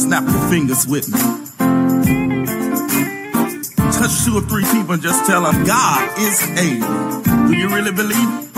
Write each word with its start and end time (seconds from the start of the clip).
snap 0.00 0.24
your 0.24 0.48
fingers 0.48 0.86
with 0.86 1.08
me. 1.12 1.20
Touch 3.92 4.24
two 4.24 4.38
or 4.38 4.40
three 4.48 4.64
people 4.72 4.92
and 4.94 5.02
just 5.02 5.26
tell 5.26 5.42
them 5.42 5.64
God 5.64 6.18
is 6.18 6.40
able. 6.58 7.22
Do 7.48 7.54
you 7.54 7.68
really 7.68 7.92
believe 7.92 8.44
it? 8.44 8.49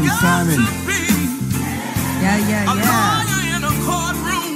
Music 0.00 0.12
from 0.12 0.46
Quinn 0.46 0.56
Simon. 0.56 0.60
Yeah, 2.22 2.38
yeah, 2.38 2.64
yeah. 2.64 3.24
lawyer 3.28 3.56
in 3.56 3.64
a 3.64 3.72
courtroom. 3.86 4.54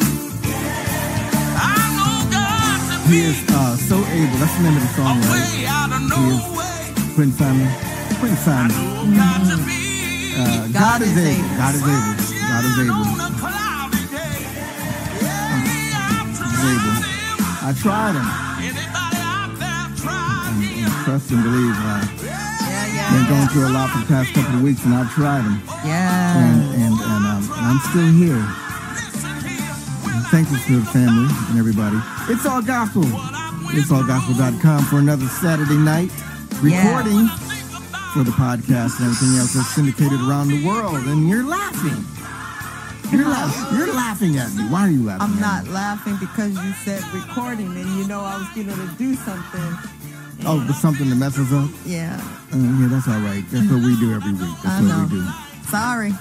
I 1.56 1.76
know 1.96 2.14
God 2.30 2.78
to 2.88 2.96
He 3.10 3.18
is 3.30 3.38
uh, 3.50 3.76
so 3.76 3.96
able. 4.16 4.36
That's 4.38 4.54
the 4.56 4.62
name 4.62 4.76
of 4.76 4.82
the 4.82 4.88
song, 4.96 5.16
right? 5.20 5.30
way 5.32 5.66
out 5.66 5.90
of 5.92 6.02
no 6.08 6.16
He 6.16 6.22
is 6.36 6.44
way. 6.56 7.14
Quinn 7.14 7.32
Simon. 7.32 7.68
Quinn 8.20 8.36
Simon. 8.36 8.72
know 8.72 9.16
God 9.16 9.40
Uh, 10.38 10.68
God, 10.68 11.00
is 11.02 11.16
able. 11.16 11.48
God 11.56 11.74
is 11.74 11.82
able. 11.82 12.14
God 12.52 12.64
is 12.64 12.78
able. 12.78 12.94
on 12.94 13.20
a 13.20 13.30
cloudy 13.40 14.04
day. 14.12 14.38
He's 16.44 16.64
able. 16.72 16.96
I 17.68 17.72
tried 17.82 18.14
him. 18.18 18.28
Anybody 18.62 19.20
out 19.34 19.52
there 19.58 19.88
try 19.96 20.52
And, 20.52 20.84
and 20.84 20.92
trust 21.04 21.30
and 21.32 21.42
believe. 21.42 21.76
Uh, 21.76 21.82
Yeah, 21.86 22.22
yeah, 22.22 22.25
been 23.12 23.26
going 23.28 23.48
through 23.48 23.68
a 23.68 23.72
lot 23.72 23.90
for 23.90 23.98
the 24.00 24.06
past 24.06 24.34
couple 24.34 24.56
of 24.56 24.62
weeks, 24.62 24.84
and 24.84 24.94
I've 24.94 25.10
tried 25.12 25.44
them. 25.44 25.62
Yeah. 25.84 26.38
And 26.38 26.60
and 26.82 26.94
and, 26.94 27.22
um, 27.26 27.42
and 27.52 27.64
I'm 27.70 27.80
still 27.90 28.10
here. 28.12 28.42
Thank 30.30 30.50
you 30.50 30.58
to 30.58 30.80
the 30.80 30.86
family 30.90 31.30
and 31.50 31.58
everybody. 31.58 31.98
It's 32.28 32.44
all 32.44 32.60
gospel. 32.60 33.04
It's 33.70 33.90
allgospel.com 33.90 34.84
for 34.84 34.98
another 34.98 35.26
Saturday 35.26 35.76
night 35.76 36.10
recording 36.62 37.28
for 38.12 38.24
the 38.24 38.32
podcast 38.32 38.98
and 38.98 39.06
everything 39.06 39.38
else 39.38 39.54
that's 39.54 39.68
syndicated 39.68 40.20
around 40.20 40.48
the 40.48 40.66
world. 40.66 40.96
And 41.06 41.28
you're 41.28 41.44
laughing. 41.44 42.04
You're 43.12 43.28
laughing. 43.28 43.78
You're 43.78 43.94
laughing 43.94 44.36
at 44.38 44.52
me. 44.54 44.64
Why 44.64 44.88
are 44.88 44.90
you 44.90 45.04
laughing? 45.04 45.34
I'm 45.34 45.40
not 45.40 45.64
me? 45.64 45.70
laughing 45.70 46.16
because 46.18 46.52
you 46.52 46.72
said 46.84 47.02
recording 47.14 47.68
and 47.68 47.88
you 47.96 48.06
know 48.08 48.20
I 48.20 48.38
was 48.38 48.48
going 48.54 48.68
to 48.68 48.94
do 48.96 49.14
something. 49.14 50.15
Oh, 50.48 50.62
but 50.66 50.74
something 50.74 51.08
to 51.08 51.14
mess 51.16 51.38
us 51.38 51.52
up. 51.52 51.68
Yeah. 51.84 52.16
Uh, 52.52 52.56
yeah, 52.56 52.88
that's 52.88 53.08
all 53.08 53.18
right. 53.20 53.44
That's 53.50 53.68
what 53.70 53.82
we 53.82 53.96
do 53.98 54.14
every 54.14 54.32
week. 54.32 54.54
That's 54.62 54.78
I 54.78 54.80
what 54.80 54.88
know. 54.88 55.02
we 55.10 55.18
do. 55.18 55.24
Sorry. 55.68 56.12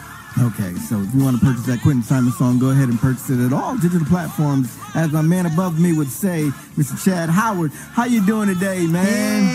Okay, 0.41 0.73
so 0.81 0.99
if 1.01 1.13
you 1.15 1.23
want 1.23 1.39
to 1.39 1.45
purchase 1.45 1.65
that 1.67 1.79
Quinten 1.79 2.03
Simon 2.03 2.31
song, 2.33 2.59
go 2.59 2.69
ahead 2.71 2.89
and 2.89 2.99
purchase 2.99 3.29
it 3.29 3.39
at 3.39 3.53
all 3.53 3.77
digital 3.77 4.05
platforms. 4.07 4.75
As 4.93 5.09
my 5.11 5.21
man 5.21 5.45
above 5.45 5.79
me 5.79 5.93
would 5.93 6.09
say, 6.09 6.51
Mr. 6.75 6.97
Chad 7.05 7.29
Howard, 7.29 7.71
how 7.71 8.03
you 8.03 8.19
doing 8.25 8.49
today, 8.49 8.85
man? 8.87 9.45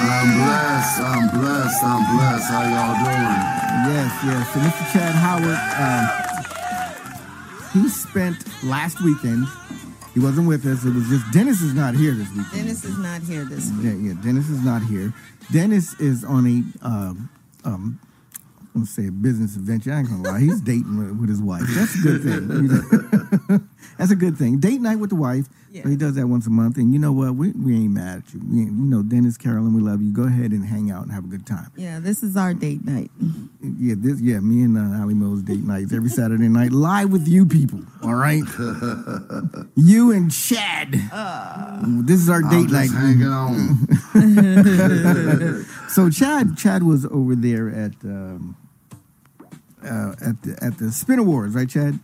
I'm 0.00 0.38
blessed. 0.38 1.00
I'm 1.00 1.28
blessed. 1.40 1.84
I'm 1.84 2.16
blessed. 2.16 2.48
How 2.48 2.62
y'all 2.62 2.94
doing? 3.04 3.36
Yes, 3.92 4.12
yes. 4.24 4.48
So 4.54 4.60
Mr. 4.60 4.92
Chad 4.94 5.14
Howard, 5.14 5.58
um, 5.76 6.08
he 7.82 7.88
spent 7.90 8.46
last 8.64 9.02
weekend. 9.02 9.46
He 10.14 10.20
wasn't 10.20 10.46
with 10.46 10.64
us. 10.64 10.84
It 10.84 10.94
was 10.94 11.08
just 11.08 11.30
Dennis 11.32 11.60
is 11.60 11.74
not 11.74 11.94
here 11.94 12.12
this 12.12 12.30
week. 12.32 12.46
Dennis 12.52 12.84
is 12.84 12.98
not 12.98 13.22
here 13.22 13.44
this 13.44 13.70
week. 13.72 13.84
Yeah, 13.84 13.94
yeah, 13.94 14.14
Dennis 14.22 14.48
is 14.48 14.64
not 14.64 14.82
here. 14.82 15.12
Dennis 15.52 15.94
is 16.00 16.24
on 16.24 16.46
a 16.46 16.86
um, 16.86 17.30
um, 17.64 18.00
I'm 18.74 18.80
gonna 18.80 18.86
say 18.86 19.08
a 19.08 19.12
business 19.12 19.56
adventure. 19.56 19.92
I 19.92 19.98
ain't 19.98 20.08
gonna 20.08 20.22
lie. 20.22 20.40
He's 20.40 20.60
dating 20.60 20.96
with, 20.98 21.20
with 21.20 21.28
his 21.28 21.42
wife. 21.42 21.62
That's 21.68 21.94
a 21.96 21.98
good 21.98 22.22
thing. 22.22 23.68
That's 23.98 24.10
a 24.10 24.16
good 24.16 24.36
thing. 24.36 24.58
Date 24.58 24.80
night 24.80 24.96
with 24.96 25.10
the 25.10 25.16
wife. 25.16 25.46
Yeah. 25.70 25.82
So 25.82 25.88
he 25.88 25.96
does 25.96 26.14
that 26.14 26.28
once 26.28 26.46
a 26.46 26.50
month. 26.50 26.76
And 26.76 26.92
you 26.92 27.00
know 27.00 27.10
what? 27.10 27.34
We, 27.34 27.50
we 27.50 27.74
ain't 27.74 27.90
mad 27.94 28.18
at 28.26 28.32
you. 28.34 28.40
We 28.48 28.60
ain't- 28.60 28.70
you 28.70 28.84
know, 28.84 29.02
Dennis, 29.02 29.36
Carolyn, 29.36 29.74
we 29.74 29.82
love 29.82 30.00
you. 30.02 30.12
Go 30.12 30.22
ahead 30.22 30.52
and 30.52 30.64
hang 30.64 30.90
out 30.92 31.02
and 31.02 31.10
have 31.12 31.24
a 31.24 31.26
good 31.26 31.44
time. 31.46 31.70
Yeah, 31.76 31.98
this 31.98 32.22
is 32.22 32.36
our 32.36 32.54
date 32.54 32.84
night. 32.84 33.10
Yeah, 33.60 33.94
this 33.98 34.20
yeah, 34.20 34.38
me 34.38 34.62
and 34.62 34.78
uh, 34.78 35.00
Ali 35.00 35.14
Mo's 35.14 35.42
date 35.42 35.64
nights 35.64 35.92
every 35.92 36.10
Saturday 36.10 36.48
night 36.48 36.70
live 36.70 37.10
with 37.10 37.26
you 37.26 37.44
people. 37.44 37.80
All 38.04 38.14
right, 38.14 38.44
you 39.74 40.12
and 40.12 40.30
Chad. 40.30 40.92
this 42.06 42.20
is 42.20 42.28
our 42.28 42.42
I'm 42.44 42.50
date 42.50 42.68
just 42.70 42.92
night. 42.92 43.00
hanging 43.00 43.26
on. 43.26 43.88
So 45.88 46.10
Chad, 46.10 46.56
Chad 46.56 46.82
was 46.82 47.06
over 47.06 47.34
there 47.36 47.68
at 47.70 47.92
um, 48.04 48.56
uh, 49.84 50.14
at 50.20 50.42
the 50.42 50.58
at 50.60 50.78
the 50.78 50.90
Spin 50.90 51.18
Awards, 51.20 51.54
right, 51.54 51.68
Chad? 51.68 51.98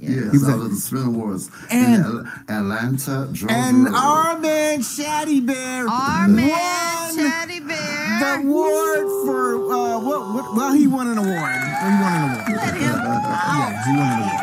Yes, 0.00 0.32
He 0.32 0.38
was 0.38 0.48
I 0.48 0.52
at- 0.54 0.70
the 0.70 0.76
Spin 0.76 1.02
Awards 1.02 1.50
And- 1.70 1.94
in 1.94 2.02
Al- 2.02 2.26
Atlanta, 2.60 3.28
Georgia. 3.32 3.54
And 3.54 3.88
our 3.88 4.38
man 4.38 4.80
Chaddy 4.80 5.44
Bear 5.44 5.88
Our 5.88 6.28
man, 6.28 6.48
won 6.50 7.18
Chaddy 7.18 7.60
the 7.60 7.66
Bear. 7.66 8.40
award 8.40 9.06
for 9.26 9.54
uh, 9.72 9.98
what, 10.00 10.34
what? 10.34 10.54
Well, 10.56 10.72
he 10.74 10.86
won 10.86 11.06
an 11.08 11.18
award. 11.18 11.28
He 11.28 11.36
won 11.36 12.12
an 12.12 12.30
award. 12.32 12.48
Let 12.56 12.74
him. 12.74 12.80
Yeah, 12.82 13.84
he 13.84 13.90
won 13.96 14.08
an 14.08 14.22
award. 14.22 14.42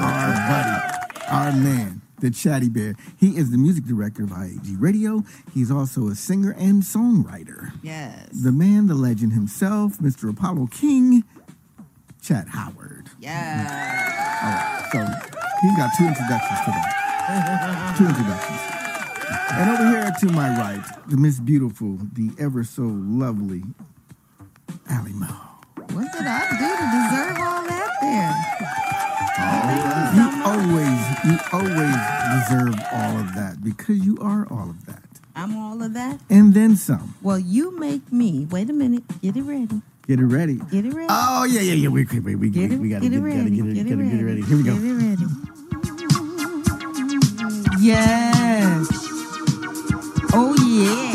Our 0.00 0.32
buddy, 0.48 1.26
our 1.28 1.52
man, 1.52 2.00
the 2.20 2.30
Chaddy 2.30 2.72
Bear. 2.72 2.94
He 3.16 3.36
is 3.36 3.50
the 3.50 3.58
music 3.58 3.84
director 3.84 4.22
of 4.24 4.30
IAG 4.30 4.76
Radio. 4.80 5.24
He's 5.52 5.70
also 5.70 6.08
a 6.08 6.14
singer 6.14 6.52
and 6.58 6.82
songwriter. 6.82 7.72
Yes. 7.82 8.28
The 8.32 8.52
man, 8.52 8.86
the 8.86 8.94
legend 8.94 9.32
himself, 9.32 9.98
Mr. 9.98 10.30
Apollo 10.30 10.68
King, 10.70 11.24
Chad 12.22 12.48
Howard. 12.48 13.07
Yeah. 13.18 13.66
All 14.42 14.50
right, 14.50 14.88
so 14.92 14.98
he's 15.60 15.76
got 15.76 15.90
two 15.98 16.06
introductions 16.06 16.60
today. 16.64 16.86
Two 17.96 18.06
introductions. 18.06 18.60
And 19.50 19.70
over 19.70 19.88
here 19.90 20.12
to 20.20 20.26
my 20.32 20.48
right, 20.56 20.82
the 21.08 21.16
Miss 21.16 21.40
Beautiful, 21.40 21.98
the 22.12 22.30
ever 22.38 22.62
so 22.64 22.82
lovely 22.82 23.64
Allie 24.88 25.12
Mo. 25.12 25.26
What 25.26 26.12
did 26.12 26.26
I 26.26 26.48
do 26.50 26.68
to 26.68 26.86
deserve 26.94 27.38
all 27.40 27.62
that 27.66 27.90
there? 28.00 28.34
You 30.14 30.26
always, 30.44 31.00
you 31.24 31.38
always 31.52 31.96
deserve 32.38 32.74
all 32.92 33.18
of 33.18 33.34
that 33.34 33.62
because 33.62 33.98
you 33.98 34.16
are 34.20 34.46
all 34.50 34.70
of 34.70 34.86
that. 34.86 35.02
I'm 35.34 35.56
all 35.56 35.82
of 35.82 35.94
that. 35.94 36.20
And 36.30 36.54
then 36.54 36.76
some. 36.76 37.14
Well, 37.22 37.38
you 37.38 37.78
make 37.78 38.12
me. 38.12 38.46
Wait 38.50 38.70
a 38.70 38.72
minute. 38.72 39.04
Get 39.22 39.36
it 39.36 39.42
ready. 39.42 39.82
Get 40.08 40.20
it 40.20 40.24
ready. 40.24 40.54
Get 40.70 40.86
it 40.86 40.94
ready. 40.94 41.06
Oh 41.10 41.44
yeah, 41.44 41.60
yeah, 41.60 41.74
yeah. 41.74 41.88
We 41.90 42.06
wait. 42.06 42.36
We, 42.36 42.48
Get 42.48 42.70
we, 42.70 42.76
it, 42.76 42.80
we 42.80 42.88
gotta 42.88 43.02
get 43.02 43.12
get, 43.12 43.18
it 43.18 43.20
gotta 43.20 43.24
ready. 43.24 43.50
get 43.50 43.66
it, 43.66 43.74
Get 43.74 43.86
it 43.86 43.90
gotta 43.90 43.96
ready. 43.96 44.10
get 44.10 44.20
it 44.20 44.24
ready. 44.24 44.42
Here 44.42 44.56
we 44.56 44.62
go. 44.62 44.74
Get 44.74 44.84
it 44.84 44.94
ready. 44.94 45.26
Yes. 47.78 48.88
Oh 50.32 50.54
yeah. 50.64 51.12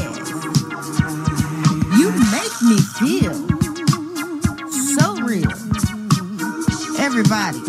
You 1.98 2.12
make 2.30 2.56
me 2.62 2.78
feel 3.01 3.34
so 4.69 5.16
real. 5.24 5.51
Everybody, 7.00 7.62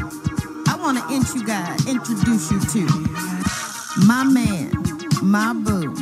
I 0.69 0.77
want 0.79 0.99
to 0.99 1.15
int- 1.15 1.35
you 1.35 1.47
guys, 1.47 1.87
introduce 1.87 2.51
you 2.51 2.61
to 2.61 2.87
my 4.07 4.25
man, 4.25 4.73
my 5.23 5.55
boo, 5.55 5.95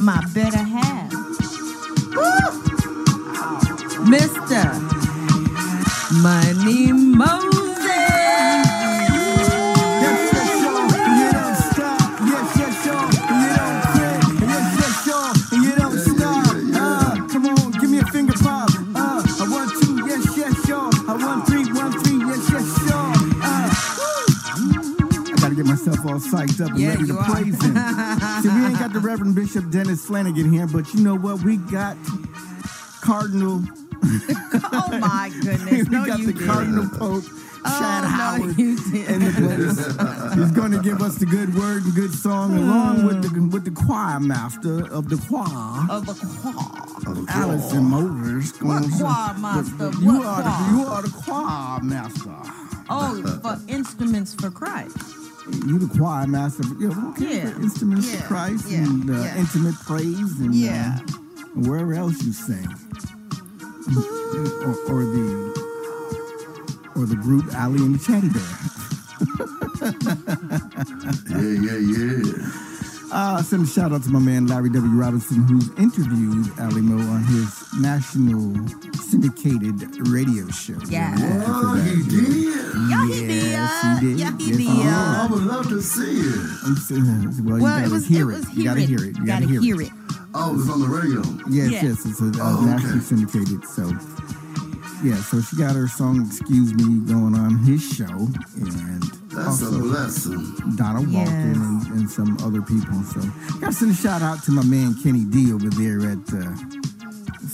my 0.00 0.24
better 0.32 0.56
half. 0.56 1.12
Woo! 2.16 2.71
Mr. 4.04 4.64
Money 6.22 6.92
Moses. 6.92 7.52
Yes, 10.02 10.32
yes, 10.32 10.62
y'all. 10.62 10.86
You 11.18 11.32
don't 11.32 11.56
stop. 11.56 12.00
Yes, 12.26 12.56
yes, 12.58 12.86
y'all. 12.86 13.08
You 13.42 13.50
don't 13.56 13.78
quit. 13.92 14.18
Yes, 14.48 14.66
yes, 14.80 15.06
y'all. 15.06 15.32
And 15.52 15.62
you 15.64 15.72
don't 15.76 15.98
stop. 15.98 16.46
Uh, 16.74 17.28
come 17.28 17.46
on, 17.46 17.70
give 17.72 17.90
me 17.90 17.98
a 17.98 18.06
finger 18.06 18.34
pop. 18.34 18.70
Uh, 18.94 19.22
I 19.40 19.48
want 19.48 19.70
two. 19.82 19.94
Yes, 20.06 20.36
yes, 20.36 20.68
y'all. 20.68 20.90
I 21.08 21.14
want 21.16 21.46
three. 21.46 21.62
Yes, 21.62 22.50
yes, 22.50 22.90
y'all. 22.90 23.12
Uh, 23.42 23.70
I 25.32 25.36
gotta 25.40 25.54
get 25.54 25.66
myself 25.66 25.98
all 26.06 26.18
psyched 26.20 26.60
up 26.60 26.70
and 26.72 26.80
Yeah, 26.80 26.88
ready 26.90 27.06
to 27.06 27.14
praise 27.24 27.60
him. 27.62 27.74
See, 28.42 28.48
we 28.48 28.66
ain't 28.66 28.78
got 28.78 28.92
the 28.92 29.00
Reverend 29.00 29.34
Bishop 29.34 29.70
Dennis 29.70 30.04
Flanagan 30.06 30.52
here, 30.52 30.66
but 30.66 30.92
you 30.94 31.00
know 31.02 31.16
what? 31.16 31.42
We 31.42 31.56
got 31.56 31.96
Cardinal. 33.00 33.62
Oh 34.74 34.98
my 34.98 35.30
goodness. 35.42 35.70
we 35.70 35.82
No, 35.96 36.04
got 36.06 36.18
you 36.18 36.26
the 36.26 36.32
didn't. 36.32 36.46
Cardinal 36.48 36.88
Pope, 36.88 37.24
Chad 37.24 38.04
oh, 38.04 38.08
Howard. 38.08 38.58
No, 38.58 38.64
in 38.64 39.20
the 39.20 39.32
place. 39.36 40.34
He's 40.38 40.50
going 40.52 40.72
to 40.72 40.80
give 40.82 41.00
us 41.02 41.16
the 41.16 41.26
good 41.26 41.54
word 41.54 41.84
and 41.84 41.94
good 41.94 42.12
song, 42.12 42.56
along 42.56 43.06
with 43.06 43.22
the 43.22 43.40
with 43.48 43.64
the 43.64 43.70
choir 43.70 44.18
master 44.20 44.86
of 44.92 45.08
the 45.08 45.16
choir, 45.28 45.86
of 45.90 46.08
a 46.08 46.14
choir. 46.14 47.26
Allyson 47.28 47.84
Moses. 47.84 48.60
What 48.62 48.84
choir 48.98 49.34
master? 49.38 49.90
You 50.00 50.18
What 50.18 50.26
are 50.26 50.42
choir? 50.42 50.44
the 50.44 50.76
you 50.76 50.86
are 50.86 51.02
the 51.02 51.10
choir 51.24 51.80
master. 51.82 52.34
Oh, 52.90 53.40
for 53.42 53.58
instruments 53.68 54.34
for 54.34 54.50
Christ. 54.50 54.96
You 55.66 55.78
the 55.78 55.98
choir 55.98 56.26
master. 56.26 56.62
of- 56.62 56.80
Yeah, 56.80 57.08
okay. 57.10 57.36
Yeah, 57.36 57.50
for 57.50 57.62
Instruments 57.62 58.12
yeah, 58.12 58.18
of 58.20 58.24
Christ 58.26 58.68
yeah, 58.70 58.78
and 58.78 59.10
uh, 59.10 59.12
yeah. 59.14 59.36
intimate 59.38 59.74
praise 59.86 60.40
and 60.40 60.54
Yeah. 60.54 60.98
uh, 61.00 61.16
and 61.54 61.66
wherever 61.68 61.94
else 61.94 62.22
you 62.22 62.32
sing, 62.32 62.66
or, 63.88 64.76
or 64.92 65.02
the 65.04 65.26
or 66.94 67.06
the 67.06 67.16
group 67.16 67.52
Ali 67.58 67.78
and 67.78 67.94
the 67.96 67.98
Chaddy 67.98 68.32
Bear. 68.32 68.42
Yeah, 71.32 71.78
yeah, 71.78 71.78
yeah. 71.78 72.71
Uh, 73.14 73.42
send 73.42 73.62
a 73.62 73.66
shout 73.66 73.92
out 73.92 74.02
to 74.02 74.08
my 74.08 74.18
man 74.18 74.46
Larry 74.46 74.70
W. 74.70 74.90
Robinson, 74.98 75.42
who's 75.42 75.68
interviewed 75.76 76.46
Ali 76.58 76.80
Mo 76.80 76.96
on 77.12 77.22
his 77.24 77.62
national 77.78 78.54
syndicated 79.02 79.82
radio 80.08 80.48
show. 80.48 80.78
Yeah. 80.88 81.14
Oh, 81.46 81.74
he 81.74 82.02
did. 82.08 82.64
Yeah, 82.88 83.06
he 83.06 83.50
Yes, 83.50 83.82
did. 83.82 84.00
he 84.00 84.08
did. 84.08 84.18
Yeah, 84.18 84.36
he 84.38 84.44
Yes, 84.48 84.56
he 84.58 84.64
did. 84.66 84.86
Oh, 84.86 85.20
I 85.20 85.28
would 85.30 85.42
love 85.42 85.68
to 85.68 85.82
see 85.82 86.20
it. 86.20 86.50
I'm 86.64 86.76
saying- 86.76 87.44
Well, 87.44 87.58
you 87.58 87.62
Well, 87.64 87.76
gotta 87.76 87.84
it 87.84 87.90
was. 87.92 88.06
hear 88.06 88.30
it 88.30 88.38
it. 88.38 88.54
You 88.54 88.64
gotta 88.64 88.80
hear 88.80 88.98
hear 89.00 89.08
it. 89.10 89.18
You 89.18 89.26
gotta 89.26 89.46
hear 89.46 89.80
it. 89.82 89.86
it. 89.88 89.92
Oh, 90.34 90.58
it's 90.58 90.70
on 90.70 90.80
the 90.80 90.88
radio. 90.88 91.22
Yes, 91.50 91.70
Yeah. 91.70 91.82
yes, 91.90 92.06
it's 92.06 92.20
a, 92.22 92.24
uh, 92.24 92.30
Oh, 92.40 92.74
okay. 92.80 92.98
syndicated. 93.00 93.66
So, 93.66 93.92
yeah, 95.04 95.16
so 95.20 95.42
she 95.42 95.56
got 95.56 95.76
her 95.76 95.86
song 95.86 96.24
"Excuse 96.26 96.72
Me" 96.72 97.00
going 97.00 97.34
on 97.36 97.58
his 97.58 97.82
show, 97.82 98.30
and 98.56 99.12
That's 99.34 99.62
a 99.62 99.66
also 99.66 99.78
blessing. 99.80 100.76
Donna 100.76 101.02
Yes. 101.02 101.12
Walton 101.28 101.52
and, 101.62 101.86
and 102.00 102.10
some 102.10 102.36
other 102.42 102.62
people. 102.62 103.02
So, 103.04 103.20
gotta 103.60 103.72
send 103.72 103.92
a 103.92 103.94
shout 103.94 104.22
out 104.22 104.42
to 104.44 104.52
my 104.52 104.64
man 104.64 104.94
Kenny 105.02 105.24
D 105.24 105.52
over 105.52 105.68
there 105.70 106.00
at 106.10 106.22
uh, 106.32 106.54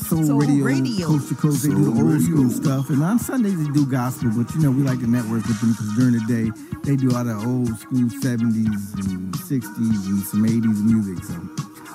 Soul, 0.08 0.24
Soul 0.24 0.38
Radio, 0.40 0.64
Radio. 0.64 1.06
coast 1.06 1.28
to 1.28 1.34
coast. 1.34 1.62
They 1.62 1.70
do 1.70 1.90
the 1.92 2.00
old 2.02 2.20
school 2.22 2.50
stuff, 2.50 2.90
and 2.90 3.02
on 3.02 3.18
Sundays 3.18 3.56
they 3.64 3.70
do 3.72 3.86
gospel. 3.86 4.30
But 4.36 4.52
you 4.54 4.60
know, 4.60 4.70
we 4.70 4.82
like 4.82 5.00
to 5.00 5.06
network 5.06 5.46
with 5.46 5.60
them 5.60 5.72
because 5.72 5.94
during 5.96 6.14
the 6.14 6.24
day 6.26 6.50
they 6.84 6.96
do 6.96 7.14
all 7.16 7.24
the 7.24 7.34
old 7.34 7.68
school 7.78 8.08
'70s 8.20 9.06
and 9.06 9.32
'60s 9.34 10.06
and 10.08 10.22
some 10.24 10.44
'80s 10.44 10.82
music. 10.84 11.22
So, 11.24 11.34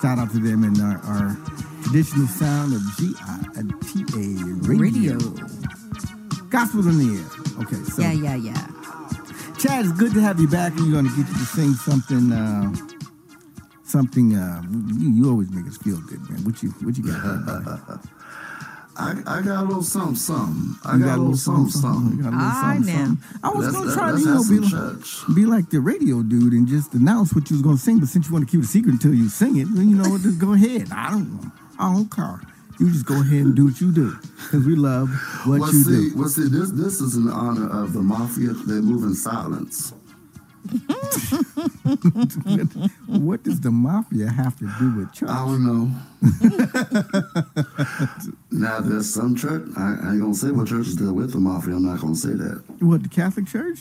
shout 0.01 0.17
out 0.19 0.31
to 0.31 0.39
them 0.39 0.63
and 0.63 0.79
our, 0.81 0.97
our 1.05 1.37
traditional 1.83 2.27
sound 2.27 2.73
of 2.73 2.81
G-I-T-A 2.97 4.67
radio. 4.67 5.17
Radio. 5.17 5.17
Gospel 6.49 6.87
in 6.87 6.97
the 6.99 7.17
air. 7.17 7.63
Okay, 7.65 7.83
so 7.91 8.01
Yeah, 8.01 8.11
yeah, 8.13 8.35
yeah. 8.35 8.67
Chad, 9.63 9.85
it's 9.85 9.93
good 9.93 10.13
to 10.13 10.19
have 10.19 10.41
you 10.41 10.47
back. 10.49 10.75
We're 10.75 10.91
going 10.91 11.05
to 11.09 11.15
get 11.15 11.25
you 11.25 11.33
to 11.35 11.45
sing 11.45 11.73
something. 11.73 12.33
Uh, 12.33 12.73
something. 13.85 14.35
Uh, 14.35 14.61
you, 14.99 15.09
you 15.13 15.29
always 15.29 15.49
make 15.51 15.65
us 15.67 15.77
feel 15.77 16.01
good, 16.01 16.19
man. 16.29 16.43
What 16.43 16.61
you 16.61 16.71
What 16.81 16.97
you 16.97 17.03
got? 17.05 17.23
everybody? 17.23 18.01
I, 18.97 19.11
I 19.25 19.41
got 19.41 19.63
a 19.63 19.65
little 19.65 19.81
something, 19.81 20.15
something. 20.17 20.75
I 20.83 20.97
You 20.97 21.05
got, 21.05 21.17
a 21.17 21.21
little 21.21 21.37
something, 21.37 21.69
something. 21.71 22.17
You 22.17 22.23
got 22.23 22.33
a 22.33 22.35
little 22.35 22.45
All 22.45 22.61
right, 22.61 22.75
something, 22.75 22.93
something. 22.93 23.39
I 23.41 23.49
was 23.49 23.65
Let's, 23.65 23.75
going 23.77 23.87
to 23.87 23.89
let, 23.89 23.97
try 23.97 24.07
to 24.07 24.13
let's 24.13 24.49
you 24.49 24.59
know, 24.59 24.67
have 24.67 24.71
be, 24.71 24.75
like- 24.75 25.35
be 25.35 25.45
like 25.45 25.69
the 25.69 25.79
radio 25.79 26.21
dude 26.23 26.51
and 26.53 26.67
just 26.67 26.93
announce 26.93 27.33
what 27.33 27.49
you 27.49 27.55
was 27.55 27.61
going 27.63 27.77
to 27.77 27.81
sing. 27.81 27.99
But 27.99 28.09
since 28.09 28.27
you 28.27 28.33
want 28.33 28.45
to 28.47 28.51
keep 28.51 28.59
it 28.59 28.65
a 28.65 28.67
secret 28.67 28.91
until 28.91 29.13
you 29.15 29.29
sing 29.29 29.55
it, 29.55 29.65
then 29.73 29.89
you 29.89 29.95
know? 29.95 30.17
Just 30.17 30.39
go 30.39 30.53
ahead. 30.53 30.89
I 30.91 31.09
don't. 31.09 31.51
I 31.79 31.91
don't 31.93 32.11
care. 32.11 32.41
You 32.79 32.89
just 32.91 33.05
go 33.05 33.15
ahead 33.21 33.45
and 33.45 33.55
do 33.55 33.65
what 33.65 33.79
you 33.79 33.91
do 33.91 34.15
because 34.35 34.65
we 34.65 34.75
love 34.75 35.09
what 35.45 35.59
Well, 35.61 35.73
you 35.73 35.83
see, 35.83 36.09
do. 36.09 36.17
well, 36.17 36.27
see, 36.29 36.47
this 36.49 36.71
this 36.71 36.99
is 37.01 37.15
in 37.15 37.27
honor 37.29 37.69
of 37.69 37.93
the 37.93 38.01
mafia. 38.01 38.49
They 38.53 38.81
move 38.81 39.03
in 39.03 39.13
silence. 39.15 39.93
what 43.07 43.43
does 43.43 43.59
the 43.59 43.69
mafia 43.71 44.29
have 44.29 44.57
to 44.59 44.69
do 44.79 44.95
with 44.95 45.13
church? 45.13 45.29
I 45.29 45.45
don't 45.45 45.65
know. 45.65 45.91
now, 48.51 48.79
there's 48.79 49.13
some 49.13 49.35
church. 49.35 49.67
I, 49.77 49.81
I 50.01 50.11
ain't 50.13 50.21
gonna 50.21 50.33
say 50.33 50.51
what 50.51 50.67
churches 50.67 50.95
deal 50.95 51.13
with 51.13 51.31
the 51.33 51.39
mafia. 51.39 51.75
I'm 51.75 51.85
not 51.85 51.99
gonna 52.01 52.15
say 52.15 52.29
that. 52.33 52.63
What 52.79 53.03
the 53.03 53.09
Catholic 53.09 53.47
Church? 53.47 53.79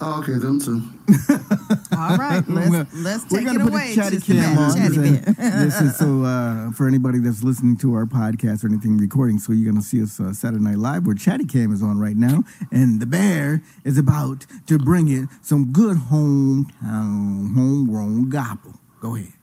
Oh, 0.00 0.20
okay, 0.20 0.32
them 0.34 0.60
too. 0.60 0.82
All 1.96 2.16
right, 2.16 2.42
let's 2.48 2.94
let's 2.94 3.24
We're 3.30 3.38
take 3.38 3.46
gonna 3.46 3.60
it 3.60 3.62
put 3.62 3.72
away. 3.72 3.92
a 3.92 3.96
chaddy 3.96 4.24
cam 4.24 4.36
Mary, 4.36 5.18
on. 5.18 5.64
Listen, 5.64 5.90
so 5.92 6.22
uh, 6.24 6.70
for 6.72 6.88
anybody 6.88 7.18
that's 7.20 7.42
listening 7.44 7.76
to 7.78 7.94
our 7.94 8.04
podcast 8.04 8.64
or 8.64 8.68
anything 8.68 8.96
recording, 8.98 9.38
so 9.38 9.52
you're 9.52 9.70
gonna 9.70 9.82
see 9.82 10.02
us 10.02 10.18
uh, 10.18 10.32
Saturday 10.32 10.64
Night 10.64 10.78
Live 10.78 11.06
where 11.06 11.14
Chaddy 11.14 11.48
Cam 11.50 11.72
is 11.72 11.82
on 11.82 11.98
right 11.98 12.16
now, 12.16 12.42
and 12.72 13.00
the 13.00 13.06
bear 13.06 13.62
is 13.84 13.96
about 13.98 14.46
to 14.66 14.78
bring 14.78 15.08
in 15.08 15.28
some 15.42 15.70
good 15.72 15.96
hometown, 15.96 17.54
homegrown 17.54 18.28
gospel. 18.30 18.74
Go 19.00 19.14
ahead, 19.16 19.33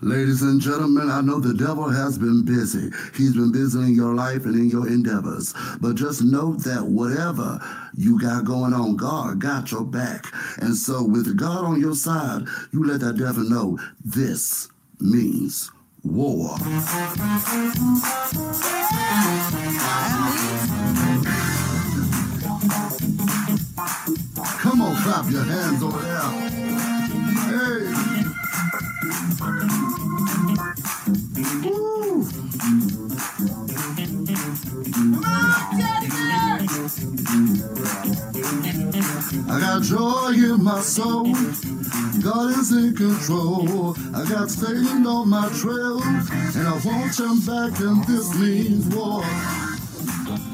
Ladies 0.00 0.42
and 0.42 0.60
gentlemen, 0.60 1.08
I 1.08 1.20
know 1.20 1.38
the 1.38 1.54
devil 1.54 1.88
has 1.88 2.18
been 2.18 2.44
busy. 2.44 2.90
He's 3.14 3.34
been 3.34 3.52
busy 3.52 3.78
in 3.78 3.94
your 3.94 4.16
life 4.16 4.46
and 4.46 4.56
in 4.56 4.68
your 4.68 4.88
endeavors. 4.88 5.54
But 5.80 5.94
just 5.94 6.22
know 6.22 6.54
that 6.54 6.84
whatever 6.84 7.60
you 7.94 8.20
got 8.20 8.44
going 8.44 8.72
on, 8.74 8.96
God 8.96 9.38
got 9.38 9.70
your 9.70 9.84
back. 9.84 10.26
And 10.58 10.74
so, 10.74 11.04
with 11.04 11.36
God 11.36 11.64
on 11.64 11.80
your 11.80 11.94
side, 11.94 12.42
you 12.72 12.84
let 12.84 12.98
that 13.00 13.16
devil 13.16 13.44
know 13.44 13.78
this 14.04 14.68
means 14.98 15.70
war. 16.02 16.56
Come 24.58 24.82
on, 24.82 24.96
clap 25.02 25.30
your 25.30 25.44
hands 25.44 25.82
over 25.82 26.00
there. 26.00 26.71
I 39.48 39.60
got 39.60 39.82
joy 39.82 40.32
in 40.32 40.62
my 40.64 40.80
soul. 40.80 41.24
God 42.22 42.58
is 42.58 42.72
in 42.72 42.94
control. 42.96 43.94
I 44.14 44.24
got 44.28 44.50
Satan 44.50 45.06
on 45.06 45.28
my 45.28 45.48
trail, 45.60 46.02
and 46.02 46.68
I 46.68 46.80
won't 46.84 47.16
turn 47.16 47.40
back, 47.40 47.80
and 47.80 48.04
this 48.04 48.34
means 48.38 48.86
war. 48.94 49.22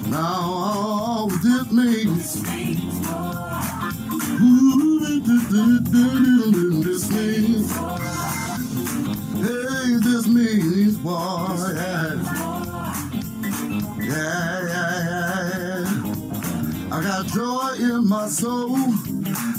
Now 0.08 0.40
all 0.40 1.28
this 1.28 1.70
means. 1.70 2.42
this 6.84 7.10
means. 7.10 7.27
Yeah. 11.04 12.14
Yeah, 14.00 14.66
yeah. 14.68 15.84
I 16.90 17.02
got 17.02 17.26
joy 17.26 17.74
in 17.78 18.08
my 18.08 18.26
soul. 18.26 18.76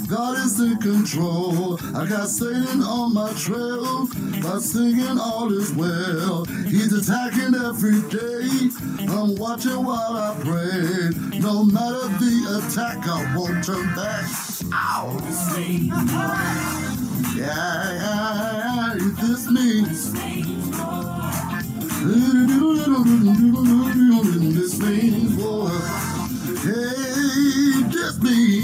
God 0.08 0.38
is 0.44 0.60
in 0.60 0.76
control. 0.78 1.78
I 1.96 2.06
got 2.06 2.28
Satan 2.28 2.82
on 2.82 3.14
my 3.14 3.32
trail, 3.34 4.08
but 4.42 4.60
singing 4.60 5.18
all 5.18 5.52
is 5.52 5.72
well. 5.72 6.44
He's 6.66 6.92
attacking 6.92 7.54
every 7.54 8.02
day. 8.10 8.48
I'm 9.08 9.34
watching 9.36 9.84
while 9.84 10.16
I 10.16 10.34
pray. 10.40 11.10
No 11.38 11.64
matter 11.64 12.08
the 12.18 12.62
attack, 12.66 13.06
I 13.06 13.34
won't 13.36 13.64
turn 13.64 13.94
back. 13.94 14.28
Ow! 14.72 15.16
Yeah, 17.36 17.92
yeah, 17.94 18.94
yeah. 18.94 18.94
This 19.20 19.46
in 24.42 24.54
this 24.54 24.78
thing 24.78 25.28
for. 25.36 25.68
Hey, 26.60 27.90
just 27.90 28.22
me. 28.22 28.59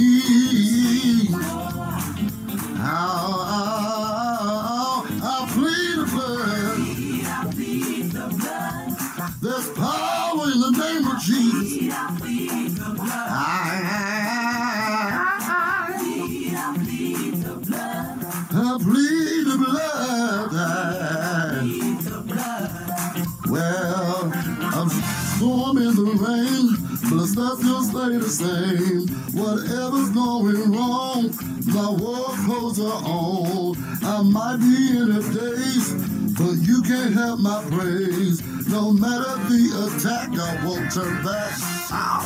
The 28.12 28.28
same. 28.28 29.08
Whatever's 29.34 30.10
going 30.10 30.72
wrong, 30.72 31.34
my 31.66 31.90
war 31.90 32.26
clothes 32.44 32.80
are 32.80 33.02
on. 33.04 33.76
I 34.02 34.22
might 34.22 34.58
be 34.58 34.96
in 34.96 35.10
a 35.10 35.22
daze, 35.34 35.92
but 36.38 36.54
you 36.66 36.82
can't 36.82 37.14
have 37.14 37.38
my 37.38 37.64
praise. 37.70 38.42
No 38.68 38.92
matter 38.92 39.36
the 39.48 39.62
attack, 39.86 40.30
I 40.38 40.64
won't 40.64 40.92
turn 40.92 41.24
back. 41.24 41.52
Ow. 41.90 42.22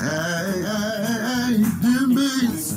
Hey, 0.00 0.62
hey, 0.62 1.02
hey, 1.26 1.62
it 1.82 2.08
means. 2.08 2.76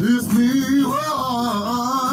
This 0.00 0.32
me 0.34 0.84
I, 0.86 2.03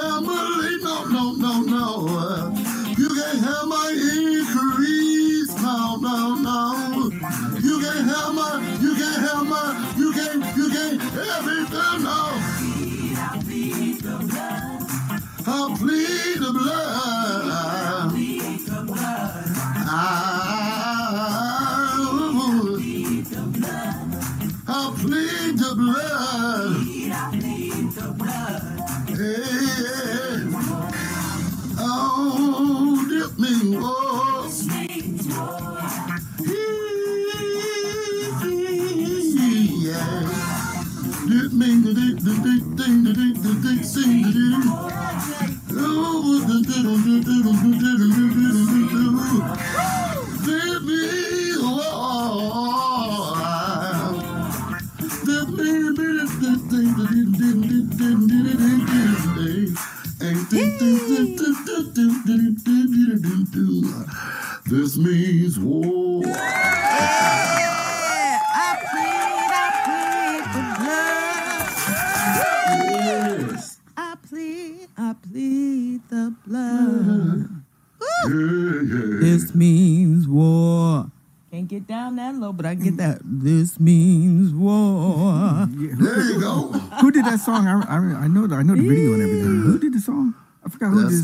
family. 0.00 0.78
No, 0.82 1.04
no, 1.04 1.32
no, 1.32 1.52
no. 1.62 1.84
You 2.96 3.08
can't 3.08 3.40
have 3.48 3.66
my 3.68 3.88
increase. 4.16 5.52
No, 5.62 5.96
no, 5.96 6.34
no. 6.48 7.10
You 7.60 7.80
can't 7.84 8.06
have 8.12 8.34
my, 8.34 8.52
you 8.80 8.94
can't 9.00 9.22
have 9.28 9.46
my, 9.46 9.94
you 9.96 10.12
can't, 10.12 10.42
you 10.56 10.68
have 10.68 11.48
it. 11.48 11.70
No. 12.02 12.16
I 15.46 15.52
oh, 15.52 15.76
plead 15.78 16.29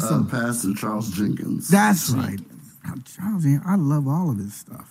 forgot 0.09 0.19
who 0.19 0.23
did 0.25 0.31
That's 0.31 0.31
the 0.31 0.39
uh, 0.39 0.59
song. 0.63 0.73
Pastor 0.73 0.75
Charles 0.75 1.11
Jenkins. 1.11 1.69
That's 1.69 2.11
right. 2.11 2.41
Charles, 3.05 3.45
I 3.67 3.75
love 3.75 4.07
all 4.07 4.31
of 4.31 4.39
his 4.39 4.55
stuff. 4.55 4.89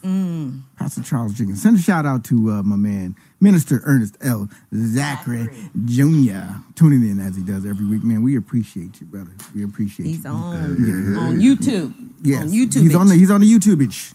Pastor 0.77 1.01
Charles 1.01 1.34
Jenkins. 1.34 1.62
Send 1.62 1.77
a 1.77 1.81
shout 1.81 2.05
out 2.05 2.25
to 2.25 2.51
uh, 2.51 2.62
my 2.63 2.75
man, 2.75 3.15
Minister 3.39 3.81
Ernest 3.86 4.17
L. 4.22 4.50
Zachary 4.75 5.48
Jr. 5.86 6.41
Tuning 6.75 7.10
in 7.10 7.19
as 7.22 7.38
he 7.38 7.43
does 7.43 7.65
every 7.65 7.86
week, 7.86 8.03
man. 8.03 8.22
We 8.22 8.36
appreciate 8.36 9.00
you, 9.00 9.07
brother. 9.07 9.31
We 9.55 9.63
appreciate 9.63 10.07
He's 10.07 10.25
you. 10.25 10.29
on 10.29 10.55
on 11.17 11.39
YouTube. 11.39 11.93
Yes, 12.22 12.43
On 12.43 12.50
YouTube. 12.50 12.81
He's 12.81 12.95
on 12.95 13.07
the 13.07 13.15
he's 13.15 13.31
on 13.31 13.39
the 13.41 13.48
YouTube 13.51 13.81
itch. 13.81 14.12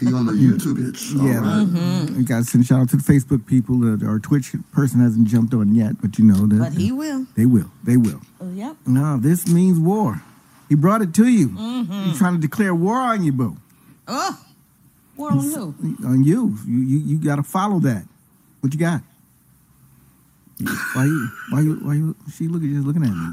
He 0.00 0.06
on 0.14 0.26
the 0.26 0.32
YouTube 0.32 0.88
itch. 0.88 1.14
All 1.20 1.26
Yeah, 1.26 1.38
right. 1.40 1.66
Mm-hmm. 1.66 2.16
we 2.18 2.22
got 2.24 2.38
to 2.38 2.44
send 2.44 2.62
a 2.62 2.66
shout 2.66 2.80
out 2.80 2.88
to 2.90 2.96
the 2.96 3.02
Facebook 3.02 3.46
people. 3.46 3.82
Uh, 3.84 4.06
our 4.08 4.18
Twitch 4.20 4.52
person 4.72 5.00
hasn't 5.00 5.26
jumped 5.26 5.52
on 5.54 5.74
yet, 5.74 6.00
but 6.00 6.18
you 6.18 6.24
know 6.24 6.46
that 6.46 6.58
but 6.58 6.72
he 6.72 6.92
will. 6.92 7.26
they 7.36 7.46
will. 7.46 7.70
They 7.82 7.96
will. 7.96 8.20
Oh, 8.40 8.50
yep. 8.52 8.76
No, 8.86 9.16
this 9.18 9.46
means 9.48 9.78
war. 9.80 10.22
He 10.68 10.74
brought 10.74 11.02
it 11.02 11.14
to 11.14 11.26
you. 11.26 11.48
Mm-hmm. 11.48 12.04
He's 12.04 12.18
trying 12.18 12.34
to 12.34 12.40
declare 12.40 12.74
war 12.74 12.96
on 12.96 13.22
you, 13.22 13.32
boo. 13.32 13.56
Oh, 14.08 14.44
war 15.16 15.32
on 15.32 15.38
who? 15.38 15.74
On 16.06 16.24
you. 16.24 16.56
You 16.66 16.78
you, 16.78 16.98
you 16.98 17.16
got 17.18 17.36
to 17.36 17.42
follow 17.42 17.78
that. 17.80 18.04
What 18.60 18.72
you 18.72 18.80
got? 18.80 19.02
Why 20.94 21.04
you 21.04 21.28
why 21.50 21.60
you 21.60 21.74
why 21.82 21.94
you? 21.94 22.16
She 22.32 22.46
look 22.48 22.62
at 22.62 22.68
just 22.68 22.86
looking 22.86 23.02
at 23.02 23.10
me. 23.10 23.32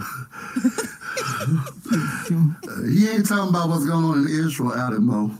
Uh, 2.27 2.87
he 2.89 3.09
ain't 3.09 3.27
talking 3.27 3.49
about 3.49 3.69
what's 3.69 3.85
going 3.85 4.03
on 4.03 4.25
in 4.25 4.27
Israel 4.27 4.73
out 4.73 4.93
in 4.93 5.03
Mo. 5.03 5.31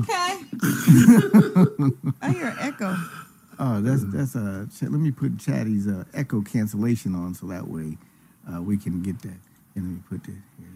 Okay. 0.00 0.38
I 2.22 2.30
hear 2.30 2.48
an 2.48 2.56
echo. 2.58 2.96
Oh, 3.58 3.80
that's 3.82 4.04
that's 4.04 4.34
uh. 4.34 4.64
Let 4.80 4.92
me 4.92 5.10
put 5.10 5.36
Chaddy's 5.36 5.86
uh, 5.86 6.04
echo 6.14 6.40
cancellation 6.40 7.14
on 7.14 7.34
so 7.34 7.46
that 7.48 7.68
way 7.68 7.98
uh, 8.50 8.62
we 8.62 8.78
can 8.78 9.02
get 9.02 9.20
that. 9.22 9.38
And 9.74 9.84
let 9.84 9.92
me 9.92 10.00
put 10.08 10.24
that. 10.24 10.30
Here, 10.30 10.40
let 10.60 10.72
me 10.72 10.75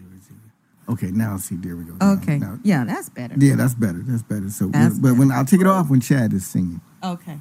Okay, 0.91 1.11
now 1.11 1.37
see. 1.37 1.55
There 1.55 1.75
we 1.75 1.83
go. 1.85 1.93
Now- 1.99 2.11
Okay. 2.13 2.37
now- 2.39 2.59
Yeah, 2.63 2.83
that's 2.83 3.09
better. 3.09 3.35
yeah, 3.37 3.55
that's 3.55 3.73
better. 3.73 4.01
That's 4.05 4.21
better. 4.23 4.49
So, 4.49 4.67
That's 4.67 4.99
but 4.99 5.15
when 5.17 5.31
I'll 5.31 5.45
take 5.45 5.61
it 5.61 5.67
off 5.67 5.89
when 5.89 6.01
Chad 6.01 6.33
is 6.33 6.45
singing. 6.45 6.81
Okay. 7.03 7.39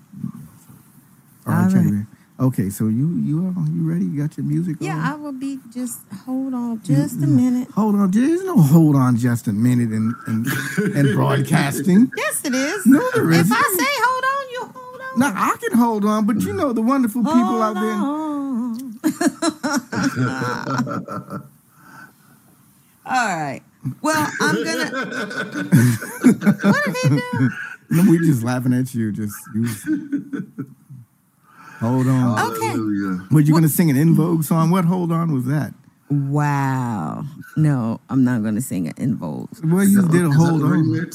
All 1.46 1.52
right, 1.54 1.64
All 1.64 1.70
Chaddy 1.70 2.06
Okay, 2.38 2.70
so 2.70 2.86
you 2.88 3.08
you 3.18 3.54
uh, 3.54 3.64
you 3.66 3.82
ready? 3.86 4.06
You 4.06 4.16
got 4.26 4.34
your 4.38 4.46
music? 4.46 4.76
Yeah, 4.80 4.94
on? 4.96 5.00
I 5.04 5.14
will 5.16 5.32
be 5.32 5.58
just 5.74 5.98
hold 6.24 6.54
on 6.54 6.80
just 6.82 7.16
a 7.22 7.26
minute. 7.26 7.68
Hold 7.72 7.96
on, 7.96 8.10
there's 8.10 8.42
no 8.44 8.56
hold 8.62 8.96
on 8.96 9.16
just 9.16 9.46
a 9.46 9.52
minute 9.52 9.92
in 9.92 10.14
in, 10.26 10.46
in 10.96 11.14
broadcasting. 11.16 12.10
Yes, 12.16 12.40
it 12.44 12.54
is. 12.54 12.86
No, 12.86 13.02
there 13.14 13.30
If 13.30 13.40
isn't. 13.40 13.52
I 13.54 13.74
say 13.78 13.94
hold 14.06 14.24
on, 14.24 14.48
you 14.52 14.60
hold 14.80 15.00
on. 15.02 15.18
No, 15.20 15.26
I 15.38 15.54
can 15.60 15.72
hold 15.78 16.04
on, 16.06 16.24
but 16.24 16.40
you 16.40 16.54
know 16.54 16.72
the 16.72 16.80
wonderful 16.80 17.22
people 17.22 17.60
out 17.62 17.76
hold 17.76 18.80
there. 19.02 19.10
on. 23.10 23.16
All 23.16 23.26
right. 23.26 23.62
Well, 24.02 24.30
I'm 24.40 24.64
gonna. 24.64 24.90
what 26.62 26.84
did 26.84 26.96
he 26.96 27.08
do? 27.08 27.50
No, 27.92 28.08
we 28.08 28.18
just 28.18 28.44
laughing 28.44 28.72
at 28.72 28.94
you. 28.94 29.10
Just 29.10 29.34
you, 29.52 29.66
Hold 31.80 32.06
on. 32.06 32.52
Okay. 32.52 32.78
Were 33.34 33.40
you 33.40 33.50
going 33.50 33.64
to 33.64 33.68
sing 33.68 33.90
an 33.90 33.96
En 33.96 34.14
Vogue 34.14 34.44
song? 34.44 34.70
What 34.70 34.84
Hold 34.84 35.10
On 35.10 35.32
was 35.32 35.46
that? 35.46 35.74
Wow. 36.08 37.24
No, 37.56 38.00
I'm 38.08 38.22
not 38.22 38.42
going 38.42 38.54
to 38.54 38.60
sing 38.60 38.86
an 38.86 38.94
En 38.96 39.16
Vogue. 39.16 39.48
Well, 39.64 39.84
you 39.84 40.06
did 40.08 40.22
a 40.24 40.28
Is 40.28 40.36
Hold 40.36 40.62
On. 40.62 41.10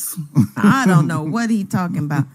I 0.58 0.86
don't 0.86 1.08
know 1.08 1.24
what 1.24 1.50
he 1.50 1.64
talking 1.64 2.00
about. 2.00 2.26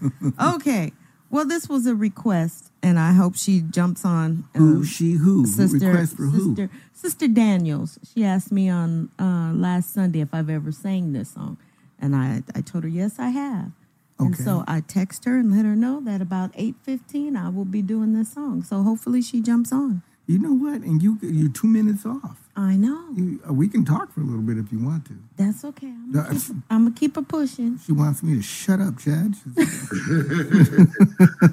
Okay. 0.41 0.91
Well, 1.31 1.45
this 1.45 1.69
was 1.69 1.87
a 1.87 1.95
request, 1.95 2.71
and 2.83 2.99
I 2.99 3.13
hope 3.13 3.37
she 3.37 3.61
jumps 3.61 4.03
on. 4.03 4.43
Who, 4.55 4.75
um, 4.75 4.83
she, 4.83 5.13
who? 5.13 5.45
Sister, 5.45 5.87
Request 5.87 6.17
for 6.17 6.23
who? 6.23 6.55
Sister, 6.55 6.69
Sister 6.93 7.27
Daniels. 7.29 7.97
She 8.13 8.25
asked 8.25 8.51
me 8.51 8.69
on 8.69 9.09
uh, 9.17 9.53
last 9.55 9.93
Sunday 9.93 10.19
if 10.19 10.33
I've 10.33 10.49
ever 10.49 10.73
sang 10.73 11.13
this 11.13 11.31
song, 11.31 11.57
and 11.97 12.15
I 12.15 12.43
I 12.53 12.59
told 12.59 12.83
her 12.83 12.89
yes, 12.89 13.17
I 13.17 13.29
have. 13.29 13.71
Okay. 14.19 14.27
And 14.27 14.37
so 14.37 14.65
I 14.67 14.81
text 14.81 15.23
her 15.23 15.39
and 15.39 15.55
let 15.55 15.63
her 15.65 15.75
know 15.75 16.01
that 16.01 16.21
about 16.21 16.51
eight 16.55 16.75
fifteen 16.83 17.37
I 17.37 17.47
will 17.47 17.65
be 17.65 17.81
doing 17.81 18.13
this 18.13 18.33
song. 18.33 18.61
So 18.61 18.83
hopefully 18.83 19.21
she 19.21 19.41
jumps 19.41 19.71
on. 19.71 20.03
You 20.27 20.37
know 20.37 20.53
what? 20.53 20.81
And 20.81 21.01
you, 21.01 21.17
you're 21.21 21.49
two 21.51 21.67
minutes 21.67 22.05
off. 22.05 22.40
I 22.55 22.75
know 22.75 23.09
You, 23.15 23.39
uh, 23.49 23.53
we 23.53 23.67
can 23.69 23.85
talk 23.85 24.11
for 24.13 24.21
a 24.21 24.25
little 24.25 24.41
bit 24.41 24.57
if 24.57 24.71
you 24.71 24.79
want 24.83 25.05
to. 25.05 25.13
that's 25.37 25.63
okay. 25.63 25.87
I'm 25.87 26.11
gonna 26.11 26.29
keep, 26.33 26.55
I'm 26.69 26.83
gonna 26.85 26.95
keep 26.95 27.15
her 27.15 27.21
pushing. 27.21 27.79
She 27.85 27.91
wants 27.93 28.21
me 28.23 28.35
to 28.35 28.41
shut 28.41 28.81
up, 28.81 28.97
Chad. 28.99 29.35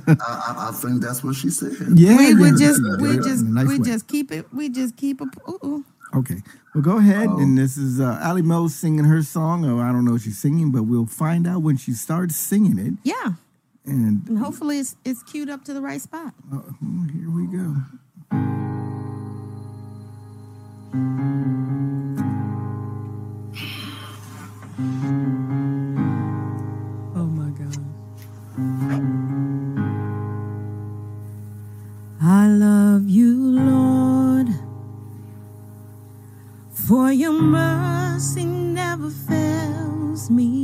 I, 0.09 0.14
I, 0.21 0.69
I 0.69 0.73
think 0.73 1.02
that's 1.02 1.23
what 1.23 1.35
she 1.37 1.50
said. 1.50 1.73
yeah, 1.95 2.17
we 2.17 2.35
we 2.35 2.50
yeah, 2.50 2.57
just 2.59 2.81
we 3.00 3.17
just 3.19 3.45
nice 3.45 3.69
we 3.69 3.78
way. 3.78 3.85
just 3.85 4.09
keep 4.09 4.33
it. 4.33 4.52
We 4.52 4.69
just 4.69 4.97
keep 4.97 5.21
it. 5.21 5.28
Ooh, 5.49 5.59
ooh. 5.64 5.85
Okay. 6.14 6.37
Well, 6.75 6.83
go 6.83 6.99
ahead. 6.99 7.28
Oh. 7.31 7.38
And 7.38 7.59
this 7.59 7.76
is 7.76 8.00
uh, 8.00 8.21
Ali 8.25 8.43
Mo 8.43 8.69
singing 8.69 9.05
her 9.05 9.23
song. 9.23 9.64
Or 9.64 9.83
I 9.83 9.93
don't 9.93 10.05
know 10.05 10.14
if 10.14 10.23
she's 10.23 10.38
singing, 10.38 10.71
but 10.73 10.85
we'll 10.85 11.07
find 11.07 11.47
out 11.47 11.62
when 11.62 11.76
she 11.76 11.93
starts 11.93 12.37
singing 12.37 12.78
it. 12.78 12.95
Yeah, 13.05 13.33
And 13.85 14.26
and 14.28 14.38
hopefully 14.38 14.78
it's 14.78 14.97
it's 15.05 15.23
queued 15.23 15.50
up 15.50 15.64
to 15.64 15.75
the 15.75 15.81
right 15.83 16.00
spot. 16.00 16.33
uh, 16.52 16.61
here 17.12 17.31
we 17.31 17.47
go. 17.47 17.76
Oh 27.17 27.26
for 36.73 37.12
your 37.12 37.33
mercy 37.33 38.45
never 38.45 39.11
fails 39.11 40.31
me. 40.31 40.58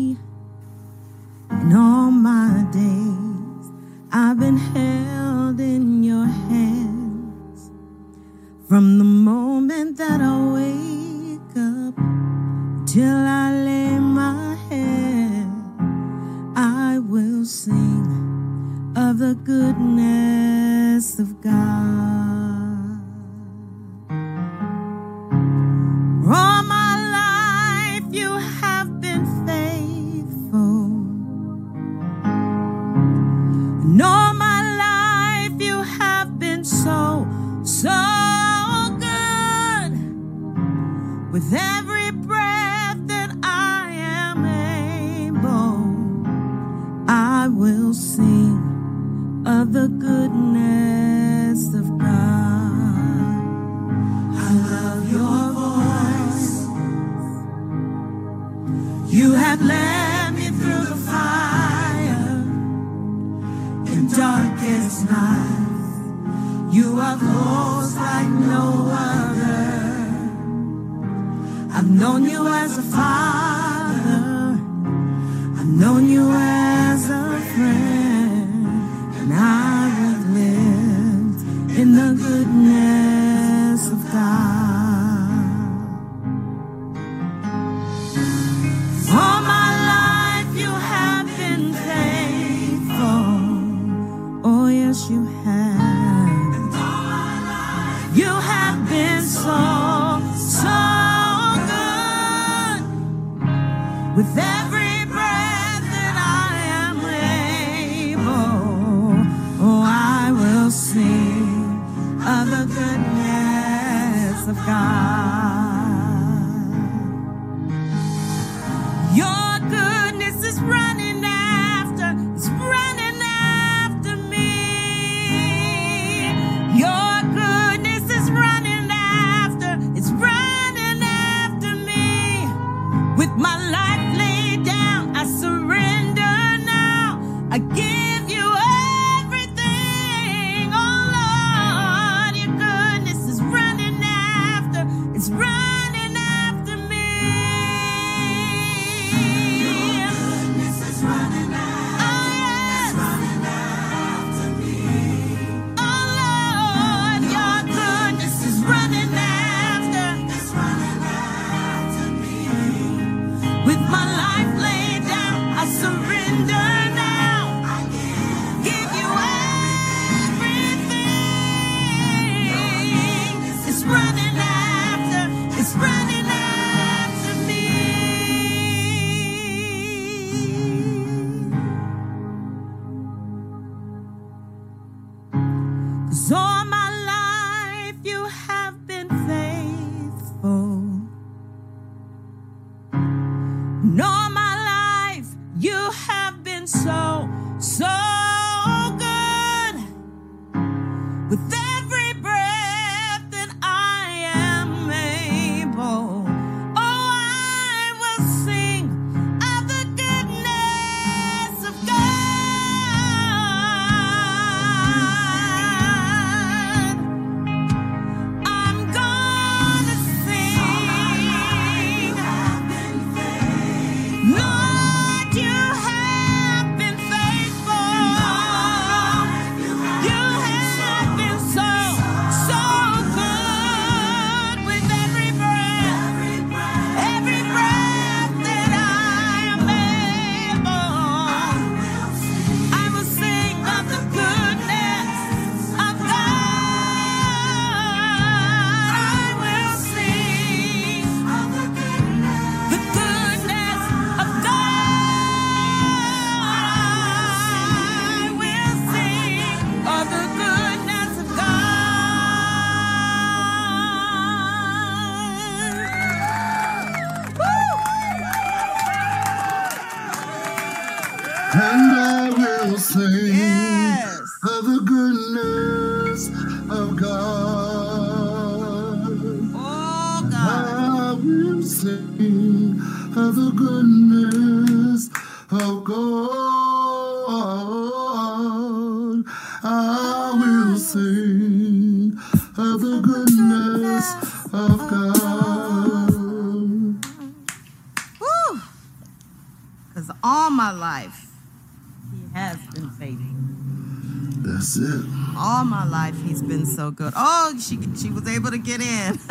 All 305.64 305.70
my 305.70 305.86
life, 305.88 306.14
he's 306.22 306.42
been 306.42 306.66
so 306.66 306.90
good. 306.90 307.14
Oh, 307.16 307.54
she 307.58 307.78
she 307.96 308.10
was 308.10 308.28
able 308.28 308.50
to 308.50 308.58
get 308.58 308.82
in. 308.82 309.18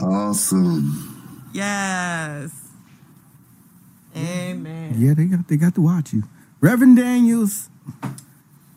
Awesome. 0.00 1.50
yes. 1.52 2.50
Amen. 4.16 4.94
Yeah, 4.96 5.12
they 5.12 5.26
got 5.26 5.46
they 5.48 5.58
got 5.58 5.74
to 5.74 5.82
watch 5.82 6.14
you, 6.14 6.22
Reverend 6.62 6.96
Daniels, 6.96 7.68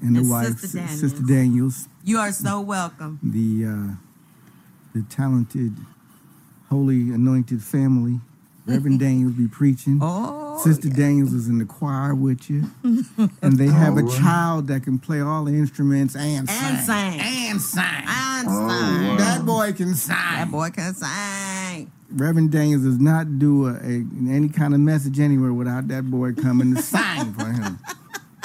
and 0.01 0.17
the 0.17 0.23
wife, 0.29 0.59
Sister 0.59 0.67
Sis- 0.79 0.99
Sister 0.99 1.19
Daniels. 1.23 1.29
Daniels, 1.85 1.87
You 2.03 2.17
are 2.17 2.33
so 2.33 2.59
welcome. 2.59 3.17
the 3.23 3.65
uh, 3.65 3.95
the 4.93 5.03
talented, 5.09 5.71
holy, 6.69 7.11
anointed 7.13 7.63
family. 7.63 8.19
Reverend 8.65 8.99
Daniels 8.99 9.33
be 9.33 9.47
preaching. 9.47 9.99
Oh, 10.01 10.59
Sister 10.63 10.89
Daniels 10.89 11.33
is 11.33 11.47
in 11.47 11.59
the 11.59 11.65
choir 11.65 12.15
with 12.15 12.49
you, 12.49 12.63
and 12.83 13.57
they 13.57 13.67
have 13.67 13.97
a 13.97 14.07
child 14.09 14.67
that 14.67 14.83
can 14.83 14.97
play 14.97 15.21
all 15.21 15.45
the 15.45 15.53
instruments 15.53 16.15
and 16.15 16.49
sing. 16.49 16.67
And 16.67 16.79
sing. 16.79 17.19
And 17.19 17.61
sing. 17.61 17.83
And 17.83 18.47
Oh, 18.47 18.67
sing. 18.67 19.07
wow. 19.09 19.15
That 19.17 19.45
boy 19.45 19.73
can 19.73 19.93
sing. 19.95 20.15
That 20.15 20.49
boy 20.51 20.69
can 20.71 20.93
sing. 20.93 21.91
Reverend 22.11 22.51
Daniels 22.51 22.83
does 22.83 22.99
not 22.99 23.39
do 23.39 23.67
a, 23.67 23.73
a 23.75 24.05
any 24.29 24.49
kind 24.49 24.73
of 24.73 24.79
message 24.79 25.19
anywhere 25.19 25.53
without 25.53 25.87
that 25.89 26.09
boy 26.09 26.33
coming 26.33 26.73
to 26.75 26.81
sing 26.81 27.33
for 27.33 27.45
him. 27.45 27.79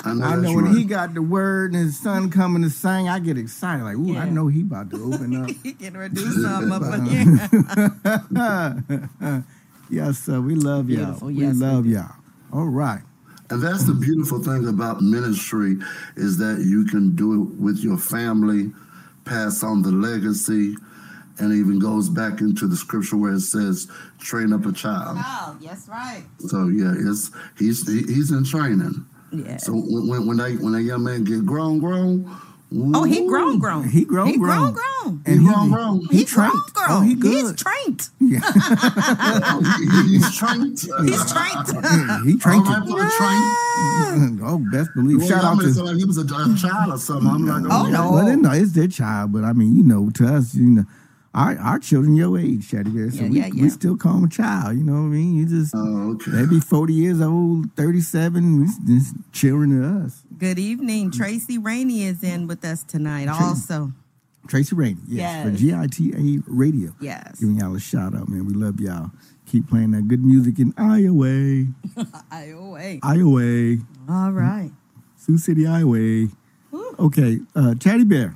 I 0.03 0.15
know, 0.15 0.25
I 0.25 0.37
know 0.37 0.55
when 0.55 0.65
right. 0.65 0.75
he 0.77 0.85
got 0.85 1.13
the 1.13 1.21
word 1.21 1.75
and 1.75 1.85
his 1.85 1.99
son 1.99 2.31
coming 2.31 2.63
to 2.63 2.71
sing, 2.71 3.11
I 3.11 3.19
get 3.19 3.37
excited. 3.37 3.85
Like, 3.85 3.97
ooh, 3.97 4.17
I 4.17 4.31
know 4.31 4.47
he 4.49 4.63
about 4.63 4.89
to 4.91 4.97
open 5.13 5.37
up. 5.45 5.51
He 5.63 5.75
can 5.75 5.93
do 6.15 6.33
something 6.43 6.73
up 6.73 6.83
in 6.95 7.05
here. 7.07 7.49
Yes, 9.91 10.19
sir. 10.19 10.41
We 10.41 10.55
love 10.55 10.89
y'all. 10.91 11.19
We 11.21 11.35
Yes, 11.35 11.55
we 11.55 11.61
love 11.61 11.85
do. 11.85 11.91
y'all. 11.91 12.15
All 12.53 12.69
right. 12.69 13.03
And 13.51 13.61
that's 13.63 13.85
the 13.85 13.95
beautiful 13.95 14.43
thing 14.43 14.69
about 14.69 15.03
ministry 15.03 15.77
is 16.17 16.39
that 16.39 16.61
you 16.61 16.85
can 16.87 17.17
do 17.17 17.43
it 17.43 17.61
with 17.61 17.79
your 17.79 17.99
family, 17.99 18.73
pass 19.25 19.65
on 19.65 19.83
the 19.83 19.91
legacy, 19.91 20.77
and 21.39 21.53
even 21.53 21.79
goes 21.79 22.09
back 22.09 22.41
into 22.41 22.67
the 22.69 22.77
scripture 22.77 23.17
where 23.17 23.33
it 23.33 23.41
says, 23.41 23.89
"Train 24.19 24.53
up 24.53 24.67
a 24.67 24.73
child." 24.73 25.17
Oh, 25.21 25.57
yes, 25.61 25.89
right. 25.89 26.23
So 26.39 26.69
yeah, 26.69 26.93
it's 26.97 27.31
he's 27.59 27.87
he, 27.89 28.03
he's 28.13 28.31
in 28.31 28.45
training. 28.45 29.05
Yeah. 29.33 29.57
So 29.57 29.73
when 29.73 30.07
when 30.09 30.27
when 30.27 30.37
that 30.39 30.59
when 30.61 30.73
that 30.75 30.83
young 30.83 31.03
man 31.05 31.25
get 31.25 31.45
grown, 31.47 31.79
grown. 31.81 32.31
Oh, 32.73 33.03
he 33.05 33.27
grown, 33.27 33.59
grown. 33.59 33.89
He 33.89 34.05
grown, 34.05 34.29
He 34.29 34.37
grown, 34.39 34.73
grown. 34.73 35.23
grown. 35.23 35.23
He 35.27 35.45
grown, 35.45 35.71
grown. 35.71 36.01
He, 36.11 36.19
He 36.19 36.25
trained. 36.25 36.53
grown, 36.53 36.63
grown. 36.73 36.89
Oh, 36.91 37.01
he 37.01 37.15
good. 37.17 37.33
He's 37.33 37.53
trained. 37.57 38.09
yeah. 38.21 38.41
He's 40.07 40.37
trained. 40.37 40.79
He's 40.79 41.33
trained. 41.33 41.67
he 42.27 42.39
trained. 42.39 42.67
right, 42.67 42.83
to- 42.85 42.91
for 42.91 42.99
the 42.99 43.11
train. 43.19 44.41
oh, 44.45 44.65
best 44.71 44.91
believe. 44.95 45.19
Well, 45.19 45.29
Shout 45.29 45.45
I 45.45 45.49
out 45.49 45.61
to. 45.61 45.67
it's 45.67 45.79
like 45.79 45.97
he 45.97 46.05
was 46.05 46.19
a, 46.19 46.23
a 46.23 46.57
child 46.57 46.93
or 46.95 46.99
something. 46.99 47.27
I'm 47.29 47.47
like, 47.47 47.73
Oh, 47.73 47.83
okay. 47.83 47.91
no. 47.93 48.13
Well, 48.13 48.27
they 48.27 48.37
know 48.37 48.53
it's 48.53 48.73
their 48.73 48.89
child, 48.89 49.33
but 49.33 49.43
I 49.45 49.53
mean, 49.53 49.77
you 49.77 49.83
know, 49.83 50.11
to 50.11 50.27
us, 50.27 50.55
you 50.55 50.71
know, 50.71 50.85
our 51.35 51.57
our 51.59 51.79
children 51.79 52.15
your 52.17 52.39
age, 52.39 52.71
Chaddy 52.71 52.95
Bear. 52.95 53.11
So 53.11 53.23
Yeah, 53.23 53.29
we, 53.29 53.41
yeah, 53.41 53.63
we 53.63 53.69
still 53.71 53.97
call 53.97 54.15
them 54.15 54.25
a 54.25 54.29
child. 54.29 54.77
You 54.77 54.85
know 54.85 54.93
what 54.95 54.99
I 54.99 55.03
mean? 55.19 55.35
You 55.37 55.47
just 55.47 55.75
Oh, 55.77 56.13
okay. 56.15 56.31
they 56.33 56.47
be 56.47 56.61
forty 56.61 56.93
years 56.95 57.21
old, 57.21 57.73
thirty 57.77 58.01
seven. 58.01 58.61
We 58.61 58.67
just 58.97 59.15
children 59.33 59.71
to 59.81 60.05
us. 60.07 60.23
Good 60.41 60.59
evening. 60.59 61.11
Tracy 61.11 61.59
Rainey 61.59 62.05
is 62.05 62.25
in 62.25 62.47
with 62.47 62.65
us 62.65 62.83
tonight 62.83 63.29
also. 63.29 63.93
Tracy 64.49 64.75
Rainey, 64.75 64.97
yes, 65.07 65.45
for 65.45 65.51
GITA 65.51 66.43
Radio. 66.47 66.95
Yes. 66.99 67.39
Giving 67.41 67.59
y'all 67.59 67.77
a 67.77 67.79
shout 67.79 68.15
out, 68.15 68.27
man. 68.27 68.47
We 68.47 68.55
love 68.55 68.81
y'all. 68.81 69.11
Keep 69.47 69.69
playing 69.69 69.91
that 69.91 70.09
good 70.09 70.25
music 70.25 70.59
in 70.59 70.73
Iowa, 70.79 71.67
Iowa. 72.31 72.99
Iowa, 73.03 73.77
All 74.09 74.33
right. 74.33 74.71
Sioux 75.19 75.37
City, 75.37 75.67
Iowa. 75.67 76.29
Woo. 76.71 76.95
Okay, 76.99 77.41
uh, 77.55 77.75
Chaddy 77.77 78.09
Bear. 78.09 78.35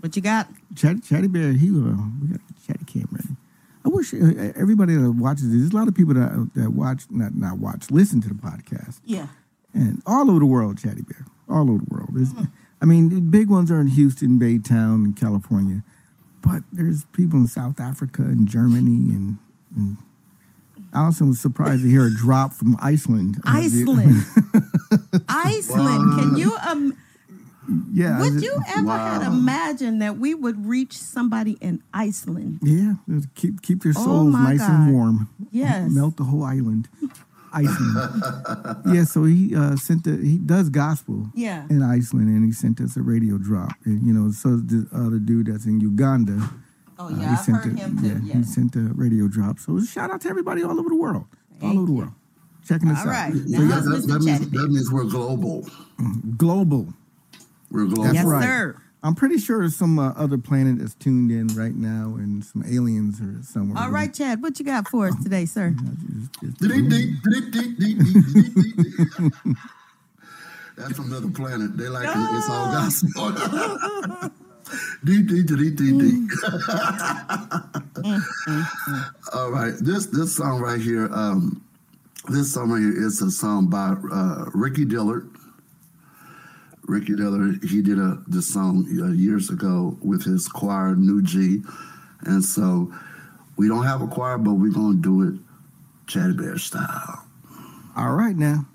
What 0.00 0.16
you 0.16 0.22
got? 0.22 0.48
Chaddy, 0.72 1.06
Chaddy 1.06 1.30
Bear, 1.30 1.52
he 1.52 1.68
uh, 1.68 1.96
we 2.22 2.28
got 2.28 2.40
Chaddy 2.66 2.86
Cam 2.86 3.08
ready. 3.12 3.36
I 3.84 3.88
wish 3.90 4.14
uh, 4.14 4.52
everybody 4.56 4.94
that 4.94 5.10
watches 5.12 5.50
this, 5.50 5.60
there's 5.60 5.72
a 5.72 5.76
lot 5.76 5.86
of 5.86 5.94
people 5.94 6.14
that 6.14 6.48
that 6.54 6.70
watch, 6.70 7.02
not 7.10 7.34
not 7.34 7.58
watch, 7.58 7.90
listen 7.90 8.22
to 8.22 8.28
the 8.28 8.34
podcast, 8.34 9.00
Yeah. 9.04 9.26
And 9.76 10.02
all 10.06 10.30
over 10.30 10.38
the 10.40 10.46
world, 10.46 10.76
Chaddy 10.78 11.06
Bear, 11.06 11.26
all 11.48 11.70
over 11.70 11.78
the 11.84 11.94
world. 11.94 12.08
There's, 12.12 12.32
I 12.80 12.84
mean, 12.86 13.10
the 13.10 13.20
big 13.20 13.48
ones 13.50 13.70
are 13.70 13.80
in 13.80 13.88
Houston, 13.88 14.38
Baytown, 14.38 14.94
and 15.04 15.16
California, 15.16 15.82
but 16.42 16.62
there's 16.72 17.04
people 17.12 17.38
in 17.38 17.46
South 17.46 17.78
Africa 17.78 18.22
and 18.22 18.48
Germany, 18.48 19.14
and, 19.14 19.38
and 19.76 19.96
I 20.94 21.04
also 21.04 21.26
was 21.26 21.40
surprised 21.40 21.82
to 21.82 21.88
hear 21.90 22.06
a 22.06 22.14
drop 22.14 22.54
from 22.54 22.76
Iceland. 22.80 23.38
Uh, 23.44 23.52
the- 23.52 23.58
Iceland. 23.66 25.24
Iceland. 25.28 26.18
Can 26.18 26.36
you 26.36 26.56
um 26.66 26.96
yeah. 27.92 28.20
would 28.20 28.34
I- 28.34 28.40
you 28.40 28.60
ever 28.76 28.96
had 28.96 29.22
imagined 29.26 30.00
that 30.00 30.18
we 30.18 30.34
would 30.34 30.64
reach 30.66 30.96
somebody 30.96 31.58
in 31.60 31.82
Iceland? 31.92 32.60
Yeah, 32.62 32.94
keep 33.34 33.60
keep 33.62 33.82
their 33.82 33.92
Oh 33.96 34.04
souls 34.04 34.32
my 34.32 34.52
nice 34.52 34.60
God. 34.60 34.70
and 34.70 34.92
warm. 34.94 35.28
Yes. 35.50 35.90
melt 35.90 36.16
the 36.16 36.24
whole 36.24 36.44
island. 36.44 36.88
Iceland. 37.56 38.84
yeah, 38.94 39.04
so 39.04 39.24
he 39.24 39.54
uh, 39.56 39.76
sent 39.76 40.04
the 40.04 40.16
he 40.16 40.38
does 40.38 40.68
gospel 40.68 41.26
Yeah. 41.34 41.64
in 41.70 41.82
Iceland, 41.82 42.28
and 42.28 42.44
he 42.44 42.52
sent 42.52 42.80
us 42.80 42.96
a 42.96 43.02
radio 43.02 43.38
drop. 43.38 43.72
And 43.84 44.06
you 44.06 44.12
know, 44.12 44.30
so 44.30 44.56
the 44.56 44.86
other 44.92 45.18
dude 45.18 45.46
that's 45.46 45.66
in 45.66 45.80
Uganda. 45.80 46.38
Oh 46.98 47.06
uh, 47.06 47.10
yeah, 47.10 47.16
he 47.18 47.24
I've 47.26 47.38
sent 47.40 47.56
heard 47.64 47.74
a, 47.74 47.80
him 47.80 47.98
too. 47.98 48.06
Yeah, 48.06 48.18
Yes. 48.22 48.36
he 48.36 48.42
sent 48.44 48.76
a 48.76 48.80
radio 48.94 49.28
drop. 49.28 49.58
So 49.58 49.80
shout 49.80 50.10
out 50.10 50.20
to 50.22 50.28
everybody 50.28 50.62
all 50.62 50.78
over 50.78 50.88
the 50.88 50.96
world, 50.96 51.24
all 51.62 51.72
over 51.78 51.86
the 51.86 51.92
you. 51.92 51.98
world, 51.98 52.12
checking 52.66 52.88
us 52.90 53.00
All 53.00 53.06
right. 53.12 53.32
out. 53.32 53.34
Now 53.46 53.58
So 53.58 53.64
yeah, 53.64 53.80
that, 53.80 54.04
that, 54.08 54.22
means, 54.22 54.50
that 54.50 54.68
means 54.68 54.92
we're 54.92 55.04
global. 55.04 55.66
Global. 56.36 56.92
We're 57.70 57.84
global. 57.86 58.04
That's 58.04 58.14
Yes, 58.16 58.24
right. 58.26 58.44
sir. 58.44 58.76
I'm 59.06 59.14
pretty 59.14 59.38
sure 59.38 59.60
there's 59.60 59.76
some 59.76 60.00
uh, 60.00 60.12
other 60.16 60.36
planet 60.36 60.80
that's 60.80 60.94
tuned 60.94 61.30
in 61.30 61.46
right 61.56 61.76
now, 61.76 62.16
and 62.18 62.44
some 62.44 62.64
aliens 62.66 63.20
are 63.20 63.40
somewhere. 63.44 63.80
All 63.80 63.88
right, 63.90 64.12
Chad, 64.12 64.42
what 64.42 64.58
you 64.58 64.64
got 64.64 64.88
for 64.88 65.06
us 65.06 65.14
today, 65.22 65.44
sir? 65.46 65.70
Just- 66.42 66.58
just- 66.58 66.60
That's 70.76 70.94
from 70.96 71.06
another 71.12 71.30
planet. 71.30 71.76
They 71.76 71.88
like 71.88 72.08
it. 72.08 72.16
It's 72.16 72.50
all 72.50 72.72
gospel. 72.72 73.32
Dee, 75.04 75.22
dee, 75.22 75.44
dee, 75.44 75.70
dee, 75.70 75.98
dee. 75.98 76.26
all 79.32 79.50
right, 79.52 79.72
this 79.80 80.06
this 80.06 80.34
song 80.34 80.60
right 80.60 80.80
here, 80.80 81.08
um, 81.14 81.62
this 82.28 82.52
song 82.52 82.70
right 82.72 82.80
here 82.80 83.06
is 83.06 83.22
a 83.22 83.30
song 83.30 83.68
by 83.70 83.94
uh, 84.12 84.46
Ricky 84.52 84.84
Dillard. 84.84 85.30
Ricky 86.86 87.16
Dillard, 87.16 87.64
he 87.64 87.82
did 87.82 87.98
a 87.98 88.22
this 88.26 88.52
song 88.52 88.86
uh, 89.00 89.12
years 89.12 89.50
ago 89.50 89.98
with 90.02 90.24
his 90.24 90.46
choir 90.48 90.94
New 90.94 91.20
G, 91.22 91.62
and 92.22 92.44
so 92.44 92.92
we 93.56 93.68
don't 93.68 93.84
have 93.84 94.02
a 94.02 94.06
choir, 94.06 94.38
but 94.38 94.54
we're 94.54 94.72
gonna 94.72 94.96
do 94.96 95.22
it 95.22 95.34
Chaddy 96.06 96.36
Bear 96.36 96.58
style. 96.58 97.24
All 97.96 98.12
right 98.12 98.36
now. 98.36 98.66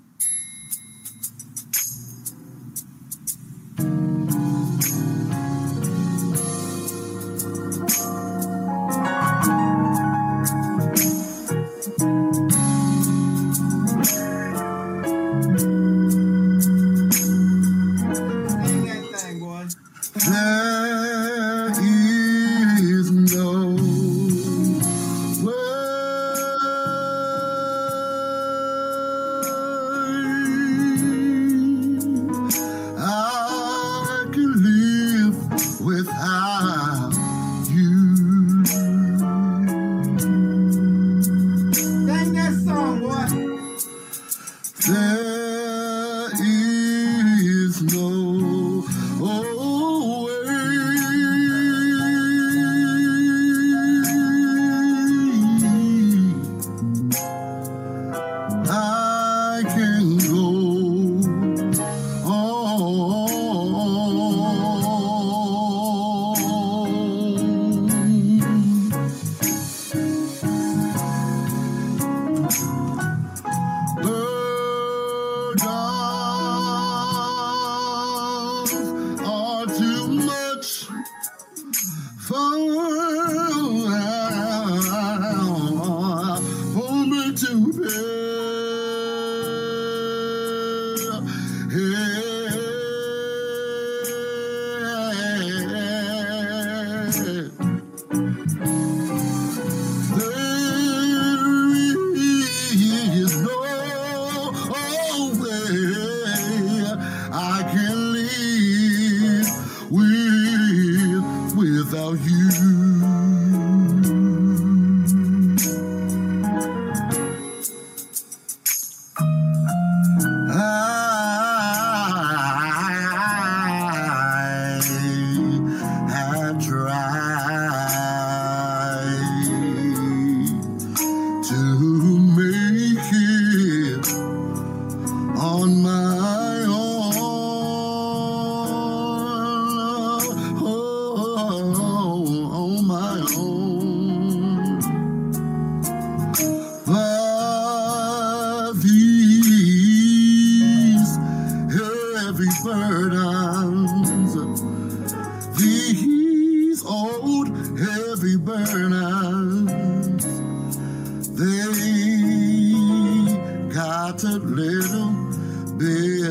you. 46.40 46.71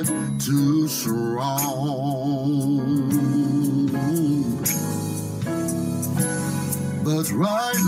Bit 0.04 0.42
too 0.42 0.88
strong. 0.88 1.42
But 7.04 7.32
right 7.32 7.81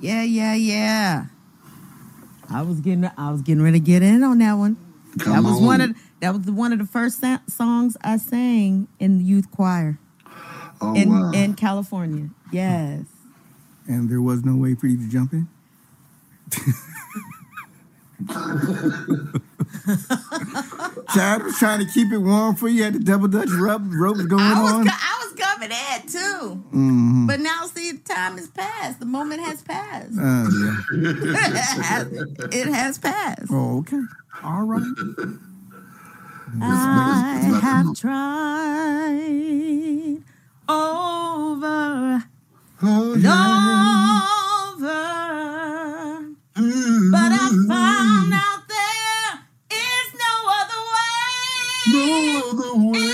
Yeah, 0.00 0.22
yeah, 0.22 0.54
yeah. 0.54 1.26
I 2.50 2.62
was 2.62 2.80
getting 2.80 3.08
I 3.16 3.30
was 3.30 3.42
getting 3.42 3.62
ready 3.62 3.80
to 3.80 3.84
get 3.84 4.02
in 4.02 4.22
on 4.22 4.38
that 4.38 4.54
one. 4.54 4.76
that 5.16 5.24
Come 5.24 5.44
was 5.44 5.60
one 5.60 5.80
of 5.80 5.96
that 6.20 6.32
was 6.34 6.42
the, 6.42 6.52
one 6.52 6.72
of 6.72 6.78
the 6.78 6.86
first 6.86 7.20
sa- 7.20 7.38
songs 7.48 7.96
I 8.02 8.16
sang 8.18 8.88
in 8.98 9.18
the 9.18 9.24
youth 9.24 9.50
choir 9.50 9.98
Oh 10.80 10.94
in 10.94 11.08
wow! 11.08 11.30
in 11.32 11.54
California. 11.54 12.30
Yes. 12.50 13.04
And 13.86 14.10
there 14.10 14.20
was 14.20 14.44
no 14.44 14.56
way 14.56 14.74
for 14.74 14.86
you 14.86 14.96
to 14.98 15.08
jump 15.08 15.32
in? 15.32 15.48
Chad 21.14 21.42
was 21.42 21.58
trying 21.58 21.80
to 21.80 21.86
keep 21.92 22.12
it 22.12 22.18
warm 22.18 22.56
for 22.56 22.68
you. 22.68 22.84
Had 22.84 22.94
the 22.94 23.00
double 23.00 23.28
dutch 23.28 23.48
Rub 23.50 23.92
ropes 23.92 24.22
going 24.22 24.42
I 24.42 24.62
was, 24.62 24.72
on. 24.72 24.88
I 24.88 25.24
was 25.24 25.32
coming 25.38 25.70
at 25.72 26.08
too. 26.08 26.62
Mm-hmm. 26.66 27.26
But 27.26 27.40
now, 27.40 27.66
see, 27.66 27.98
time 27.98 28.36
has 28.36 28.48
passed. 28.48 29.00
The 29.00 29.06
moment 29.06 29.42
has 29.42 29.62
passed. 29.62 30.18
Uh, 30.18 30.48
yeah. 30.60 30.80
it, 32.52 32.68
has, 32.68 32.98
passed. 32.98 33.50
Oh, 33.50 33.78
okay. 33.78 34.00
All 34.42 34.62
right. 34.62 34.82
I 36.60 37.60
have 37.62 37.94
tried 37.96 38.22
over 40.68 42.24
and 42.84 43.24
oh, 43.24 44.74
over, 44.76 46.62
but 47.10 47.32
I 47.32 47.48
find. 47.68 48.21
No 52.74 53.11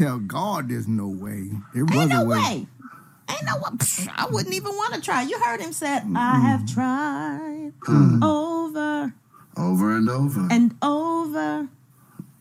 tell 0.00 0.18
God 0.18 0.70
there's 0.70 0.88
no 0.88 1.08
way. 1.08 1.50
There 1.74 1.84
was 1.84 1.94
Ain't 1.94 2.12
a 2.12 2.14
no 2.16 2.24
way. 2.24 2.38
way. 2.38 2.66
Ain't 3.28 3.44
no 3.44 3.56
way. 3.56 3.70
Psh, 3.76 4.08
I 4.16 4.26
wouldn't 4.30 4.54
even 4.54 4.72
want 4.72 4.94
to 4.94 5.00
try. 5.00 5.22
You 5.22 5.38
heard 5.38 5.60
him 5.60 5.72
say, 5.72 5.96
I 5.96 6.00
mm-hmm. 6.00 6.16
have 6.16 6.66
tried 6.66 7.72
mm-hmm. 7.80 8.22
over 8.22 9.12
Over 9.58 9.96
and 9.96 10.08
over. 10.08 10.48
and 10.50 10.74
over. 10.80 11.68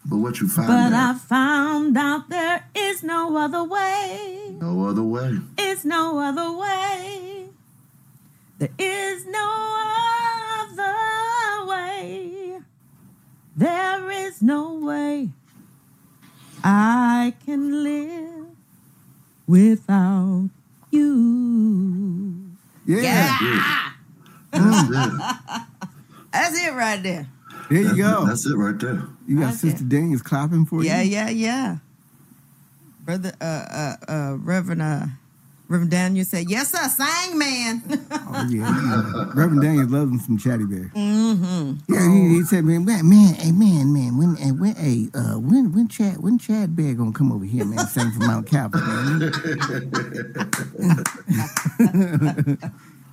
but 0.05 0.17
what 0.17 0.39
you 0.39 0.47
find 0.47 0.67
But 0.69 0.93
I 0.93 1.09
out, 1.09 1.19
found 1.19 1.97
out 1.97 2.29
there 2.29 2.63
is 2.73 3.03
no 3.03 3.35
other 3.35 3.63
way. 3.63 4.55
no 4.61 4.87
other 4.87 5.03
way. 5.03 5.39
Is 5.57 5.83
no 5.83 6.19
other 6.19 6.53
way. 6.53 7.49
There 8.57 8.69
is 8.77 9.25
no 9.25 9.75
other 10.61 11.67
way. 11.69 12.59
There 13.55 14.11
is 14.11 14.41
no 14.41 14.75
way 14.75 15.31
I 16.63 17.33
can 17.45 17.83
live 17.83 18.47
without 19.47 20.49
you. 20.91 22.51
Yeah. 22.85 23.37
That's 24.51 24.89
it. 24.89 25.21
That's 26.31 26.63
it 26.65 26.73
right 26.73 27.01
there. 27.01 27.27
There 27.69 27.81
you 27.81 27.95
go. 27.97 28.25
That's 28.25 28.45
it 28.45 28.55
right 28.55 28.77
there. 28.79 29.03
You 29.27 29.39
got 29.39 29.49
Okay. 29.49 29.57
Sister 29.57 29.83
Daniels 29.83 30.21
clapping 30.23 30.65
for 30.65 30.83
Yeah, 30.83 31.01
you. 31.01 31.11
yeah, 31.11 31.29
yeah. 31.29 31.29
Yeah. 31.29 31.77
Brother, 33.05 33.33
uh, 33.41 33.43
uh, 33.45 33.95
uh, 34.07 34.37
Reverend, 34.37 34.81
uh, 34.81 35.05
Reverend 35.69 35.91
Daniel 35.91 36.25
said, 36.25 36.49
"Yes, 36.49 36.71
sir, 36.71 36.87
sang 36.89 37.37
man." 37.37 37.83
Oh 38.11 38.47
yeah. 38.49 39.31
Reverend 39.35 39.61
Daniels 39.61 39.91
loves 39.91 40.11
him 40.11 40.19
some 40.19 40.37
Chaddy 40.39 40.67
Bear. 40.69 40.89
mm-hmm. 40.95 41.73
Yeah, 41.93 42.11
he, 42.11 42.29
he 42.39 42.43
said, 42.43 42.65
man, 42.65 42.83
man, 42.85 43.07
man, 43.07 43.35
hey, 43.35 43.51
man, 43.51 43.93
man, 43.93 44.17
when, 44.17 44.35
hey, 44.35 44.51
when, 44.51 44.75
hey, 44.75 45.09
uh, 45.13 45.35
when, 45.39 45.71
when 45.73 45.87
Chad, 45.87 46.17
when 46.23 46.39
Chad 46.39 46.75
Bear 46.75 46.93
gonna 46.95 47.11
come 47.11 47.31
over 47.31 47.45
here, 47.45 47.65
man, 47.65 47.85
sing 47.87 48.09
from 48.11 48.25
Mount 48.27 48.47
Calvary, 48.47 48.81
man? 48.81 49.19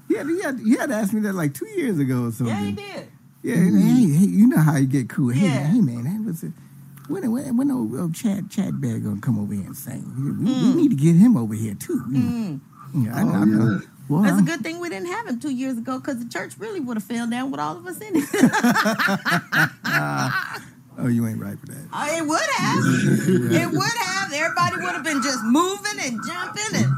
yeah, 0.08 0.24
he 0.24 0.42
had, 0.42 0.58
he 0.60 0.76
had 0.76 0.90
asked 0.90 1.12
me 1.12 1.20
that 1.20 1.34
like 1.34 1.54
two 1.54 1.68
years 1.68 1.98
ago 1.98 2.24
or 2.26 2.32
something. 2.32 2.54
Yeah, 2.56 2.64
he 2.64 2.72
did. 2.72 3.08
Yeah, 3.42 3.56
hey, 3.56 3.70
hey, 3.70 4.26
you 4.26 4.46
know 4.48 4.58
how 4.60 4.76
you 4.76 4.86
get 4.86 5.08
cool. 5.08 5.30
Hey, 5.30 5.46
Yeah. 5.46 5.62
man, 5.64 5.74
hey, 5.74 5.80
man, 5.80 6.04
hey, 6.06 6.18
what's 6.20 6.42
it? 6.42 6.52
When, 7.08 7.30
when, 7.30 7.56
when 7.56 7.70
old, 7.70 7.94
old 7.98 8.14
Chad, 8.14 8.50
Chad 8.50 8.80
Bear 8.80 8.98
gonna 8.98 9.20
come 9.20 9.38
over 9.38 9.54
here 9.54 9.64
and 9.66 9.76
sing? 9.76 10.04
We, 10.16 10.32
we- 10.32 10.52
we 10.52 10.72
mm. 10.72 10.74
need 10.76 10.88
to 10.90 10.96
get 10.96 11.16
him 11.16 11.36
over 11.36 11.54
here 11.54 11.74
too. 11.74 12.02
you 12.10 12.18
know. 12.18 12.30
Mm. 12.30 12.60
Yeah, 13.06 13.16
I, 13.16 13.22
Oh, 13.22 13.28
I 13.32 13.44
know. 13.44 13.70
yeah. 13.72 13.78
Well, 14.08 14.22
That's 14.22 14.32
a 14.34 14.36
I'm- 14.36 14.44
good 14.44 14.60
thing 14.62 14.78
we 14.80 14.88
didn't 14.88 15.08
have 15.08 15.26
him 15.26 15.38
two 15.40 15.50
years 15.50 15.76
ago 15.78 15.98
because 15.98 16.18
the 16.22 16.28
church 16.28 16.54
really 16.58 16.80
would 16.80 16.96
have 16.96 17.04
fell 17.04 17.28
down 17.28 17.50
with 17.50 17.60
all 17.60 17.76
of 17.76 17.86
us 17.86 17.98
in 18.00 18.12
it. 18.16 18.24
oh, 20.98 21.08
you 21.08 21.26
ain't 21.26 21.40
right 21.40 21.58
for 21.58 21.66
that. 21.66 21.88
Oh, 21.92 22.16
it 22.16 22.26
would 22.26 22.50
have. 22.56 22.84
It 23.62 23.70
would 23.70 23.96
have. 23.98 24.32
Everybody 24.32 24.76
would 24.76 24.94
have 24.94 25.04
been 25.04 25.22
just 25.22 25.42
moving 25.44 25.98
and 26.02 26.20
jumping 26.26 26.84
and 26.84 26.92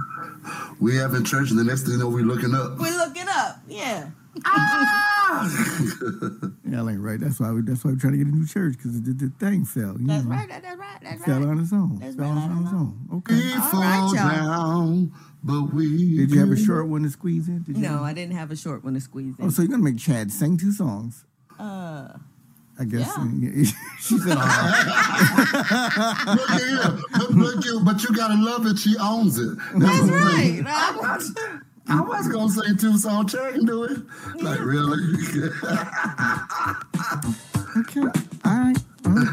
We 0.81 0.97
have 0.97 1.15
in 1.15 1.25
church, 1.25 1.51
and 1.51 1.59
the 1.59 1.65
next 1.65 1.83
thing 1.83 1.93
you 1.93 1.99
know, 1.99 2.09
we're 2.09 2.25
looking 2.25 2.55
up. 2.55 2.79
We're 2.79 2.97
looking 2.97 3.27
up. 3.29 3.61
Yeah. 3.69 4.11
Y'all 6.65 6.89
ain't 6.89 7.01
right. 7.01 7.21
That's 7.21 7.39
why 7.41 7.51
we, 7.53 7.63
that's 7.63 7.85
why 7.85 7.93
we're 7.93 7.99
trying 7.99 8.13
to 8.13 8.19
get 8.19 8.27
a 8.27 8.31
new 8.37 8.47
church 8.47 8.77
because 8.77 9.01
the, 9.03 9.13
the 9.13 9.31
thing 9.39 9.65
fell. 9.65 9.97
You 10.01 10.07
That's 10.07 10.25
know. 10.25 10.31
right. 10.31 10.49
That, 10.49 10.63
that's 10.63 10.79
right. 10.79 10.99
That's 11.03 11.21
right. 11.21 11.27
Fell 11.27 11.41
right. 11.41 11.49
on 11.49 11.59
its 11.61 11.73
own. 11.73 11.99
That's 12.01 12.17
fell 12.17 12.31
right, 12.31 12.43
on 12.43 12.51
on 12.51 12.59
its 12.63 12.67
its 12.67 12.75
own. 12.75 12.99
We 13.11 13.17
Okay. 13.19 13.53
All 13.55 13.61
fall 13.69 13.81
right, 13.81 14.13
y'all. 14.15 14.47
down, 14.47 15.13
but 15.43 15.63
we. 15.75 16.17
Did 16.17 16.31
you 16.31 16.41
have 16.41 16.51
a 16.51 16.57
short 16.57 16.89
one 16.89 17.03
to 17.05 17.11
squeeze 17.11 17.49
in? 17.49 17.63
Did 17.63 17.77
you? 17.77 17.83
No, 17.83 18.03
I 18.03 18.13
didn't 18.13 18.35
have 18.37 18.51
a 18.51 18.57
short 18.57 18.85
one 18.85 18.95
to 18.95 19.01
squeeze 19.01 19.39
in. 19.39 19.47
Oh, 19.47 19.51
so 19.51 19.63
you're 19.63 19.71
gonna 19.71 19.83
make 19.83 19.99
Chad 19.99 20.31
sing 20.33 20.57
two 20.57 20.73
songs? 20.73 21.25
uh, 21.59 22.09
I 22.81 22.85
guess. 22.85 23.13
Yeah. 23.19 23.65
she 24.01 24.19
said, 24.19 24.37
"Oh, 24.41 26.35
Look 26.39 26.51
at 26.51 26.61
here. 26.61 26.99
Look, 27.19 27.31
look 27.31 27.65
you, 27.65 27.81
but 27.81 28.03
you 28.05 28.15
gotta 28.15 28.41
love 28.41 28.67
it. 28.67 28.79
She 28.79 28.97
owns 28.99 29.37
it. 29.39 29.57
that's 29.75 30.01
what 30.03 30.13
I'm 30.15 30.65
right. 30.65 31.61
saying. 31.89 32.01
I 32.01 32.03
I 32.03 32.07
was, 32.07 32.29
gonna 32.29 32.49
say 32.51 32.75
two 32.79 32.99
songs. 32.99 33.33
Cherry 33.33 33.53
can 33.55 33.65
do 33.67 33.85
it. 33.85 33.99
Like 34.43 34.61
really? 34.61 34.99
okay, 37.79 38.01
all 38.45 38.59
right." 38.59 38.77
Well, 39.05 39.25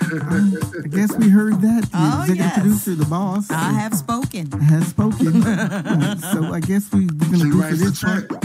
I 0.84 0.88
guess 0.88 1.18
we 1.18 1.28
heard 1.30 1.60
that. 1.62 1.84
The 1.92 1.98
Oh, 1.98 2.22
executive 2.22 2.38
yes. 2.38 2.60
producer, 2.60 2.96
the 2.96 3.06
boss, 3.06 3.50
I 3.52 3.72
have 3.74 3.94
spoken. 3.94 4.50
has 4.54 4.88
spoken. 4.88 5.42
So 6.32 6.54
I 6.54 6.60
guess 6.62 6.92
we, 6.94 7.08
we're 7.08 7.32
gonna 7.32 7.38
She 7.38 7.44
do 7.44 7.62
for 7.62 7.76
this 7.76 8.02
part. 8.02 8.30
check. 8.30 8.44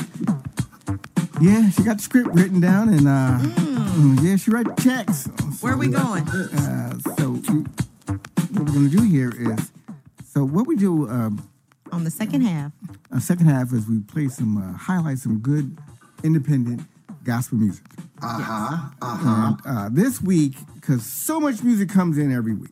Yeah, 1.40 1.70
she 1.70 1.82
got 1.84 1.96
the 1.98 2.02
script 2.02 2.30
written 2.34 2.60
down, 2.60 2.88
and 2.88 3.06
uh, 3.06 3.38
mm, 3.40 4.22
yeah, 4.22 4.36
she 4.36 4.50
write 4.50 4.76
checks. 4.78 5.26
Where 5.60 5.74
are 5.74 5.78
we 5.78 5.88
going? 5.88 6.26
Uh, 6.28 6.98
so 7.16 7.30
what 7.34 8.60
we're 8.66 8.72
gonna 8.74 8.88
do 8.88 9.02
here 9.02 9.32
is, 9.36 9.70
so 10.24 10.44
what 10.44 10.66
we 10.66 10.74
do. 10.76 11.08
Um, 11.08 11.48
On 11.92 12.02
the 12.04 12.10
second 12.10 12.42
half. 12.42 12.72
Our 13.12 13.20
second 13.20 13.46
half 13.46 13.72
is 13.72 13.86
we 13.88 14.00
play 14.00 14.28
some 14.28 14.56
uh, 14.56 14.76
highlight 14.76 15.18
some 15.18 15.38
good 15.40 15.76
independent 16.22 16.82
gospel 17.24 17.58
music. 17.58 17.84
Uh 18.22 18.38
huh. 18.40 18.88
Uh 19.02 19.16
huh. 19.16 19.56
And, 19.64 19.76
uh, 19.78 19.88
this 19.90 20.20
week, 20.22 20.54
because 20.74 21.04
so 21.04 21.40
much 21.40 21.62
music 21.62 21.88
comes 21.88 22.18
in 22.18 22.32
every 22.32 22.54
week, 22.54 22.70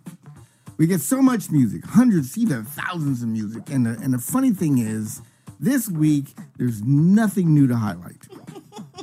we 0.76 0.86
get 0.86 1.00
so 1.00 1.20
much 1.20 1.50
music, 1.50 1.84
hundreds, 1.84 2.38
even 2.38 2.64
thousands 2.64 3.22
of 3.22 3.28
music. 3.28 3.68
And 3.70 3.86
the, 3.86 3.90
and 4.02 4.14
the 4.14 4.18
funny 4.18 4.52
thing 4.52 4.78
is, 4.78 5.20
this 5.58 5.88
week 5.88 6.26
there's 6.56 6.82
nothing 6.82 7.52
new 7.52 7.66
to 7.66 7.74
highlight. 7.76 8.28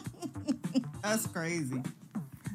That's 1.03 1.27
crazy. 1.27 1.83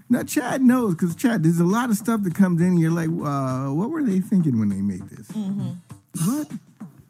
Now 0.08 0.22
Chad 0.22 0.62
knows 0.62 0.94
because 0.94 1.14
Chad, 1.14 1.42
there's 1.42 1.60
a 1.60 1.64
lot 1.64 1.90
of 1.90 1.96
stuff 1.96 2.22
that 2.22 2.34
comes 2.34 2.60
in. 2.62 2.68
and 2.68 2.80
You're 2.80 2.90
like, 2.90 3.08
uh, 3.08 3.72
what 3.74 3.90
were 3.90 4.02
they 4.02 4.20
thinking 4.20 4.58
when 4.58 4.70
they 4.70 4.80
made 4.80 5.06
this? 5.10 5.28
What? 6.26 6.50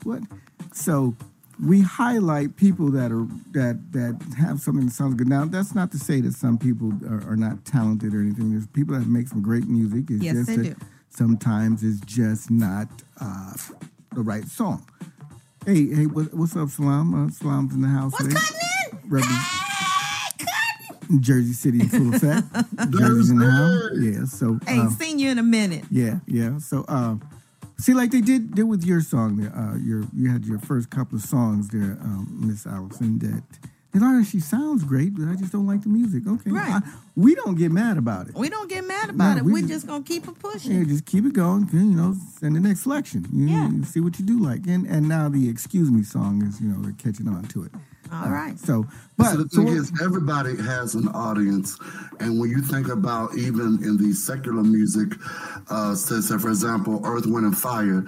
What? 0.03 0.23
So 0.73 1.15
we 1.67 1.83
highlight 1.83 2.57
people 2.57 2.91
that 2.93 3.13
are 3.13 3.27
that 3.53 3.93
that 3.93 4.19
have 4.39 4.61
something 4.61 4.87
that 4.87 4.93
sounds 4.93 5.15
good. 5.15 5.29
Now 5.29 5.45
that's 5.45 5.75
not 5.75 5.91
to 5.93 5.99
say 5.99 6.21
that 6.23 6.33
some 6.35 6.59
people 6.59 6.93
are, 7.09 7.33
are 7.33 7.37
not 7.37 7.65
talented 7.65 8.15
or 8.15 8.21
anything. 8.21 8.51
There's 8.53 8.67
people 8.69 8.99
that 8.99 9.07
make 9.07 9.29
some 9.29 9.43
great 9.43 9.67
music. 9.69 10.11
It's 10.11 10.23
Yes, 10.23 10.35
just 10.35 10.47
they 10.49 10.57
that 10.57 10.79
do. 10.79 10.87
sometimes 11.11 11.83
it's 11.83 12.01
just 12.01 12.51
not 12.51 12.89
uh, 13.21 13.53
the 14.15 14.23
right 14.23 14.45
song. 14.47 14.87
Hey, 15.67 15.89
hey, 15.95 16.07
what, 16.07 16.33
what's 16.33 16.57
up, 16.57 16.71
Salam? 16.71 17.13
Uh, 17.27 17.31
Salam's 17.31 17.75
in 17.75 17.83
the 17.83 17.89
house 17.89 18.13
What's 18.13 18.25
today. 18.25 18.41
cutting 18.41 19.03
in? 19.05 19.11
Reverend 19.11 19.37
Hey, 19.37 20.45
cutting. 21.01 21.21
Jersey 21.21 21.53
City 21.53 21.81
in 21.81 21.89
full 21.91 22.15
effect. 22.15 22.47
Jersey's 22.91 23.29
in 23.31 23.39
the 23.39 23.51
house. 23.51 23.83
Yeah. 24.01 24.25
So 24.25 24.59
Ain't 24.67 24.81
um, 24.87 24.91
seen 24.93 25.19
you 25.19 25.31
in 25.31 25.39
a 25.39 25.43
minute. 25.43 25.85
yeah, 25.91 26.21
yeah. 26.27 26.57
So 26.59 26.85
uh, 26.89 27.17
see, 27.81 27.95
like 27.95 28.11
they 28.11 28.21
did 28.21 28.55
did 28.55 28.65
with 28.65 28.85
your 28.85 29.01
song 29.01 29.37
there. 29.37 29.55
Uh, 29.57 29.77
your 29.77 30.05
you 30.15 30.31
had 30.31 30.45
your 30.45 30.59
first 30.59 30.91
couple 30.91 31.17
of 31.19 31.23
songs 31.25 31.69
there, 31.69 31.97
um, 32.03 32.29
Miss 32.47 32.67
Allyson. 32.67 33.19
That 33.19 33.43
that 33.93 34.03
oh, 34.03 34.23
she 34.23 34.39
sounds 34.39 34.85
great, 34.85 35.15
but 35.17 35.27
I 35.29 35.35
just 35.35 35.51
don't 35.53 35.67
like 35.67 35.83
the 35.83 35.89
music. 35.89 36.23
Okay, 36.27 36.51
Right. 36.51 36.71
I- 36.71 36.83
we 37.17 37.35
don't 37.35 37.57
get 37.59 37.73
mad 37.73 37.99
about 37.99 38.29
it. 38.29 38.35
We 38.37 38.49
don't 38.49 38.69
get 38.71 38.87
mad 38.87 39.11
about 39.11 39.33
No, 39.35 39.39
it. 39.39 39.45
we 39.45 39.53
We're 39.53 39.59
just- 39.63 39.73
just 39.73 39.87
gonna 39.89 40.05
keep 40.05 40.27
it 40.29 40.39
pushing. 40.39 40.73
Yeah, 40.79 40.85
just 40.85 41.05
keep 41.07 41.25
it 41.27 41.33
going. 41.35 41.69
You 41.73 41.81
know, 41.81 42.17
send 42.39 42.55
the 42.57 42.61
next 42.61 42.81
selection. 42.83 43.27
You, 43.33 43.47
Yeah. 43.49 43.69
you 43.71 43.85
see 43.85 44.01
what 44.01 44.19
you 44.21 44.25
do 44.25 44.39
like, 44.39 44.67
and 44.69 44.87
and 44.87 45.09
now 45.09 45.29
the 45.29 45.49
excuse 45.49 45.91
me 45.91 46.03
song 46.05 46.43
is 46.43 46.61
you 46.61 46.69
know 46.69 46.81
they're 46.83 46.93
catching 46.93 47.29
on 47.29 47.43
to 47.49 47.65
it. 47.65 47.73
All 48.13 48.31
right. 48.31 48.59
So, 48.59 48.87
but 49.17 49.33
so 49.33 49.37
the 49.43 49.49
so 49.51 49.57
thing 49.59 49.67
what- 49.67 49.77
is, 49.77 49.93
everybody 50.03 50.57
has 50.57 50.95
an 50.95 51.09
audience, 51.09 51.79
and 52.19 52.41
when 52.41 52.51
you 52.51 52.61
think 52.61 52.89
about 52.89 53.37
even 53.37 53.79
in 53.85 53.97
the 53.97 54.13
secular 54.13 54.63
music, 54.63 55.13
uh, 55.71 55.95
say, 55.95 56.21
say 56.21 56.37
for 56.39 56.49
example, 56.49 57.01
Earth, 57.05 57.27
Wind, 57.27 57.47
and 57.47 57.57
Fire, 57.57 58.05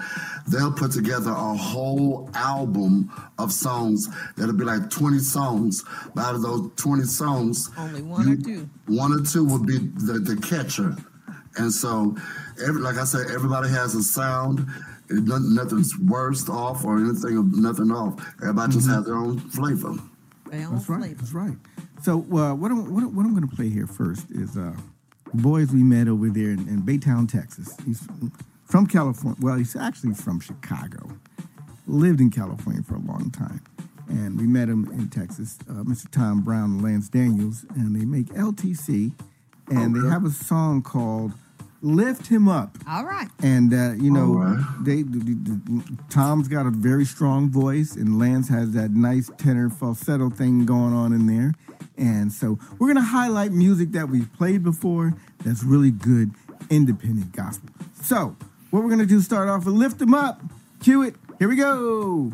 they'll 0.48 0.72
put 0.72 0.90
together 0.92 1.30
a 1.30 1.55
whole 1.55 2.28
album 2.34 3.11
of 3.38 3.53
songs 3.53 4.09
that'll 4.36 4.55
be 4.57 4.64
like 4.64 4.90
twenty 4.90 5.18
songs. 5.20 5.84
But 6.14 6.22
out 6.24 6.34
of 6.34 6.42
those 6.42 6.70
twenty 6.76 7.05
songs, 7.05 7.70
Only 7.78 8.03
one 8.03 8.28
or 8.28 8.36
two. 8.36 8.68
one 8.86 9.12
or 9.12 9.20
two 9.24 9.44
would 9.44 9.66
be 9.66 9.78
the, 9.78 10.18
the 10.18 10.36
catcher. 10.42 10.96
And 11.59 11.70
so, 11.70 12.16
every, 12.66 12.80
like 12.80 12.96
I 12.96 13.05
said, 13.05 13.30
everybody 13.30 13.68
has 13.68 13.94
a 13.94 14.03
sound. 14.03 14.66
It, 15.11 15.24
nothing, 15.24 15.55
nothing's 15.55 15.98
worse 15.98 16.48
off 16.48 16.84
or 16.84 16.98
anything 16.98 17.36
of 17.38 17.57
nothing 17.57 17.90
off. 17.90 18.14
Everybody 18.42 18.72
just 18.72 18.88
has 18.88 19.05
their 19.05 19.16
own 19.16 19.38
flavor. 19.38 19.94
Their 20.50 20.66
own 20.68 20.74
That's 20.74 20.88
right. 20.88 21.00
flavor. 21.00 21.14
That's 21.16 21.32
right. 21.32 21.57
So 22.03 22.18
uh, 22.32 22.55
what 22.55 22.70
I'm 22.70 22.92
what, 22.92 23.03
I'm- 23.03 23.14
what 23.14 23.24
I'm 23.26 23.34
going 23.34 23.48
to 23.48 23.55
play 23.57 23.68
here 23.68 23.86
first 23.86 24.30
is 24.30 24.57
uh, 24.57 24.74
boys 25.34 25.72
we 25.72 25.82
met 25.82 26.09
over 26.09 26.28
there 26.28 26.50
in, 26.50 26.68
in 26.68 26.82
Baytown, 26.82 27.30
Texas. 27.30 27.74
He's 27.86 28.07
from 28.66 28.86
California. 28.86 29.38
Well, 29.40 29.57
he's 29.57 29.76
actually 29.76 30.14
from 30.14 30.40
Chicago. 30.40 31.11
Lived 31.86 32.20
in 32.20 32.30
California 32.30 32.82
for 32.82 32.94
a 32.94 33.00
long 33.00 33.30
time, 33.32 33.61
and 34.09 34.38
we 34.40 34.46
met 34.46 34.68
him 34.68 34.88
in 34.92 35.09
Texas. 35.09 35.59
Uh, 35.68 35.82
Mr. 35.82 36.09
Tom 36.11 36.40
Brown 36.42 36.72
and 36.74 36.82
Lance 36.82 37.09
Daniels, 37.09 37.64
and 37.74 37.94
they 37.94 38.05
make 38.05 38.26
LTC, 38.26 39.12
and 39.68 39.94
they 39.96 40.09
have 40.09 40.24
a 40.24 40.30
song 40.30 40.80
called 40.80 41.32
"Lift 41.82 42.28
Him 42.28 42.48
Up." 42.48 42.78
All 42.88 43.04
right. 43.04 43.28
And 43.42 43.74
uh, 43.74 43.92
you 43.92 44.10
know, 44.10 44.28
All 44.38 44.54
right. 44.54 44.64
they, 44.82 45.02
the, 45.02 45.18
the, 45.18 45.34
the- 45.34 45.98
Tom's 46.08 46.48
got 46.48 46.64
a 46.66 46.70
very 46.70 47.04
strong 47.04 47.50
voice, 47.50 47.94
and 47.96 48.18
Lance 48.18 48.48
has 48.48 48.72
that 48.72 48.92
nice 48.92 49.30
tenor 49.36 49.68
falsetto 49.68 50.30
thing 50.30 50.64
going 50.64 50.94
on 50.94 51.12
in 51.12 51.26
there. 51.26 51.52
And 51.98 52.32
so 52.32 52.58
we're 52.78 52.88
gonna 52.88 53.02
highlight 53.02 53.52
music 53.52 53.92
that 53.92 54.08
we've 54.08 54.32
played 54.34 54.62
before 54.62 55.14
that's 55.44 55.62
really 55.62 55.90
good 55.90 56.30
independent 56.70 57.32
gospel. 57.32 57.68
So 58.02 58.36
what 58.70 58.82
we're 58.82 58.90
gonna 58.90 59.04
do 59.06 59.20
start 59.20 59.48
off 59.48 59.66
with 59.66 59.74
"Lift 59.74 60.00
'Em 60.00 60.14
Up." 60.14 60.40
Cue 60.80 61.02
it. 61.02 61.16
Here 61.38 61.48
we 61.48 61.56
go. 61.56 62.32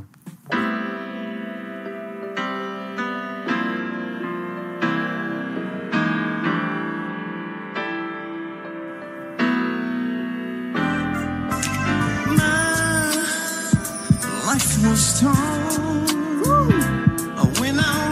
When 17.61 17.79
I 17.79 18.03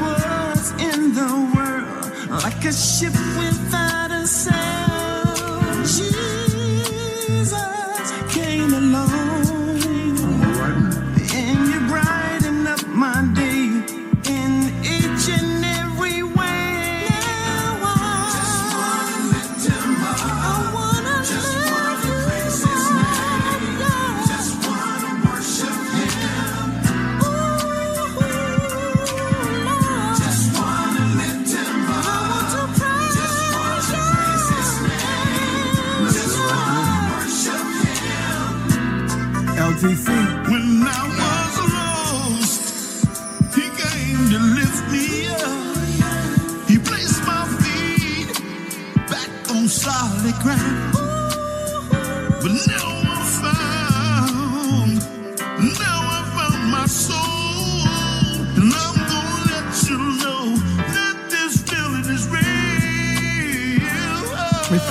was 0.55 0.70
in 0.72 1.14
the 1.14 1.30
world 1.55 2.43
like 2.43 2.64
a 2.64 2.72
ship 2.72 3.12
without 3.12 3.56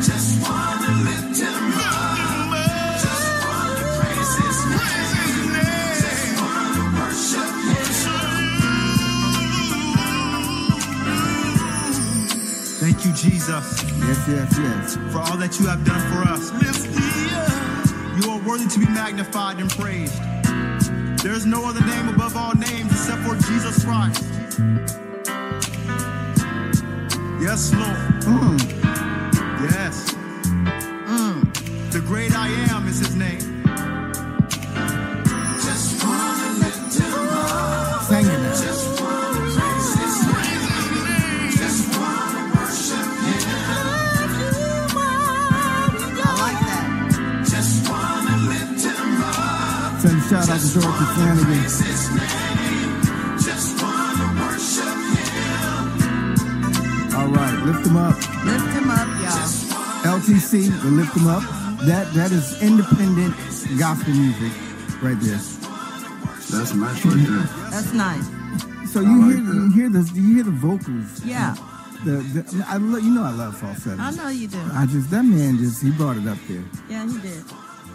Just 0.00 0.30
wanna 0.42 0.92
lift 1.06 1.38
him 1.40 1.72
up. 1.74 3.00
Just 3.04 3.26
wanna 3.44 3.86
praise 3.98 4.34
his 4.42 4.58
name. 4.72 6.00
Just 6.02 6.26
wanna 6.40 6.84
worship 6.98 7.50
Thank 12.80 13.04
you, 13.04 13.12
Jesus, 13.12 13.82
Yes, 14.06 14.28
yes, 14.28 14.58
yes. 14.58 14.96
for 15.12 15.18
all 15.20 15.36
that 15.36 15.58
you 15.58 15.66
have 15.66 15.84
done 15.84 16.00
for 16.12 16.22
us. 16.30 16.97
You 18.20 18.32
are 18.32 18.38
worthy 18.40 18.66
to 18.66 18.78
be 18.80 18.86
magnified 18.86 19.58
and 19.58 19.70
praised. 19.70 20.20
There 21.22 21.32
is 21.32 21.46
no 21.46 21.64
other 21.64 21.84
name 21.86 22.08
above 22.08 22.36
all 22.36 22.52
names 22.54 22.90
except 22.90 23.22
for 23.22 23.36
Jesus 23.46 23.84
Christ. 23.84 24.24
Yes, 27.40 27.72
Lord. 27.72 27.96
Mm. 28.24 28.87
Shout 50.28 50.48
out 50.48 50.60
to 50.60 50.68
Dorothy 50.80 51.06
Flanagan. 51.14 51.44
Praise 51.44 51.80
his 51.80 52.10
name. 52.10 53.00
Just 53.38 53.80
wanna 53.82 54.26
worship 54.40 54.98
him. 55.16 55.84
All 57.16 57.28
right, 57.28 57.58
lift 57.64 57.84
them 57.84 57.96
up. 57.96 58.16
Lift 58.44 58.68
him 58.76 58.90
up, 58.90 59.08
y'all. 59.22 60.18
LTC, 60.18 60.68
the 60.82 60.90
lift 60.90 61.14
them 61.14 61.26
up. 61.26 61.42
That 61.86 62.12
that 62.14 62.32
is 62.32 62.60
independent 62.62 63.34
gospel 63.78 64.12
music 64.12 64.52
right 65.02 65.18
there. 65.20 65.40
That's 66.50 66.74
nice 66.74 67.04
right 67.04 67.26
there. 67.26 67.46
That's 67.70 67.92
nice. 67.92 68.26
So 68.92 69.00
you 69.00 69.20
like 69.20 69.34
hear 69.36 69.44
that. 69.44 69.54
you 69.54 69.70
hear 69.72 69.88
the 69.90 70.10
you 70.14 70.34
hear 70.34 70.44
the 70.44 70.50
vocals. 70.50 71.24
Yeah. 71.24 71.54
The, 72.04 72.12
the 72.32 72.64
I 72.68 72.76
lo- 72.76 72.98
you 72.98 73.10
know 73.12 73.24
I 73.24 73.30
love 73.32 73.56
falsetto. 73.58 74.00
I 74.00 74.10
know 74.12 74.28
you 74.28 74.48
do. 74.48 74.58
I 74.72 74.86
just 74.86 75.10
that 75.10 75.24
man 75.24 75.58
just 75.58 75.82
he 75.82 75.90
brought 75.90 76.16
it 76.16 76.26
up 76.28 76.38
there. 76.48 76.64
Yeah, 76.88 77.06
he 77.06 77.18
did. 77.20 77.44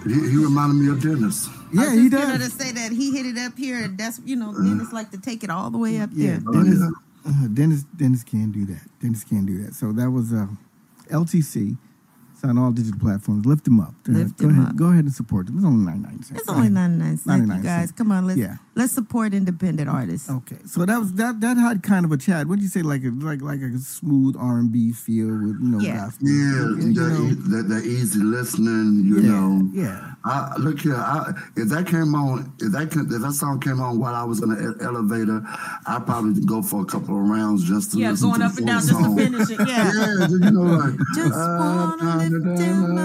He, 0.05 0.29
he 0.31 0.37
reminded 0.37 0.75
me 0.75 0.89
of 0.91 1.01
Dennis. 1.01 1.47
Yeah, 1.73 1.85
was 1.89 1.93
he 1.93 2.09
just 2.09 2.23
gonna 2.23 2.37
does. 2.39 2.53
to 2.55 2.63
say 2.63 2.71
that 2.71 2.91
he 2.91 3.11
hit 3.11 3.25
it 3.25 3.37
up 3.37 3.57
here, 3.57 3.83
and 3.83 3.97
that's 3.97 4.19
you 4.25 4.35
know, 4.35 4.53
Dennis 4.53 4.93
like 4.93 5.11
to 5.11 5.17
take 5.19 5.43
it 5.43 5.49
all 5.49 5.69
the 5.69 5.77
way 5.77 5.99
up 5.99 6.09
Yeah, 6.13 6.39
there. 6.39 6.53
Dennis, 6.63 6.81
uh, 7.25 7.47
Dennis 7.53 7.83
Dennis 7.95 8.23
can't 8.23 8.51
do 8.51 8.65
that. 8.65 8.81
Dennis 9.01 9.23
can't 9.23 9.45
do 9.45 9.63
that. 9.63 9.73
So 9.73 9.91
that 9.93 10.09
was 10.11 10.31
uh, 10.33 10.47
LTC. 11.09 11.77
It's 12.33 12.43
on 12.43 12.57
all 12.57 12.71
digital 12.71 12.99
platforms. 12.99 13.45
Lift 13.45 13.65
them 13.65 13.79
up. 13.79 13.93
Uh, 14.07 14.11
Lift 14.13 14.37
go 14.37 14.49
him 14.49 14.59
ahead, 14.59 14.67
up. 14.69 14.75
Go 14.75 14.85
ahead 14.87 15.05
and 15.05 15.13
support 15.13 15.45
them. 15.47 15.55
It's 15.57 15.65
only 15.65 15.85
ninety 15.85 16.01
nine 16.07 16.23
cents. 16.23 16.41
It's 16.41 16.49
only 16.49 16.69
99 16.69 17.17
cents, 17.17 17.25
99 17.25 17.57
you 17.57 17.63
guys. 17.63 17.79
cents. 17.79 17.91
Come 17.93 18.11
on, 18.11 18.27
let's 18.27 18.39
Yeah. 18.39 18.57
Let's 18.75 18.93
support 18.93 19.33
independent 19.33 19.89
artists. 19.89 20.29
Okay, 20.29 20.57
so 20.65 20.85
that 20.85 20.97
was 20.99 21.13
that. 21.13 21.39
That 21.41 21.57
had 21.57 21.83
kind 21.83 22.05
of 22.05 22.11
a 22.11 22.17
chat. 22.17 22.47
What 22.47 22.57
do 22.57 22.63
you 22.63 22.69
say, 22.69 22.81
like 22.81 23.03
a 23.03 23.09
like 23.09 23.41
like 23.41 23.61
a 23.61 23.77
smooth 23.79 24.35
R 24.37 24.57
and 24.59 24.71
B 24.71 24.91
feel 24.91 25.27
with 25.27 25.59
you 25.61 25.69
know 25.69 25.79
Yeah. 25.79 25.97
gospel? 26.05 26.27
Yeah, 26.27 26.85
you 26.85 26.93
that, 26.93 27.09
know? 27.09 27.25
e- 27.27 27.33
that, 27.51 27.63
that 27.69 27.83
easy 27.85 28.19
listening, 28.19 29.05
you 29.05 29.21
yeah, 29.21 29.29
know. 29.31 29.69
yeah. 29.73 30.09
I 30.25 30.55
look 30.57 30.79
here. 30.81 30.95
I, 30.95 31.33
if 31.57 31.67
that 31.69 31.85
came 31.87 32.15
on, 32.15 32.53
if 32.61 32.71
that 32.71 32.91
can, 32.91 33.01
if 33.11 33.21
that 33.21 33.33
song 33.33 33.59
came 33.59 33.79
on 33.81 33.99
while 33.99 34.15
I 34.15 34.23
was 34.23 34.41
in 34.41 34.49
the 34.49 34.57
e- 34.79 34.83
elevator, 34.83 35.41
I'd 35.85 36.05
probably 36.05 36.41
go 36.45 36.61
for 36.61 36.81
a 36.81 36.85
couple 36.85 37.15
of 37.21 37.27
rounds 37.29 37.63
just 37.67 37.91
to 37.91 37.97
Yeah, 37.99 38.11
listen 38.11 38.29
going 38.29 38.39
to 38.41 38.45
up 38.47 38.53
the 38.53 38.57
and 38.59 38.67
down 38.67 38.81
full 38.81 38.99
just 38.99 39.17
to 39.17 39.23
finish 39.23 39.49
it. 39.59 39.67
Yeah. 39.67 39.91
Yeah, 39.93 40.27
you 40.29 40.39
know, 40.51 40.61
like 40.61 40.93
Just 41.15 41.33
uh, 41.33 41.57
wanna 41.99 42.29
lift 42.29 42.61
him 42.61 42.95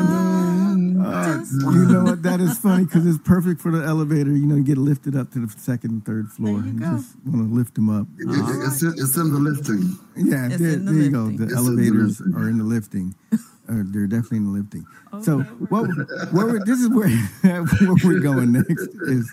up. 1.02 1.40
Just 1.40 1.52
You 1.52 1.84
know 1.86 2.04
what? 2.04 2.22
That 2.22 2.40
is 2.40 2.58
funny 2.58 2.84
because 2.84 3.06
it's 3.06 3.18
perfect 3.18 3.60
for 3.60 3.70
the 3.70 3.84
elevator. 3.84 4.30
You 4.30 4.46
know, 4.46 4.56
you 4.56 4.64
get 4.64 4.78
lifted 4.78 5.16
up 5.16 5.30
to 5.32 5.44
the 5.46 5.52
second 5.58 5.90
and 5.90 6.04
third 6.04 6.30
floor. 6.30 6.58
There 6.58 6.64
you 6.64 6.70
and 6.70 6.80
go. 6.80 6.96
just 6.96 7.16
want 7.24 7.48
to 7.48 7.54
lift 7.54 7.74
them 7.74 7.88
up. 7.90 8.06
it, 8.18 8.28
it- 8.28 8.66
it's, 8.66 8.82
in, 8.82 8.92
it's 8.96 9.16
in 9.16 9.30
the 9.32 9.38
lifting. 9.38 9.98
Yeah, 10.16 10.46
It's 10.46 10.58
there, 10.58 10.72
in 10.72 10.84
the 10.84 10.92
there 10.92 11.02
you 11.02 11.10
go. 11.10 11.26
The 11.30 11.32
It's 11.32 11.40
in 11.42 11.48
the 11.48 11.56
elevators 11.56 12.20
are 12.20 12.48
in 12.48 12.58
the 12.58 12.64
lifting. 12.64 13.14
Uh, 13.32 13.82
they're 13.86 14.06
definitely 14.06 14.38
in 14.38 14.44
the 14.46 14.50
lifting. 14.50 14.86
So, 15.22 15.40
what, 15.68 15.86
where 16.32 16.46
we're, 16.46 16.64
this 16.64 16.80
is 16.80 16.88
where, 16.88 17.08
where 17.42 17.96
we're 18.04 18.20
going 18.20 18.52
next 18.52 18.88
is 19.02 19.30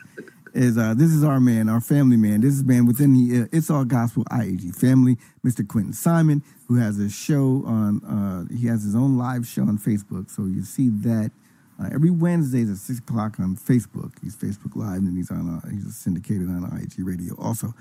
is 0.53 0.78
uh, 0.78 0.93
this 0.93 1.11
is 1.11 1.22
our 1.22 1.39
man, 1.41 1.68
our 1.68 1.82
family 1.82 2.16
man. 2.16 2.39
This 2.41 2.53
is 2.53 2.63
man 2.63 2.86
within 2.86 3.13
the 3.13 3.41
uh, 3.43 3.47
It's 3.51 3.70
All 3.70 3.84
Gospel 3.84 4.24
IAG 4.32 4.74
family, 4.76 5.18
Mr. 5.45 5.66
Quinten 5.68 5.93
Simon, 5.93 6.43
who 6.70 6.76
has 6.76 6.97
a 6.97 7.09
show 7.09 7.63
on. 7.66 8.01
Uh, 8.05 8.53
he 8.53 8.68
has 8.68 8.84
his 8.84 8.95
own 8.95 9.18
live 9.18 9.45
show 9.45 9.63
on 9.63 9.78
Facebook, 9.78 10.30
so 10.30 10.45
you 10.45 10.63
see 10.63 10.88
that 10.89 11.32
Uh, 11.80 11.89
every 11.93 12.09
Wednesdays 12.09 12.69
at 12.69 12.78
six 12.78 12.99
o'clock 12.99 13.39
on 13.39 13.55
Facebook. 13.55 14.13
He's 14.23 14.36
Facebook 14.36 14.76
Live, 14.76 14.99
and 14.99 15.17
he's 15.17 15.30
on. 15.30 15.61
Uh, 15.61 15.69
he's 15.69 15.95
syndicated 15.95 16.47
on 16.47 16.63
IG 16.82 17.05
Radio. 17.05 17.36
Also, 17.38 17.73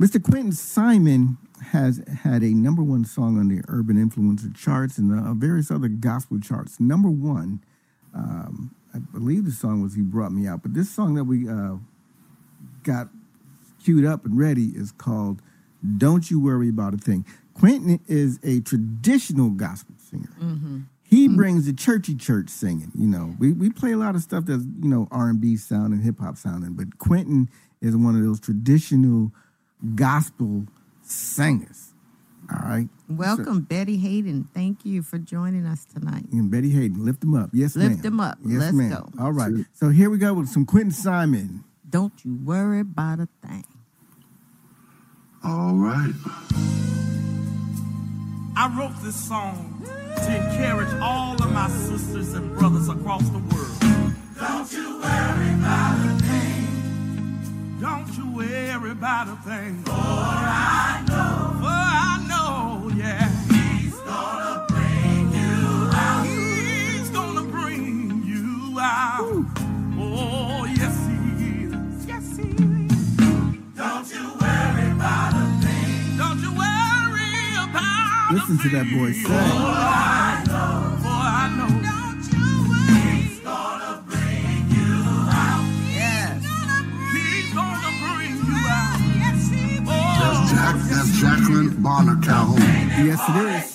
Mr. 0.00 0.18
Quinten 0.18 0.52
Simon 0.52 1.36
has 1.72 2.02
had 2.22 2.42
a 2.42 2.54
number 2.54 2.82
one 2.82 3.04
song 3.04 3.38
on 3.38 3.48
the 3.48 3.62
Urban 3.68 3.96
Influencer 3.96 4.54
charts 4.56 4.98
and 4.98 5.12
uh, 5.12 5.34
various 5.34 5.70
other 5.70 5.88
gospel 5.88 6.40
charts. 6.40 6.80
Number 6.80 7.10
one, 7.10 7.62
um, 8.14 8.74
I 8.94 8.98
believe 8.98 9.44
the 9.44 9.52
song 9.52 9.82
was 9.82 9.94
"He 9.94 10.02
Brought 10.02 10.32
Me 10.32 10.46
Out," 10.46 10.62
but 10.62 10.74
this 10.74 10.90
song 10.90 11.14
that 11.14 11.24
we 11.24 11.48
uh, 11.48 11.76
got 12.82 13.08
queued 13.84 14.04
up 14.06 14.24
and 14.24 14.38
ready 14.38 14.72
is 14.74 14.90
called 14.90 15.42
"Don't 15.98 16.30
You 16.30 16.40
Worry 16.40 16.70
About 16.70 16.94
a 16.94 16.96
Thing." 16.98 17.26
Quinten 17.54 18.00
is 18.08 18.40
a 18.42 18.60
traditional 18.60 19.50
gospel 19.50 19.94
singer. 19.98 20.30
He 21.14 21.26
hmm. 21.26 21.36
brings 21.36 21.66
the 21.66 21.72
churchy 21.72 22.16
church 22.16 22.50
singing. 22.50 22.90
You 22.98 23.06
know, 23.06 23.36
we, 23.38 23.52
we 23.52 23.70
play 23.70 23.92
a 23.92 23.96
lot 23.96 24.16
of 24.16 24.22
stuff 24.22 24.46
that's 24.46 24.64
you 24.64 24.88
know 24.88 25.06
R 25.12 25.28
and 25.28 25.40
B 25.40 25.56
sound 25.56 25.92
and 25.92 26.02
hip 26.02 26.18
hop 26.18 26.36
sounding, 26.36 26.72
but 26.72 26.98
Quinten 26.98 27.46
is 27.80 27.96
one 27.96 28.16
of 28.16 28.24
those 28.24 28.40
traditional 28.40 29.30
gospel 29.94 30.66
singers. 31.02 31.92
All 32.52 32.68
right, 32.68 32.88
Welcome, 33.08 33.60
Betty 33.60 33.96
Hayden. 33.96 34.48
Thank 34.52 34.84
you 34.84 35.02
for 35.02 35.18
joining 35.18 35.66
us 35.66 35.84
tonight. 35.84 36.24
and 36.32 36.50
Betty 36.50 36.70
Hayden, 36.70 37.04
lift 37.04 37.20
them 37.20 37.34
up. 37.34 37.50
Yes, 37.52 37.76
Lift 37.76 37.96
ma'am. 37.96 38.04
him 38.04 38.20
up. 38.20 38.38
Yes, 38.44 38.60
Let's 38.60 38.74
ma'am. 38.74 38.90
go. 38.90 39.22
All 39.22 39.32
right. 39.32 39.52
So 39.72 39.90
here 39.90 40.10
we 40.10 40.18
go 40.18 40.34
with 40.34 40.48
some 40.48 40.66
Quinten 40.66 40.92
Simon. 40.92 41.62
Don't 41.88 42.12
you 42.24 42.38
worry 42.44 42.80
about 42.80 43.20
a 43.20 43.28
thing. 43.40 43.64
All 45.44 45.74
right. 45.74 46.12
I 48.56 48.76
wrote 48.76 49.00
this 49.02 49.16
song 49.16 49.73
to 50.16 50.36
encourage 50.36 50.92
all 51.00 51.34
of 51.42 51.52
my 51.52 51.68
sisters 51.68 52.34
and 52.34 52.56
brothers 52.58 52.88
across 52.88 53.22
the 53.30 53.38
world. 53.38 54.14
Don't 54.38 54.72
you 54.72 55.00
worry 55.00 55.52
about 55.54 55.98
a 56.06 56.16
thing. 56.22 57.78
Don't 57.80 58.16
you 58.16 58.30
worry 58.36 58.90
about 58.90 59.28
a 59.28 59.36
thing. 59.48 59.82
For 59.84 59.92
I 59.92 61.04
know. 61.08 61.60
For 61.60 61.68
I 61.68 62.24
know, 62.28 62.90
yeah. 62.96 63.28
He's 63.52 63.94
gonna 64.00 64.66
bring 64.68 65.32
you 65.32 65.90
out. 65.92 66.24
He's 66.26 67.10
gonna 67.10 67.42
bring 67.42 68.22
you 68.24 68.78
out. 68.80 69.44
Oh, 69.98 70.64
yes, 70.76 70.96
he 71.06 71.16
is. 71.64 72.06
Yes, 72.06 72.36
he 72.36 72.42
is. 72.42 73.16
Don't 73.76 74.08
you 74.12 74.24
worry 74.40 74.90
about 74.92 75.32
a 75.34 75.46
thing. 75.62 76.16
Don't 76.16 76.40
you 76.40 76.52
worry 76.52 77.54
about 77.68 78.32
Listen 78.32 78.58
to 78.58 78.68
that 78.70 78.86
boy 78.90 79.12
For 79.12 79.93
Yes, 92.06 93.20
it 93.30 93.36
is. 93.36 93.73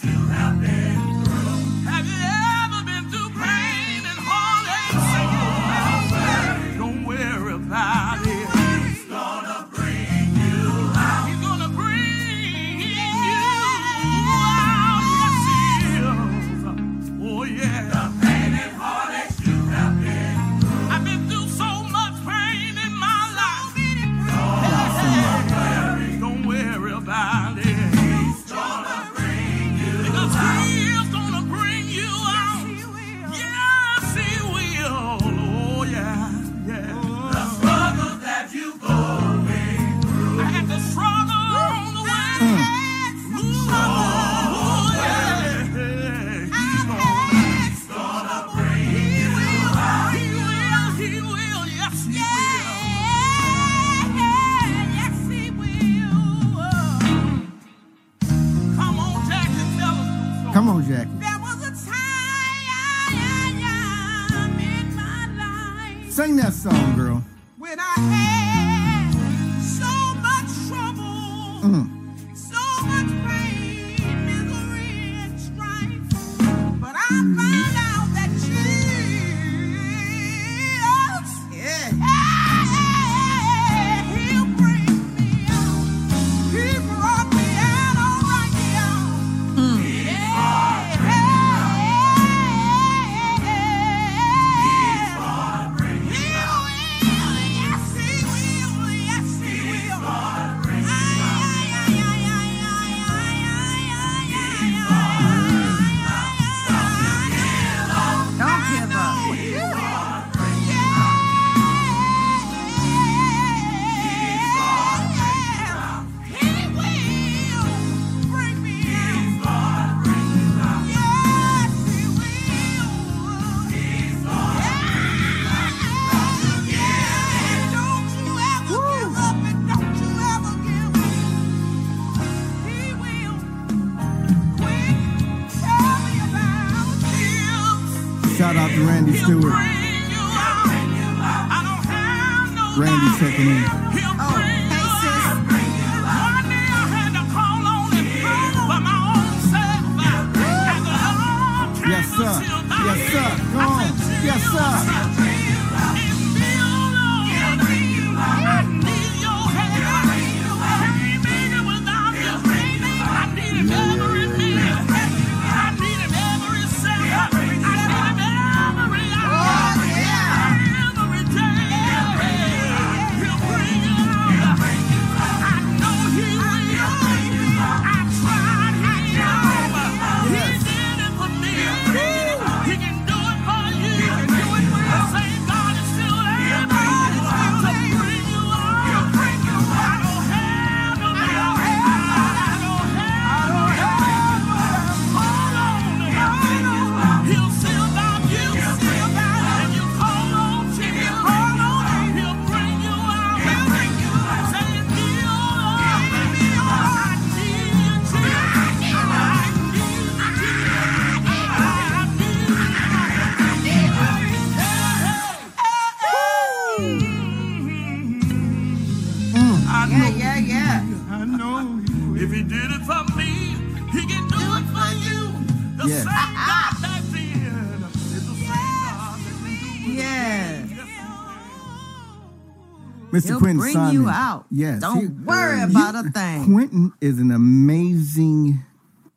Mr. 233.24 233.28
He'll 233.28 233.40
Quinten 233.40 233.58
bring 233.58 233.74
Simon. 233.74 233.94
you 233.94 234.10
out. 234.10 234.46
Yes. 234.52 234.82
Don't 234.82 235.00
he- 235.00 235.08
worry 235.08 235.62
about 235.62 235.96
a 235.96 236.04
thing. 236.12 236.46
Quinten 236.46 236.92
is 237.02 237.20
an 237.20 237.32
amazing, 237.32 238.60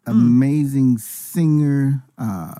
Hmm. 0.06 0.10
amazing 0.10 0.98
singer. 0.98 2.02
Uh, 2.18 2.54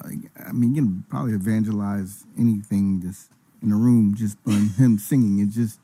I 0.47 0.53
mean, 0.53 0.74
you 0.74 0.82
can 0.82 1.05
probably 1.09 1.32
evangelize 1.34 2.24
anything 2.38 3.01
just 3.01 3.30
in 3.62 3.72
a 3.72 3.76
room 3.76 4.14
just 4.14 4.36
on 4.47 4.68
him 4.78 4.99
singing. 4.99 5.38
It's 5.40 5.55
just 5.55 5.78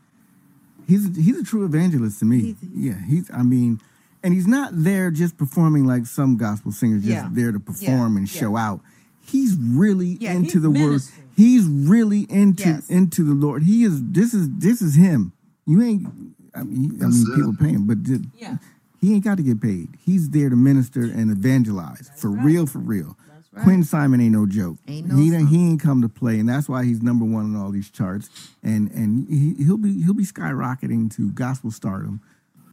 he's 0.86 1.14
he's 1.16 1.38
a 1.38 1.44
true 1.44 1.64
evangelist 1.64 2.18
to 2.20 2.24
me. 2.24 2.38
He's- 2.40 2.56
yeah, 2.74 3.00
he's. 3.06 3.30
I 3.32 3.42
mean, 3.42 3.80
and 4.22 4.34
he's 4.34 4.46
not 4.46 4.70
there 4.74 5.10
just 5.10 5.36
performing 5.36 5.84
like 5.86 6.06
some 6.06 6.36
gospel 6.36 6.72
singers, 6.72 7.02
just 7.02 7.12
Yeah. 7.14 7.28
there 7.32 7.52
to 7.52 7.60
perform 7.60 8.12
Yeah. 8.14 8.18
and 8.18 8.32
Yeah. 8.34 8.40
show 8.40 8.56
out. 8.56 8.80
He's 9.20 9.54
really 9.56 10.16
Yeah, 10.20 10.32
into 10.32 10.52
he's 10.54 10.62
the 10.62 10.70
word. 10.70 11.02
He's 11.36 11.66
really 11.66 12.22
into 12.30 12.64
Yes. 12.64 12.88
into 12.88 13.22
the 13.22 13.34
Lord. 13.34 13.62
He 13.64 13.84
is. 13.84 14.02
This 14.02 14.32
is 14.34 14.48
this 14.58 14.80
is 14.82 14.94
him. 14.94 15.32
You 15.68 15.82
ain't. 15.82 16.08
I 16.54 16.62
mean, 16.64 16.92
I 16.96 17.04
That's 17.04 17.22
mean, 17.24 17.32
it. 17.32 17.36
people 17.36 17.54
pay 17.60 17.68
him, 17.68 17.86
but 17.86 18.02
ju- 18.02 18.24
Yeah. 18.36 18.56
he 19.00 19.14
ain't 19.14 19.22
got 19.22 19.36
to 19.36 19.42
get 19.44 19.60
paid. 19.60 19.90
He's 20.04 20.30
there 20.30 20.48
to 20.48 20.56
minister 20.56 21.02
and 21.02 21.30
evangelize 21.30 22.10
for 22.16 22.30
right. 22.30 22.44
real, 22.44 22.66
for 22.66 22.78
real. 22.78 23.16
That's 23.32 23.52
right. 23.52 23.62
Quinn 23.64 23.84
Simon 23.84 24.20
ain't 24.20 24.32
no 24.32 24.46
joke. 24.46 24.78
Ain't 24.88 25.06
no 25.08 25.16
he 25.16 25.30
joke. 25.30 25.48
he 25.48 25.56
ain't 25.70 25.80
come 25.80 26.00
to 26.02 26.08
play, 26.08 26.40
and 26.40 26.48
that's 26.48 26.68
why 26.68 26.84
he's 26.84 27.02
number 27.02 27.24
one 27.24 27.44
on 27.54 27.56
all 27.56 27.70
these 27.70 27.90
charts. 27.90 28.30
And 28.62 28.90
and 28.92 29.28
he, 29.28 29.62
he'll 29.62 29.76
be 29.76 30.02
he'll 30.02 30.14
be 30.14 30.24
skyrocketing 30.24 31.14
to 31.16 31.30
gospel 31.32 31.70
stardom 31.70 32.22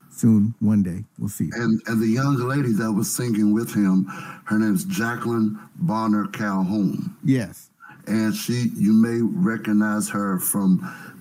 soon. 0.09 0.55
One 0.59 0.81
day, 0.81 1.03
we'll 1.19 1.29
see. 1.29 1.49
And 1.53 1.81
and 1.87 2.01
the 2.01 2.07
young 2.07 2.37
lady 2.37 2.71
that 2.73 2.93
was 2.93 3.13
singing 3.13 3.53
with 3.53 3.73
him, 3.75 4.05
her 4.45 4.57
name's 4.57 4.85
Jacqueline 4.85 5.59
Bonner 5.75 6.27
Calhoun. 6.27 7.13
Yes. 7.23 7.69
And 8.07 8.33
she 8.35 8.69
you 8.75 8.93
may 8.93 9.19
recognize 9.21 10.09
her 10.09 10.39
from 10.39 10.79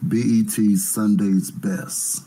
BET's 0.09 0.85
Sunday's 0.85 1.51
Best. 1.51 2.23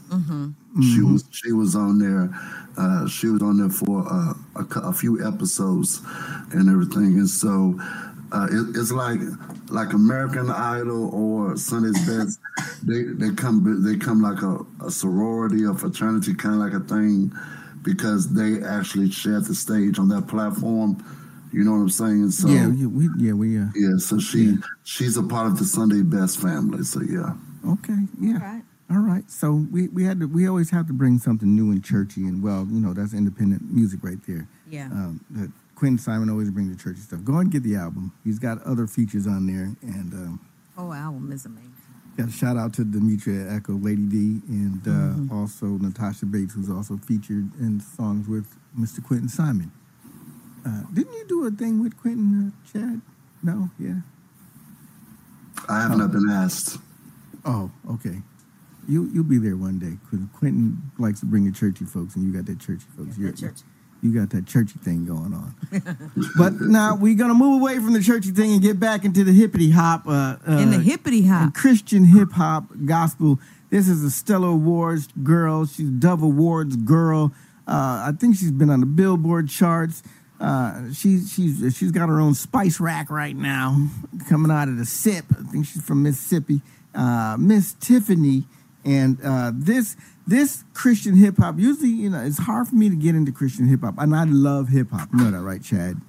She 0.82 1.02
was 1.02 1.26
she 1.32 1.52
was 1.54 1.76
on 1.76 2.00
there. 2.00 2.30
Uh, 2.78 3.08
she 3.08 3.28
was 3.28 3.42
on 3.42 3.58
there 3.60 3.70
for 3.70 4.06
uh, 4.12 4.34
a, 4.56 4.90
a 4.90 4.94
few 4.94 5.26
episodes 5.28 6.02
and 6.54 6.70
everything. 6.70 7.18
And 7.20 7.30
so 7.30 7.80
uh, 8.32 8.48
it, 8.52 8.78
it's 8.78 8.92
like 8.92 9.20
like 9.70 9.94
American 9.94 10.50
Idol 10.52 11.10
or 11.14 11.58
Sunday's 11.58 12.00
Best. 12.08 12.40
they 12.84 13.04
they 13.04 13.34
come 13.36 13.84
they 13.84 13.98
come 13.98 14.22
like 14.22 14.42
a, 14.44 14.60
a 14.86 14.92
sorority 14.92 15.66
or 15.66 15.76
fraternity 15.76 16.34
kind 16.36 16.56
of 16.56 16.62
like 16.62 16.74
a 16.74 16.86
thing 16.86 17.32
because 17.84 18.34
they 18.34 18.64
actually 18.64 19.12
share 19.12 19.42
the 19.42 19.56
stage 19.56 20.00
on 20.00 20.10
that 20.10 20.28
platform. 20.28 21.04
You 21.54 21.64
know 21.64 21.72
what 21.72 21.78
I'm 21.80 21.90
saying? 21.90 22.32
So 22.32 22.50
yeah. 22.50 22.70
yeah, 22.72 22.88
We. 22.88 23.10
Yeah. 23.18 23.34
We. 23.34 23.58
Uh, 23.60 23.68
yeah, 23.76 23.98
so 23.98 24.20
she 24.20 24.40
Yeah. 24.46 24.58
she's 24.84 25.18
a 25.18 25.24
part 25.24 25.48
of 25.48 25.58
the 25.60 25.66
Sunday 25.66 26.04
Best 26.04 26.40
family. 26.42 26.84
So 26.84 27.02
yeah, 27.02 27.34
okay. 27.66 27.98
Yeah. 28.20 28.38
Right. 28.42 28.64
All 28.90 29.00
right. 29.00 29.30
So 29.30 29.66
we, 29.72 29.88
we 29.90 30.04
had 30.06 30.20
to 30.22 30.28
we 30.28 30.48
always 30.48 30.70
have 30.72 30.88
to 30.88 30.94
bring 30.94 31.18
something 31.20 31.54
new 31.56 31.72
and 31.72 31.84
churchy 31.84 32.22
and 32.26 32.42
well, 32.42 32.66
you 32.70 32.80
know, 32.80 32.94
that's 32.94 33.14
independent 33.14 33.62
music 33.72 34.00
right 34.04 34.20
there. 34.28 34.48
Yeah. 34.70 34.86
Um, 34.86 35.22
that 35.32 35.52
Quinten 35.76 36.00
Simon 36.00 36.30
always 36.30 36.50
brings 36.52 36.76
the 36.76 36.82
churchy 36.82 37.02
stuff. 37.02 37.24
Go 37.24 37.34
ahead 37.34 37.44
and 37.44 37.52
get 37.52 37.64
the 37.64 37.76
album. 37.76 38.12
He's 38.24 38.40
got 38.40 38.62
other 38.64 38.88
features 38.88 39.28
on 39.28 39.46
there, 39.48 39.76
and 39.82 40.14
um, 40.14 40.40
Oh, 40.78 40.92
album 40.94 41.32
is 41.32 41.46
amazing. 41.46 41.74
got 42.18 42.30
a 42.30 42.32
shout 42.32 42.56
out 42.58 42.74
to 42.76 42.84
Demetria 42.86 43.52
Echo, 43.54 43.74
Lady 43.74 44.04
D, 44.06 44.42
and 44.48 44.82
uh, 44.88 44.90
Mm-hmm. 44.92 45.34
also 45.38 45.66
Natasha 45.68 46.26
Bates, 46.26 46.54
who's 46.54 46.70
also 46.70 46.98
featured 46.98 47.50
in 47.60 47.80
songs 47.82 48.28
with 48.28 48.56
Mr. 48.80 49.02
Quinten 49.02 49.30
Simon. 49.30 49.72
Uh, 50.66 50.84
didn't 50.94 51.14
you 51.14 51.26
do 51.28 51.46
a 51.46 51.52
thing 51.52 51.82
with 51.84 51.96
Quinten, 52.02 52.48
uh, 52.50 52.52
Chad? 52.72 53.02
No. 53.44 53.70
Yeah. 53.80 54.00
I 55.70 55.82
have 55.82 55.98
not 55.98 56.12
been 56.12 56.30
asked. 56.30 56.78
Oh, 57.48 57.72
okay. 57.94 58.22
You 58.88 59.10
you'll 59.14 59.24
be 59.24 59.38
there 59.38 59.58
one 59.58 59.80
day 59.80 59.98
because 60.04 60.26
Quinten 60.40 60.78
likes 60.98 61.20
to 61.22 61.26
bring 61.26 61.46
the 61.46 61.52
churchy 61.52 61.86
folks, 61.86 62.16
and 62.16 62.26
you 62.26 62.32
got 62.34 62.46
that 62.46 62.60
churchy 62.60 62.86
folks. 62.98 63.18
You're- 63.18 63.34
churchy. 63.34 63.64
You 64.04 64.14
got 64.14 64.30
that 64.30 64.46
churchy 64.46 64.78
thing 64.78 65.06
going 65.06 65.34
on. 65.34 65.56
but 66.38 66.54
now 66.62 66.96
we're 66.96 67.16
gonna 67.16 67.34
move 67.34 67.60
away 67.62 67.78
from 67.78 67.94
the 67.94 68.00
churchy 68.00 68.30
thing 68.30 68.54
and 68.54 68.62
get 68.62 68.80
back 68.80 69.04
into 69.06 69.24
the 69.24 69.32
hippity 69.34 69.72
hop. 69.72 70.06
Uh, 70.08 70.36
uh, 70.48 70.52
In 70.60 70.70
the 70.70 70.78
hippity 70.78 71.24
hop. 71.26 71.56
Christian 71.56 72.06
hip 72.06 72.32
hop 72.34 72.66
gospel. 72.86 73.40
This 73.72 73.90
is 73.90 74.04
a 74.04 74.12
Stellar 74.12 74.50
Awards 74.50 75.08
girl. 75.24 75.66
She's 75.66 75.90
Dove 75.90 76.22
Awards 76.22 76.76
girl. 76.76 77.34
Uh, 77.68 78.06
I 78.08 78.12
think 78.18 78.36
she's 78.36 78.52
been 78.52 78.70
on 78.70 78.82
the 78.82 78.86
Billboard 78.86 79.50
charts. 79.50 80.04
Uh, 80.40 80.94
she's 80.94 81.34
she's 81.34 81.76
she's 81.76 81.92
got 81.92 82.08
her 82.08 82.20
own 82.22 82.36
spice 82.36 82.80
rack 82.80 83.10
right 83.10 83.36
now, 83.36 83.90
coming 84.30 84.52
out 84.52 84.68
of 84.70 84.78
the 84.78 84.86
SIP. 84.86 85.26
I 85.32 85.42
think 85.52 85.66
she's 85.66 85.82
from 85.82 86.04
Mississippi. 86.04 86.62
Uh, 86.96 87.38
Mz 87.38 87.78
Tiffany, 87.80 88.46
and 88.86 89.18
uh, 89.24 89.52
this 89.54 89.96
this 90.26 90.64
Christian 90.74 91.16
hip 91.16 91.38
hop. 91.38 91.60
Usually, 91.60 91.90
you 91.90 92.10
know, 92.10 92.20
it's 92.22 92.38
hard 92.40 92.68
for 92.68 92.76
me 92.76 92.90
to 92.90 92.96
get 92.96 93.16
into 93.16 93.32
Christian 93.32 93.68
hip 93.68 93.82
hop, 93.82 93.96
and 93.98 94.16
I 94.16 94.24
love 94.26 94.70
hip 94.70 94.92
hop. 94.92 95.10
You 95.14 95.20
know 95.26 95.32
that, 95.32 95.42
right, 95.42 95.62
Chad? 95.64 96.02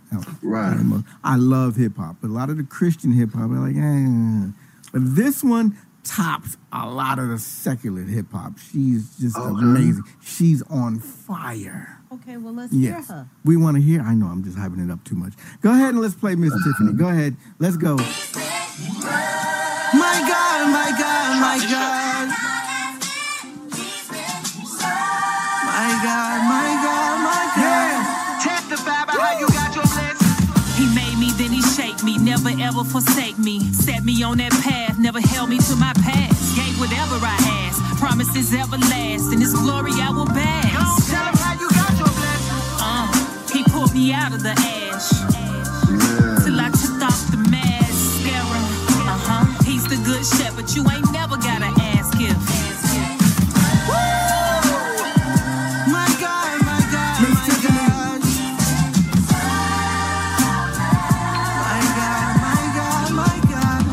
Right. 0.42 0.72
I'm 0.72 0.92
a- 0.92 1.04
I 1.22 1.36
love 1.36 1.76
hip 1.76 1.96
hop, 1.98 2.16
but 2.20 2.28
a 2.28 2.32
lot 2.32 2.48
of 2.50 2.56
the 2.56 2.64
Christian 2.64 3.12
hip 3.12 3.32
hop, 3.34 3.42
I'm 3.42 3.62
like, 3.62 3.76
eh. 3.76 4.52
But 4.92 5.14
this 5.14 5.44
one 5.44 5.76
tops 6.04 6.56
a 6.72 6.88
lot 6.88 7.18
of 7.18 7.28
the 7.28 7.38
secular 7.38 8.02
hip 8.02 8.32
hop. 8.32 8.58
She's 8.58 9.16
just 9.18 9.36
Okay. 9.36 9.62
amazing. 9.62 10.04
She's 10.20 10.62
on 10.62 10.98
fire. 11.00 12.00
Okay, 12.10 12.38
well, 12.38 12.54
let's 12.54 12.72
Yes. 12.72 13.06
hear 13.08 13.16
her. 13.16 13.28
We 13.44 13.56
want 13.58 13.76
to 13.76 13.82
hear. 13.82 14.00
I 14.00 14.14
know 14.14 14.26
I'm 14.26 14.42
just 14.42 14.56
hyping 14.56 14.82
it 14.82 14.90
up 14.90 15.04
too 15.04 15.16
much. 15.16 15.34
Go 15.60 15.70
ahead 15.70 15.90
and 15.90 16.00
let's 16.00 16.14
play 16.14 16.34
Miss 16.34 16.52
Tiffany. 16.64 16.94
Go 16.94 17.08
ahead. 17.08 17.36
Let's 17.58 17.76
go. 17.76 17.98
My 19.94 20.20
God, 20.28 20.68
my 20.70 20.90
God, 20.98 21.40
my 21.40 21.58
God. 21.64 22.28
My 25.64 25.90
God, 26.04 26.38
my 26.44 26.70
God, 26.84 27.16
my 27.24 27.44
God. 27.56 28.42
Testify 28.42 29.02
about 29.04 29.18
how 29.18 29.38
you 29.38 29.46
got 29.48 29.74
your 29.74 29.84
blessings. 29.84 30.76
He 30.76 30.84
made 30.94 31.18
me, 31.18 31.32
then 31.38 31.50
he 31.50 31.62
shaped 31.62 32.04
me, 32.04 32.18
never 32.18 32.50
ever 32.60 32.84
forsake 32.84 33.38
me. 33.38 33.60
Set 33.72 34.04
me 34.04 34.22
on 34.22 34.36
that 34.38 34.52
path, 34.62 34.98
never 34.98 35.20
held 35.20 35.48
me 35.48 35.58
to 35.58 35.76
my 35.76 35.94
past. 36.04 36.54
Gave 36.54 36.78
whatever 36.78 37.16
I 37.22 37.36
asked, 37.64 37.80
promises 37.98 38.52
everlast. 38.52 39.32
In 39.32 39.40
his 39.40 39.54
glory 39.54 39.92
I 39.94 40.10
will 40.10 40.26
bask. 40.26 41.10
Tell 41.10 41.24
them 41.24 41.34
how 41.34 41.54
you 41.58 41.68
got 41.70 41.96
your 41.96 42.12
blessings. 42.12 42.76
Uh, 42.76 43.56
he 43.56 43.64
pulled 43.64 43.94
me 43.94 44.12
out 44.12 44.34
of 44.34 44.42
the 44.42 44.52
ash. 44.52 45.37
Good 50.18 50.26
shepherd, 50.26 50.68
you 50.74 50.82
ain't 50.90 51.12
never 51.12 51.36
gotta 51.36 51.70
ask 51.94 52.20
if. 52.20 52.36
My 55.86 56.08
God, 56.18 56.58
my 56.66 56.80
God, 56.90 57.22
my 57.22 57.46
God. 57.62 58.20
My 61.62 61.80
God, 61.98 62.34
my 62.42 62.60
God, 62.74 63.06
my 63.14 63.36
God. 63.46 63.84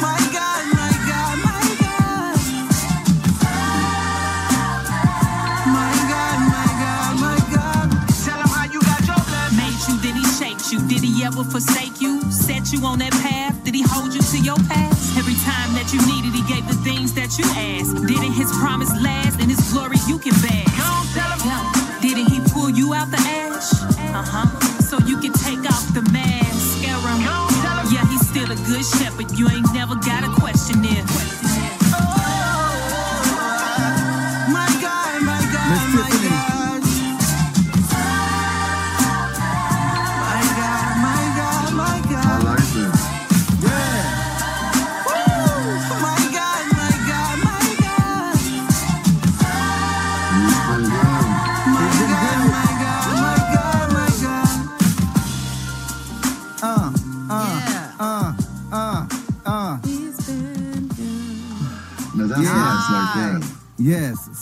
My 0.00 0.18
God, 0.32 0.62
my 0.72 0.92
God, 1.10 1.36
my 1.44 1.60
God. 1.84 2.38
My 5.76 5.92
God, 6.08 6.38
my 6.48 6.68
God, 6.80 7.12
my 7.20 7.36
God. 7.54 7.86
Tell 8.24 8.38
them 8.38 8.48
how 8.48 8.64
you 8.72 8.80
got 8.80 9.06
your. 9.06 9.20
Made 9.54 9.80
you, 9.86 9.96
then 10.00 10.16
he 10.16 10.30
you. 10.72 10.78
Did 10.86 11.02
he 11.02 11.24
ever 11.24 11.42
forsake 11.42 11.79
you? 12.72 12.84
On 12.84 12.98
that 12.98 13.12
path? 13.12 13.64
Did 13.64 13.74
he 13.74 13.82
hold 13.82 14.14
you 14.14 14.20
to 14.20 14.38
your 14.38 14.56
past? 14.68 15.16
Every 15.16 15.34
time 15.44 15.74
that 15.74 15.92
you 15.92 16.00
needed, 16.06 16.32
he 16.34 16.42
gave 16.52 16.66
the 16.68 16.74
things 16.84 17.12
that 17.14 17.38
you 17.38 17.44
asked. 17.56 18.06
Didn't 18.06 18.32
his 18.32 18.50
promise 18.58 18.90
last? 19.02 19.40
In 19.40 19.48
his 19.48 19.60
glory, 19.72 19.96
you 20.06 20.18
can 20.18 20.32
bask. 20.42 20.69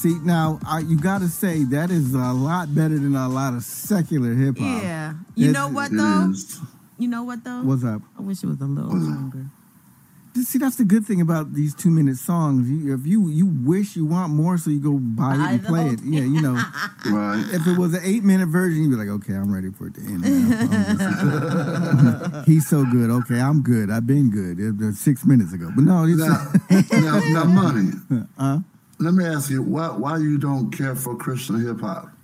See, 0.00 0.14
now 0.22 0.60
I, 0.66 0.78
you 0.80 0.96
got 0.96 1.20
to 1.22 1.28
say 1.28 1.64
that 1.64 1.90
is 1.90 2.14
a 2.14 2.32
lot 2.32 2.72
better 2.74 2.94
than 2.98 3.16
a 3.16 3.28
lot 3.28 3.54
of 3.54 3.62
secular 3.64 4.32
hip 4.34 4.56
hop. 4.58 4.82
Yeah. 4.82 5.14
You 5.34 5.50
It's- 5.50 5.54
know 5.54 5.68
what 5.74 5.90
though? 5.90 6.32
You 6.98 7.08
know 7.08 7.22
what 7.24 7.42
though? 7.44 7.62
What's 7.62 7.84
up? 7.84 8.02
I 8.18 8.22
wish 8.22 8.42
it 8.42 8.46
was 8.46 8.60
a 8.60 8.64
little 8.64 8.90
longer. 8.92 9.46
See, 10.44 10.58
that's 10.58 10.76
the 10.76 10.84
good 10.84 11.04
thing 11.04 11.20
about 11.20 11.52
these 11.54 11.74
two 11.74 11.90
minute 11.90 12.16
songs. 12.16 12.70
You, 12.70 12.94
if 12.94 13.04
you 13.04 13.28
you 13.28 13.46
wish 13.46 13.96
you 13.96 14.04
want 14.06 14.32
more, 14.32 14.56
so 14.56 14.70
you 14.70 14.78
go 14.78 14.92
buy 14.98 15.34
it 15.34 15.40
and 15.40 15.64
play 15.64 15.88
it. 15.88 16.00
Yeah, 16.04 16.20
you 16.20 16.40
know. 16.40 16.54
Right. 17.06 17.44
if 17.52 17.66
it 17.66 17.76
was 17.78 17.94
an 17.94 18.02
eight 18.04 18.22
minute 18.22 18.46
version, 18.48 18.82
you'd 18.82 18.90
be 18.90 18.96
like, 18.96 19.08
okay, 19.08 19.32
I'm 19.34 19.52
ready 19.52 19.70
for 19.72 19.86
it 19.88 19.94
to 19.94 20.00
end. 20.00 20.22
just- 22.34 22.46
He's 22.48 22.68
so 22.68 22.84
good. 22.84 23.10
Okay, 23.10 23.40
I'm 23.40 23.62
good. 23.62 23.90
I've 23.90 24.06
been 24.06 24.30
good. 24.30 24.60
It 24.60 24.76
was 24.76 24.98
six 25.00 25.24
minutes 25.24 25.52
ago, 25.52 25.70
but 25.74 25.82
no, 25.84 26.04
it's, 26.04 26.18
Now, 26.18 26.52
now, 27.00 27.18
now, 27.20 27.44
money. 27.44 27.90
Uh? 28.38 28.60
Let 29.00 29.14
me 29.14 29.24
ask 29.24 29.48
you, 29.50 29.62
why 29.62 29.88
why 29.90 30.18
you 30.18 30.38
don't 30.38 30.70
care 30.70 30.96
for 30.96 31.16
Christian 31.16 31.64
hip 31.64 31.80
hop? 31.80 32.17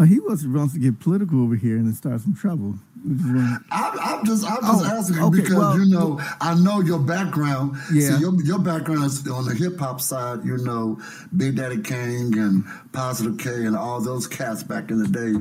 Oh, 0.00 0.04
he 0.04 0.18
wants, 0.18 0.46
wants 0.46 0.72
to 0.72 0.80
get 0.80 0.98
political 0.98 1.42
over 1.42 1.54
here 1.56 1.76
and 1.76 1.86
then 1.86 1.92
start 1.94 2.22
some 2.22 2.34
trouble. 2.34 2.74
We 3.06 3.14
just 3.16 3.26
wanna- 3.26 3.60
I'm, 3.70 3.98
I'm 3.98 4.24
just 4.26 4.44
I'm 4.44 4.60
just 4.60 4.84
Oh, 4.84 4.98
asking 4.98 5.18
okay, 5.24 5.40
because 5.40 5.54
well- 5.56 5.78
you 5.78 5.86
know 5.86 6.20
I 6.40 6.54
know 6.54 6.80
your 6.80 6.98
background. 6.98 7.76
Yeah. 7.92 8.10
See, 8.16 8.20
your 8.20 8.34
your 8.42 8.58
background 8.58 9.04
is 9.04 9.26
on 9.28 9.46
the 9.46 9.54
hip 9.54 9.78
hop 9.78 10.02
side. 10.02 10.44
You 10.44 10.58
know, 10.58 11.00
Big 11.34 11.56
Daddy 11.56 11.80
Kane 11.80 12.36
and 12.38 12.62
Positive 12.92 13.38
K 13.38 13.64
and 13.64 13.74
all 13.74 14.02
those 14.02 14.26
cats 14.26 14.62
back 14.62 14.90
in 14.90 14.98
the 15.02 15.08
day 15.08 15.32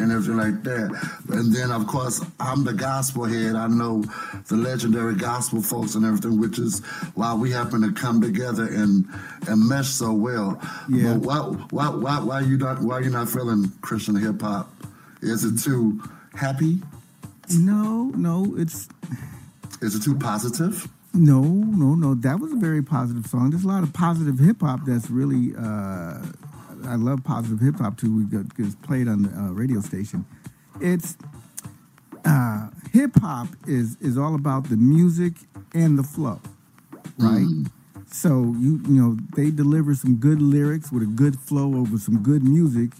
and 0.00 0.12
everything 0.12 0.36
like 0.36 0.62
that. 0.62 0.90
And 1.30 1.52
then 1.52 1.72
of 1.72 1.88
course 1.88 2.24
I'm 2.38 2.62
the 2.62 2.72
gospel 2.74 3.24
head. 3.24 3.56
I 3.56 3.66
know 3.66 4.04
the 4.46 4.56
legendary 4.56 5.16
gospel 5.16 5.60
folks 5.60 5.96
and 5.96 6.04
everything, 6.04 6.38
which 6.40 6.60
is 6.60 6.84
why 7.16 7.34
we 7.34 7.50
happen 7.50 7.82
to 7.82 7.90
come 7.92 8.20
together 8.20 8.64
and 8.66 9.08
and 9.48 9.68
mesh 9.68 9.88
so 9.88 10.12
well. 10.12 10.60
Yeah. 10.88 11.14
But 11.14 11.22
why 11.22 11.38
why 11.70 11.88
why 11.88 12.20
why 12.20 12.40
you 12.42 12.58
not 12.58 12.80
why 12.80 13.00
you 13.00 13.10
not 13.10 13.28
feeling 13.28 13.72
Christian 13.80 14.07
hip 14.16 14.40
hop? 14.40 14.70
Is 15.22 15.44
it 15.44 15.58
too 15.62 16.02
happy? 16.34 16.80
No, 17.52 18.12
no, 18.14 18.54
it's 18.56 18.88
Is 19.80 19.94
it 19.94 20.02
too 20.02 20.16
positive? 20.16 20.88
no, 21.14 21.42
no, 21.42 21.94
no. 21.94 22.14
That 22.14 22.38
was 22.38 22.52
a 22.52 22.56
very 22.56 22.82
positive 22.82 23.26
song. 23.26 23.50
There's 23.50 23.64
a 23.64 23.68
lot 23.68 23.82
of 23.82 23.92
positive 23.92 24.38
hip 24.38 24.60
hop 24.60 24.80
that's 24.86 25.10
really. 25.10 25.54
Uh, 25.56 26.22
I 26.84 26.94
love 26.94 27.24
positive 27.24 27.60
hip 27.60 27.76
hop 27.76 27.96
too. 27.98 28.14
We 28.16 28.24
got 28.24 28.54
gets 28.56 28.74
played 28.76 29.08
on 29.08 29.22
the 29.22 29.30
uh, 29.30 29.50
radio 29.52 29.80
station. 29.80 30.24
It's 30.80 31.16
uh, 32.24 32.68
hip 32.92 33.18
hop 33.20 33.48
is 33.66 33.96
is 34.00 34.16
all 34.18 34.34
about 34.34 34.68
the 34.68 34.76
music 34.76 35.32
and 35.74 35.98
the 35.98 36.02
flow, 36.04 36.40
right? 37.18 37.46
So 38.10 38.54
you 38.58 38.80
you 38.86 39.00
know 39.02 39.16
they 39.34 39.50
deliver 39.50 39.94
some 39.94 40.16
good 40.16 40.40
lyrics 40.40 40.92
with 40.92 41.02
a 41.02 41.06
good 41.06 41.38
flow 41.38 41.76
over 41.76 41.98
some 41.98 42.22
good 42.22 42.44
music. 42.44 42.90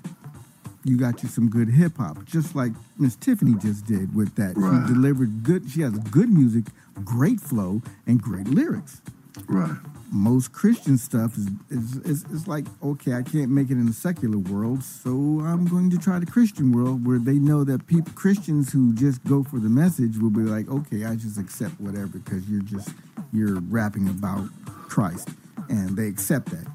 You 0.85 0.97
got 0.97 1.23
you 1.23 1.29
some 1.29 1.49
good 1.49 1.69
hip 1.69 1.97
hop, 1.97 2.25
just 2.25 2.55
like 2.55 2.73
Mz 3.01 3.19
Tiffany 3.21 3.55
just 3.61 3.87
did 3.87 4.15
with 4.15 4.35
that. 4.37 4.57
Right. 4.57 4.87
She 4.87 4.95
delivered 4.95 5.43
good. 5.43 5.71
She 5.71 5.81
has 5.83 5.93
good 5.93 6.31
music, 6.31 6.65
great 7.05 7.41
flow, 7.41 7.83
and 8.07 8.21
great 8.21 8.47
lyrics. 8.47 9.03
Right. 9.47 9.77
Most 10.11 10.53
Christian 10.53 10.97
stuff 10.97 11.37
is 11.37 11.49
is, 11.69 11.97
is 11.97 12.25
is 12.33 12.49
like 12.49 12.65
okay, 12.83 13.15
I 13.15 13.23
can't 13.23 13.51
make 13.51 13.71
it 13.71 13.75
in 13.75 13.87
the 13.87 13.93
secular 13.93 14.39
world, 14.39 14.83
so 14.83 15.11
I'm 15.11 15.67
going 15.67 15.91
to 15.91 15.99
try 15.99 16.19
the 16.19 16.27
Christian 16.27 16.73
world 16.73 17.07
where 17.07 17.19
they 17.19 17.35
know 17.35 17.65
that 17.65 17.87
people 17.87 18.13
Christians 18.15 18.73
who 18.73 18.95
just 18.95 19.23
go 19.25 19.43
for 19.43 19.59
the 19.59 19.69
message 19.69 20.17
will 20.17 20.31
be 20.31 20.43
like, 20.43 20.69
okay, 20.71 21.05
I 21.05 21.17
just 21.17 21.39
accept 21.39 21.79
whatever 21.81 22.19
because 22.19 22.49
you're 22.49 22.63
just 22.63 22.91
you're 23.33 23.61
rapping 23.61 24.09
about 24.09 24.49
Christ, 24.65 25.29
and 25.69 25.97
they 25.97 26.07
accept 26.07 26.51
that. 26.51 26.67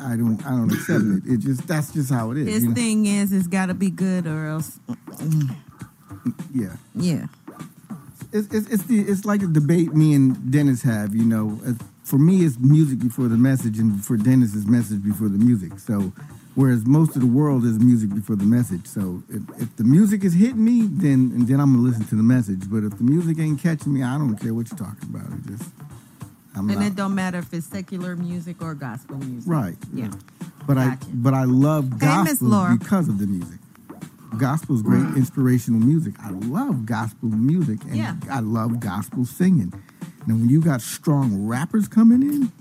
I 0.00 0.16
don't 0.16 0.44
I 0.46 0.50
don't 0.50 0.72
accept 0.72 1.04
it. 1.04 1.32
It 1.32 1.40
just 1.40 1.66
that's 1.66 1.92
just 1.92 2.10
how 2.10 2.30
it 2.30 2.38
is. 2.38 2.48
His 2.48 2.62
you 2.62 2.68
know? 2.70 2.74
thing 2.74 3.06
is, 3.06 3.32
it's 3.32 3.46
got 3.46 3.66
to 3.66 3.74
be 3.74 3.90
good 3.90 4.26
or 4.26 4.46
else. 4.46 4.78
Mm. 4.88 5.56
Yeah. 6.52 6.76
Yeah. 6.94 7.26
it's, 8.32 8.52
it's, 8.54 8.68
it's 8.68 8.84
the 8.84 9.00
it's 9.00 9.24
like 9.24 9.42
a 9.42 9.46
debate 9.46 9.94
me 9.94 10.14
and 10.14 10.50
Dennis 10.50 10.82
have. 10.82 11.14
You 11.14 11.24
know, 11.24 11.58
for 12.04 12.18
me, 12.18 12.44
it's 12.44 12.58
music 12.58 12.98
before 12.98 13.28
the 13.28 13.36
message, 13.36 13.78
and 13.78 14.04
for 14.04 14.16
Dennis, 14.16 14.54
it's 14.54 14.66
message 14.66 15.02
before 15.02 15.28
the 15.28 15.38
music. 15.38 15.78
So, 15.78 16.12
whereas 16.54 16.86
most 16.86 17.14
of 17.14 17.22
the 17.22 17.28
world 17.28 17.64
is 17.64 17.78
music 17.78 18.14
before 18.14 18.36
the 18.36 18.44
message. 18.44 18.86
So, 18.86 19.22
if, 19.28 19.42
if 19.62 19.76
the 19.76 19.84
music 19.84 20.24
is 20.24 20.34
hitting 20.34 20.64
me, 20.64 20.88
then 20.90 21.32
and 21.34 21.46
then 21.46 21.60
I'm 21.60 21.74
gonna 21.74 21.86
listen 21.86 22.04
to 22.06 22.16
the 22.16 22.22
message. 22.22 22.70
But 22.70 22.84
if 22.84 22.96
the 22.98 23.04
music 23.04 23.38
ain't 23.38 23.60
catching 23.60 23.92
me, 23.92 24.02
I 24.02 24.18
don't 24.18 24.36
care 24.36 24.54
what 24.54 24.70
you're 24.70 24.78
talking 24.78 25.08
about. 25.08 25.26
It 25.32 25.46
just 25.46 25.70
I'm 26.54 26.68
And 26.68 26.80
not 26.80 26.86
it 26.88 26.94
don't 26.96 27.14
matter 27.14 27.38
if 27.38 27.52
it's 27.54 27.66
secular 27.66 28.16
music 28.16 28.60
or 28.62 28.74
gospel 28.74 29.16
music. 29.18 29.50
right. 29.50 29.76
Yeah. 29.92 30.10
But 30.66 30.74
Gotcha. 30.74 31.06
I 31.06 31.08
but 31.14 31.34
I 31.34 31.44
love 31.44 31.98
gospel 31.98 32.48
Laura. 32.48 32.76
because 32.78 33.08
of 33.08 33.18
the 33.18 33.26
music. 33.26 33.58
Gospel's 34.36 34.82
great 34.82 35.02
mm. 35.02 35.16
inspirational 35.16 35.80
music. 35.80 36.14
I 36.20 36.30
love 36.30 36.86
gospel 36.86 37.28
music 37.30 37.82
and 37.84 37.96
Yeah. 37.96 38.14
I 38.30 38.40
love 38.40 38.78
gospel 38.80 39.24
singing. 39.24 39.72
Now 40.26 40.34
when 40.34 40.48
you 40.48 40.60
got 40.60 40.82
strong 40.82 41.46
rappers 41.46 41.88
coming 41.88 42.22
in, 42.22 42.52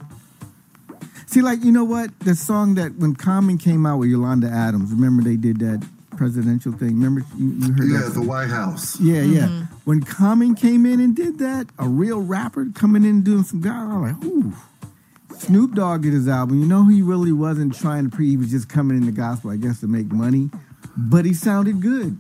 see, 1.28 1.42
like 1.42 1.64
you 1.64 1.72
know 1.72 1.84
what, 1.84 2.18
the 2.22 2.36
song 2.36 2.76
that 2.76 2.96
when 2.98 3.16
Common 3.16 3.58
came 3.58 3.86
out 3.86 3.98
with 4.00 4.10
Yolanda 4.10 4.48
Adams, 4.50 4.92
remember 4.92 5.22
they 5.24 5.36
did 5.36 5.60
that 5.60 5.86
presidential 6.18 6.72
thing. 6.72 6.96
Remember 7.00 7.22
you, 7.38 7.50
you 7.52 7.74
heard 7.74 7.90
Yeah, 7.90 8.00
that? 8.08 8.14
the 8.14 8.22
White 8.22 8.50
House. 8.50 9.00
Yeah, 9.00 9.22
yeah. 9.22 9.48
Mm-hmm. 9.48 9.69
When 9.90 10.04
Common 10.04 10.54
came 10.54 10.86
in 10.86 11.00
and 11.00 11.16
did 11.16 11.40
that, 11.40 11.66
a 11.80 11.90
real 11.90 12.20
rapper 12.20 12.68
coming 12.76 13.04
in 13.04 13.10
and 13.10 13.24
doing 13.24 13.42
some 13.42 13.60
guy, 13.60 13.86
I 13.92 13.98
was 13.98 14.12
like, 14.14 14.24
ooh. 14.24 14.54
Snoop 15.36 15.74
Dogg 15.74 16.04
did 16.04 16.14
his 16.14 16.28
album. 16.28 16.60
You 16.60 16.68
know, 16.68 16.86
he 16.86 17.02
really 17.02 17.32
wasn't 17.32 17.74
trying 17.74 18.08
to 18.08 18.16
pre. 18.16 18.30
He 18.30 18.38
was 18.38 18.52
just 18.52 18.70
coming 18.70 18.98
in 18.98 19.08
the 19.08 19.12
gospel, 19.12 19.50
I 19.50 19.58
guess, 19.58 19.80
to 19.80 19.88
make 19.88 20.12
money. 20.12 20.52
But 20.96 21.26
he 21.26 21.34
sounded 21.34 21.82
good. 21.82 22.20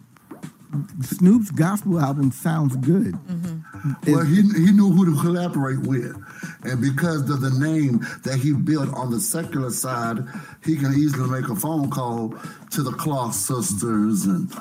Snoop's 1.01 1.49
gospel 1.49 1.99
album 1.99 2.31
sounds 2.31 2.75
good. 2.77 3.13
Mm-hmm. 3.13 4.11
Well, 4.11 4.23
he, 4.23 4.35
he 4.35 4.71
knew 4.71 4.91
who 4.91 5.05
to 5.05 5.19
collaborate 5.21 5.79
with. 5.79 6.15
And 6.63 6.81
because 6.81 7.29
of 7.29 7.41
the 7.41 7.49
name 7.49 8.05
that 8.23 8.39
he 8.39 8.53
built 8.53 8.93
on 8.93 9.09
the 9.09 9.19
secular 9.19 9.71
side, 9.71 10.19
he 10.63 10.75
can 10.75 10.93
easily 10.93 11.29
make 11.29 11.49
a 11.49 11.55
phone 11.55 11.89
call 11.89 12.35
to 12.71 12.83
the 12.83 12.91
Clark 12.91 13.33
Sisters 13.33 14.25
and, 14.25 14.53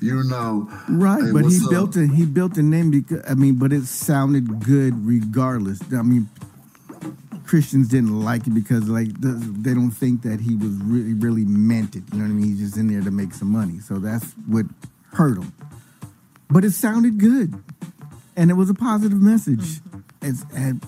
you 0.00 0.22
know. 0.24 0.68
Right, 0.88 1.24
hey, 1.24 1.32
but 1.32 1.46
he 1.46 1.58
up? 1.64 1.70
built 1.70 1.96
a 1.96 2.06
he 2.06 2.26
built 2.26 2.56
a 2.58 2.62
name 2.62 2.92
because 2.92 3.24
I 3.28 3.34
mean, 3.34 3.56
but 3.56 3.72
it 3.72 3.86
sounded 3.86 4.64
good 4.64 5.04
regardless. 5.04 5.80
I 5.92 6.02
mean, 6.02 6.28
Christians 7.44 7.88
didn't 7.88 8.22
like 8.24 8.46
it 8.46 8.54
because 8.54 8.88
like 8.88 9.20
the, 9.20 9.28
they 9.28 9.74
don't 9.74 9.90
think 9.90 10.22
that 10.22 10.40
he 10.40 10.54
was 10.54 10.74
really 10.84 11.14
really 11.14 11.44
meant 11.44 11.96
it. 11.96 12.04
You 12.12 12.18
know 12.18 12.24
what 12.24 12.30
I 12.30 12.34
mean? 12.34 12.48
He's 12.50 12.60
just 12.60 12.76
in 12.76 12.86
there 12.86 13.02
to 13.02 13.10
make 13.10 13.32
some 13.34 13.50
money, 13.50 13.80
so 13.80 13.98
that's 13.98 14.32
what 14.46 14.66
hurt 15.16 15.38
him. 15.38 15.52
But 16.48 16.64
it 16.64 16.72
sounded 16.72 17.18
good, 17.18 17.54
and 18.36 18.50
it 18.50 18.54
was 18.54 18.70
a 18.70 18.74
positive 18.74 19.20
message. 19.20 19.80
Mm-hmm. 19.80 19.98
It's, 20.22 20.44
and 20.54 20.86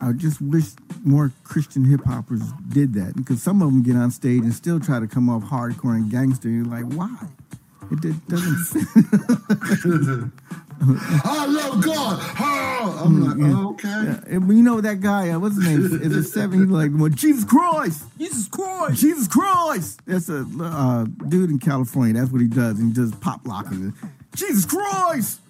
I 0.00 0.12
just 0.12 0.40
wish 0.40 0.66
more 1.04 1.32
Christian 1.44 1.84
hip 1.84 2.04
hoppers 2.04 2.42
did 2.68 2.94
that 2.94 3.14
because 3.16 3.42
some 3.42 3.62
of 3.62 3.68
them 3.68 3.82
get 3.82 3.96
on 3.96 4.10
stage 4.10 4.42
and 4.42 4.54
still 4.54 4.80
try 4.80 4.98
to 4.98 5.06
come 5.06 5.28
off 5.28 5.44
hardcore 5.44 5.94
and 5.94 6.10
gangster. 6.10 6.48
You're 6.48 6.64
like, 6.64 6.84
why? 6.84 7.16
It 7.92 8.00
did- 8.00 8.26
doesn't. 8.26 10.32
I 10.80 11.46
love 11.46 11.84
God. 11.84 12.18
Oh, 12.40 13.02
I'm 13.04 13.24
like, 13.24 13.54
oh, 13.56 13.70
okay. 13.70 13.88
Yeah, 14.30 14.38
you 14.38 14.62
know 14.62 14.80
that 14.80 15.00
guy? 15.00 15.30
Uh, 15.30 15.38
what's 15.38 15.56
his 15.56 15.64
name? 15.64 16.02
Is 16.02 16.16
it 16.16 16.24
seven? 16.24 16.60
He's 16.60 16.68
like, 16.68 16.90
well, 16.94 17.08
Jesus 17.10 17.44
Christ, 17.44 18.04
Jesus 18.18 18.48
Christ. 18.48 19.00
Jesus 19.00 19.28
Christ. 19.28 20.00
That's 20.06 20.28
a 20.28 20.46
uh, 20.60 21.04
dude 21.28 21.50
in 21.50 21.58
California. 21.58 22.14
That's 22.14 22.30
what 22.30 22.40
he 22.40 22.48
does. 22.48 22.78
He 22.78 22.90
does 22.90 23.14
pop 23.16 23.46
locking. 23.46 23.94
Jesus 24.34 24.64
Christ. 24.64 25.40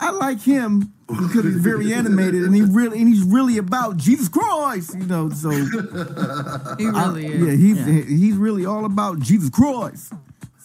I 0.00 0.10
like 0.10 0.40
him 0.40 0.92
because 1.06 1.44
he's 1.44 1.56
very 1.56 1.94
animated 1.94 2.42
and 2.42 2.54
he 2.54 2.62
really 2.62 2.98
and 2.98 3.06
he's 3.08 3.22
really 3.22 3.56
about 3.56 3.96
Jesus 3.98 4.28
Christ. 4.28 4.94
You 4.98 5.06
know, 5.06 5.30
so 5.30 5.50
He 5.50 6.86
really 6.88 7.26
is. 7.26 7.46
yeah, 7.78 7.86
he's 7.92 8.08
he's 8.08 8.34
really 8.34 8.66
all 8.66 8.84
about 8.84 9.20
Jesus 9.20 9.48
Christ. 9.48 10.12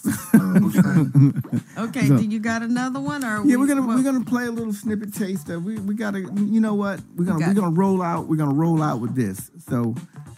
Okay, 1.78 2.08
So- 2.08 2.18
do 2.18 2.24
you 2.26 2.40
got 2.40 2.62
another 2.64 3.00
one 3.00 3.24
or 3.24 3.38
Yeah, 3.38 3.44
we- 3.44 3.58
we're 3.58 3.68
gonna 3.68 3.82
what- 3.86 3.98
we're 3.98 4.04
gonna 4.04 4.24
play 4.26 4.46
a 4.48 4.52
little 4.52 4.74
snippet 4.74 5.14
taste 5.14 5.50
of 5.50 5.64
we 5.64 5.78
we 5.80 5.94
gotta 5.96 6.20
you 6.22 6.60
know 6.60 6.74
what 6.74 7.00
we're 7.16 7.26
gonna 7.26 7.40
got 7.40 7.50
we're 7.50 7.54
gonna 7.62 7.76
roll 7.76 8.02
out 8.02 8.28
we're 8.28 8.36
gonna 8.38 8.54
roll 8.54 8.82
out 8.82 9.00
with 9.00 9.16
this. 9.16 9.52
So 9.70 9.96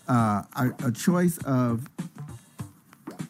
uh 0.07 0.43
a, 0.53 0.71
a 0.85 0.91
choice 0.91 1.37
of 1.39 1.87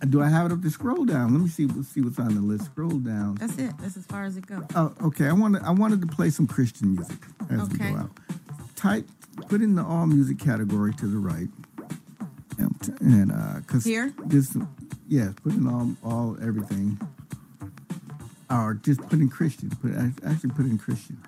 do 0.09 0.21
I 0.21 0.29
have 0.29 0.45
it 0.45 0.53
up 0.53 0.61
to 0.61 0.69
scroll 0.69 1.03
down? 1.05 1.33
Let 1.33 1.41
me 1.41 1.49
see 1.49 1.65
let's 1.67 1.89
see 1.89 2.01
what's 2.01 2.19
on 2.19 2.33
the 2.33 2.41
list. 2.41 2.65
Scroll 2.65 2.89
down. 2.99 3.35
That's 3.35 3.57
it. 3.57 3.73
That's 3.79 3.97
as 3.97 4.05
far 4.05 4.23
as 4.23 4.37
it 4.37 4.45
goes. 4.47 4.63
Oh, 4.75 4.93
okay. 5.03 5.27
I 5.27 5.33
wanted 5.33 5.61
I 5.63 5.71
wanted 5.71 6.01
to 6.01 6.07
play 6.07 6.29
some 6.29 6.47
Christian 6.47 6.95
music 6.95 7.17
as 7.49 7.69
we 7.69 7.77
go 7.77 7.85
out. 7.85 8.11
Type 8.75 9.07
put 9.49 9.61
in 9.61 9.75
the 9.75 9.83
all 9.83 10.05
music 10.07 10.39
category 10.39 10.93
to 10.95 11.05
the 11.07 11.17
right. 11.17 11.47
And 13.01 13.31
uh 13.31 13.61
cause 13.67 13.83
Here? 13.85 14.13
this 14.25 14.55
yeah, 15.09 15.31
put 15.43 15.53
in 15.53 15.67
all 15.67 15.95
all 16.03 16.37
everything. 16.41 16.99
Or 18.49 18.73
just 18.73 19.01
put 19.01 19.19
in 19.19 19.29
Christian. 19.29 19.69
Put 19.69 19.91
actually 20.25 20.51
put 20.51 20.65
in 20.65 20.77
Christian. 20.77 21.21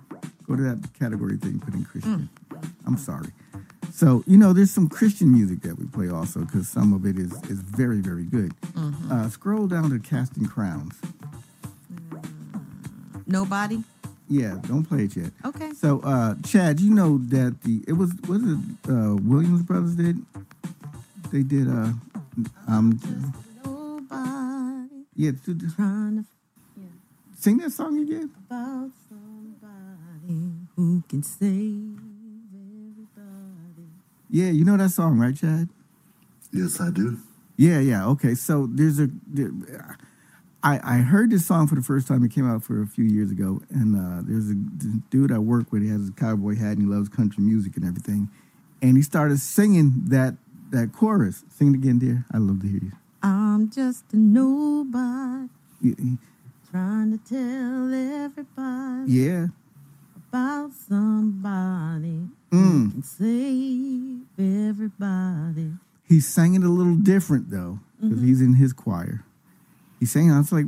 Go 0.48 0.56
to 0.56 0.64
that 0.64 0.94
category 0.98 1.38
thing, 1.38 1.60
put 1.60 1.74
in 1.74 1.86
Christian. 1.86 2.30
Mm. 2.50 2.72
I'm 2.86 2.98
sorry. 2.98 3.32
So 3.92 4.24
you 4.26 4.38
know, 4.38 4.54
there's 4.54 4.72
some 4.72 4.88
Christian 4.88 5.32
music 5.32 5.62
that 5.62 5.78
we 5.78 5.86
play 5.86 6.10
also 6.10 6.42
because 6.42 6.70
some 6.70 6.94
of 6.94 7.06
it 7.06 7.18
is 7.18 7.34
is 7.50 7.60
very 7.62 8.02
very 8.02 8.24
good. 8.26 8.54
Mm-hmm. 8.62 9.12
Uh, 9.12 9.30
scroll 9.30 9.68
down 9.68 9.90
to 9.90 10.00
Casting 10.00 10.46
Crowns. 10.46 10.96
Nobody. 13.26 13.84
Yeah, 14.30 14.58
don't 14.68 14.86
play 14.86 15.04
it 15.04 15.16
yet. 15.18 15.32
Okay. 15.44 15.72
So, 15.74 16.00
uh, 16.06 16.36
Chad, 16.46 16.80
you 16.80 16.94
know 16.94 17.18
that 17.18 17.62
the 17.64 17.84
it 17.88 17.94
was 17.94 18.14
was 18.28 18.42
it 18.44 18.60
uh, 18.90 19.16
Williams 19.16 19.64
Brothers 19.64 19.96
did 19.96 20.26
they 21.32 21.44
did 21.44 21.68
uh 21.68 21.92
um 22.68 23.00
yeah 25.22 25.32
to- 25.46 25.54
to- 25.56 25.70
trying 25.76 26.16
to 26.18 26.26
sing 27.38 27.58
that 27.58 27.72
song 27.72 28.00
again. 28.00 28.30
about 28.50 28.90
somebody 29.10 30.68
who 30.76 31.04
can 31.10 31.22
save 31.24 32.00
everybody. 32.54 33.88
Yeah, 34.30 34.50
you 34.50 34.64
know 34.66 34.78
that 34.78 34.90
song, 34.92 35.18
right, 35.20 35.36
Chad? 35.36 35.70
Yes, 36.52 36.80
I 36.82 36.90
do. 36.92 37.18
Yeah, 37.58 37.80
yeah. 37.80 38.08
Okay, 38.14 38.34
so 38.36 38.68
there's 38.72 39.00
a. 39.00 39.10
There, 39.28 39.52
I 40.64 40.80
I 40.84 40.98
heard 41.00 41.30
this 41.32 41.46
song 41.46 41.68
for 41.68 41.76
the 41.76 41.82
first 41.82 42.08
time. 42.08 42.24
It 42.24 42.32
came 42.32 42.50
out 42.50 42.64
for 42.64 42.82
a 42.82 42.88
few 42.88 43.06
years 43.06 43.32
ago, 43.32 43.62
and 43.70 43.96
uh, 43.96 44.22
there's 44.28 44.50
a 44.50 44.56
dude 45.10 45.32
I 45.32 45.38
work 45.40 45.72
with. 45.72 45.82
He 45.84 45.90
has 45.90 46.10
a 46.10 46.12
cowboy 46.12 46.56
hat 46.56 46.78
and 46.78 46.82
he 46.82 46.86
loves 46.88 47.10
country 47.10 47.44
music 47.44 47.76
and 47.78 47.86
everything. 47.86 48.30
And 48.82 48.98
he 48.98 49.04
started 49.04 49.40
singing 49.40 50.04
that 50.08 50.36
that 50.72 50.92
chorus. 50.94 51.44
Sing 51.50 51.74
it 51.74 51.76
again, 51.76 52.00
dear. 52.00 52.26
I 52.34 52.38
love 52.38 52.62
to 52.62 52.68
hear 52.68 52.82
you. 52.82 52.92
I'm 53.24 53.70
just 53.70 54.06
a 54.14 54.18
nobody 54.18 55.50
Y- 55.84 55.96
y- 56.00 56.18
trying 56.72 57.12
to 57.12 57.18
tell 57.18 57.94
everybody 57.94 59.12
Yeah. 59.12 59.48
about 60.30 60.72
somebody 60.74 62.30
Mm. 62.52 62.84
who 62.84 62.90
can 62.92 63.04
save 63.04 64.22
everybody. 64.40 65.74
He 66.08 66.20
sang 66.20 66.56
it 66.56 66.64
a 66.64 66.70
little 66.70 66.96
different 66.96 67.50
though, 67.50 67.80
because 68.00 68.18
Mm-hmm. 68.18 68.28
he's 68.28 68.42
in 68.42 68.54
his 68.56 68.74
choir. 68.74 69.24
He 70.00 70.06
sang. 70.06 70.30
it, 70.30 70.34
I 70.34 70.38
was 70.40 70.52
like, 70.52 70.66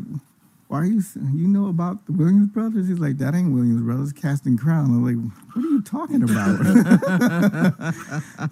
"Why 0.74 0.80
are 0.80 0.86
you? 0.86 1.04
You 1.16 1.48
know 1.48 1.68
about 1.68 2.08
the 2.08 2.14
Williams 2.14 2.48
brothers?" 2.48 2.88
He's 2.88 2.98
like, 2.98 3.20
"That 3.20 3.36
ain't 3.36 3.54
Williams 3.54 3.84
brothers, 3.84 4.12
Casting 4.12 4.58
Crown." 4.58 4.86
I'm 4.86 5.06
like, 5.06 5.18
"What 5.54 5.64
are 5.64 5.70
you 5.70 5.84
talking 5.84 6.24
about?" 6.24 6.58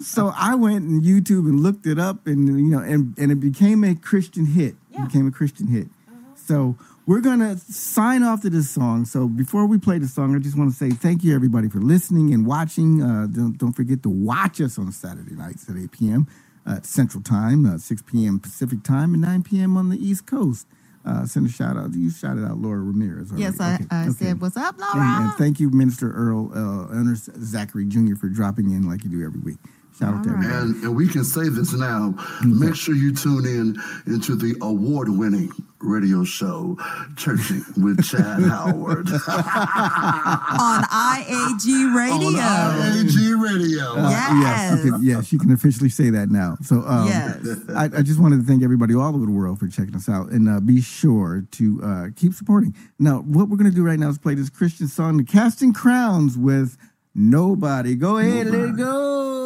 so 0.00 0.32
I 0.36 0.54
went 0.54 0.84
and 0.84 1.02
YouTube 1.02 1.48
and 1.48 1.58
looked 1.58 1.84
it 1.84 1.98
up, 1.98 2.28
and 2.28 2.46
you 2.46 2.70
know, 2.70 2.78
and 2.78 3.18
and 3.18 3.32
it 3.32 3.40
became 3.40 3.82
a 3.82 3.96
Christian 3.96 4.46
hit. 4.46 4.76
It 4.92 5.04
became 5.08 5.26
a 5.26 5.32
Christian 5.32 5.66
hit. 5.66 5.88
So 6.36 6.76
we're 7.06 7.22
gonna 7.22 7.58
sign 7.58 8.22
off 8.22 8.42
to 8.42 8.50
this 8.50 8.70
song. 8.70 9.04
So 9.04 9.26
before 9.26 9.66
we 9.66 9.78
play 9.78 9.98
the 9.98 10.06
song, 10.06 10.36
I 10.36 10.38
just 10.38 10.56
want 10.56 10.70
to 10.70 10.76
say 10.76 10.90
thank 10.90 11.24
you 11.24 11.34
everybody 11.34 11.68
for 11.68 11.80
listening 11.80 12.32
and 12.32 12.46
watching. 12.46 13.02
Uh, 13.02 13.26
don't 13.26 13.58
don't 13.58 13.72
forget 13.72 14.04
to 14.04 14.08
watch 14.08 14.60
us 14.60 14.78
on 14.78 14.92
Saturday 14.92 15.34
nights 15.34 15.68
at 15.68 15.76
8 15.76 15.90
p.m. 15.90 16.28
Uh, 16.64 16.78
Central 16.82 17.20
Time, 17.20 17.66
uh, 17.66 17.78
6 17.78 18.02
p.m. 18.02 18.38
Pacific 18.38 18.84
Time, 18.84 19.14
and 19.14 19.22
9 19.22 19.42
p.m. 19.42 19.76
on 19.76 19.88
the 19.88 19.98
East 19.98 20.24
Coast. 20.24 20.68
Uh, 21.04 21.26
send 21.26 21.46
a 21.46 21.50
shout 21.50 21.76
out. 21.76 21.92
You 21.94 22.10
shouted 22.10 22.44
out 22.44 22.58
Laura 22.58 22.78
Ramirez. 22.80 23.30
already. 23.30 23.42
Yes, 23.42 23.58
I, 23.60 23.74
Okay, 23.74 23.84
I 23.90 24.02
okay. 24.04 24.10
said, 24.12 24.40
What's 24.40 24.56
up, 24.56 24.78
Laura? 24.78 24.92
And, 24.96 25.24
and 25.30 25.34
thank 25.34 25.58
you, 25.58 25.68
Minister 25.70 26.12
Earl 26.12 26.50
uh, 26.54 26.94
Ernest 26.94 27.28
Zachary 27.42 27.84
Jr. 27.86 28.14
for 28.14 28.28
dropping 28.28 28.70
in 28.70 28.88
like 28.88 29.02
you 29.04 29.10
do 29.10 29.24
every 29.24 29.40
week. 29.40 29.58
Shout 30.02 30.14
out 30.14 30.24
to 30.24 30.30
All 30.30 30.34
right. 30.36 30.44
everybody. 30.46 30.66
And, 30.74 30.82
and 30.84 30.96
we 30.96 31.06
can 31.08 31.22
say 31.24 31.48
this 31.48 31.72
now. 31.72 32.14
Make 32.44 32.74
sure 32.74 32.94
you 32.94 33.14
tune 33.14 33.46
in 33.46 33.76
into 34.12 34.34
the 34.34 34.56
award-winning 34.60 35.50
radio 35.80 36.22
show, 36.24 36.76
Churching 37.16 37.62
with 37.76 38.04
Chad 38.04 38.42
Howard 38.42 39.08
on 39.12 40.82
IAG 40.84 41.94
Radio. 41.94 42.40
on 42.40 42.98
AG 42.98 43.34
Radio. 43.34 43.84
Uh, 43.96 44.10
yes. 44.10 44.78
Okay, 44.78 44.90
yes, 45.00 45.32
you 45.32 45.38
can 45.38 45.52
officially 45.52 45.88
say 45.88 46.10
that 46.10 46.30
now. 46.30 46.56
So, 46.62 46.82
um, 46.86 47.06
Yes. 47.08 47.46
I, 47.70 47.84
I 47.98 48.02
just 48.02 48.20
wanted 48.20 48.38
to 48.38 48.42
thank 48.44 48.62
everybody 48.62 48.94
all 48.94 49.14
over 49.14 49.24
the 49.26 49.32
world 49.32 49.58
for 49.60 49.66
checking 49.68 49.94
us 49.94 50.08
out, 50.08 50.30
and 50.30 50.48
uh, 50.48 50.60
be 50.60 50.80
sure 50.80 51.44
to 51.52 51.80
uh, 51.82 52.06
keep 52.16 52.32
supporting. 52.34 52.74
Now, 52.98 53.18
what 53.22 53.48
we're 53.48 53.56
going 53.56 53.70
to 53.70 53.74
do 53.76 53.84
right 53.84 53.98
now 53.98 54.08
is 54.08 54.18
play 54.18 54.34
this 54.34 54.50
Christian 54.50 54.88
song, 54.88 55.24
Casting 55.26 55.72
Crowns," 55.72 56.36
with 56.38 56.76
Nobody. 57.14 57.94
Go 57.94 58.16
ahead, 58.18 58.46
let 58.46 58.70
it 58.70 58.76
go. 58.76 59.41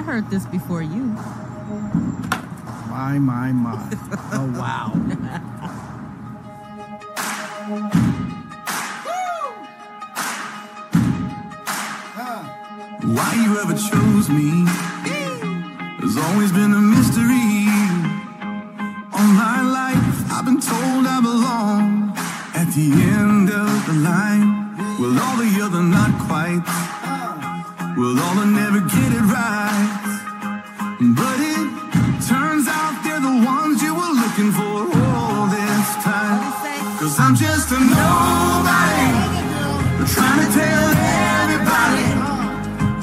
I 0.00 0.02
heard 0.02 0.30
this 0.30 0.46
before 0.46 0.80
you. 0.80 1.12
My, 2.88 3.18
my, 3.18 3.52
my. 3.52 3.76
oh, 4.32 4.50
wow. 4.58 4.92
Why 13.04 13.30
you 13.44 13.60
ever 13.60 13.74
chose 13.74 14.30
me 14.30 14.64
has 16.00 16.16
always 16.16 16.50
been 16.50 16.72
a 16.72 16.80
mystery. 16.80 17.68
All 19.12 19.30
my 19.36 19.60
life, 19.60 20.32
I've 20.32 20.46
been 20.46 20.62
told 20.62 21.04
I 21.06 21.20
belong 21.20 22.16
at 22.54 22.72
the 22.72 22.90
end 23.20 23.50
of 23.50 23.86
the 23.86 23.92
line. 24.00 24.78
Will 24.98 25.18
all 25.20 25.36
the 25.36 25.60
other 25.62 25.82
not 25.82 26.10
quite? 26.26 26.99
Will 28.00 28.18
all 28.18 28.34
the 28.34 28.46
never 28.46 28.80
get 28.80 29.12
it 29.12 29.26
right? 29.28 29.88
But 31.20 31.36
it 31.52 31.68
turns 32.24 32.64
out 32.66 32.96
they're 33.04 33.20
the 33.20 33.44
ones 33.44 33.82
you 33.82 33.92
were 33.92 34.14
looking 34.22 34.50
for 34.56 34.88
all 35.04 35.44
this 35.52 35.88
time. 36.00 36.40
Cause 36.96 37.20
I'm 37.20 37.36
just 37.36 37.68
a 37.76 37.78
nobody. 37.78 39.04
Trying 40.16 40.40
to 40.40 40.48
tell 40.48 40.86
everybody 41.44 42.08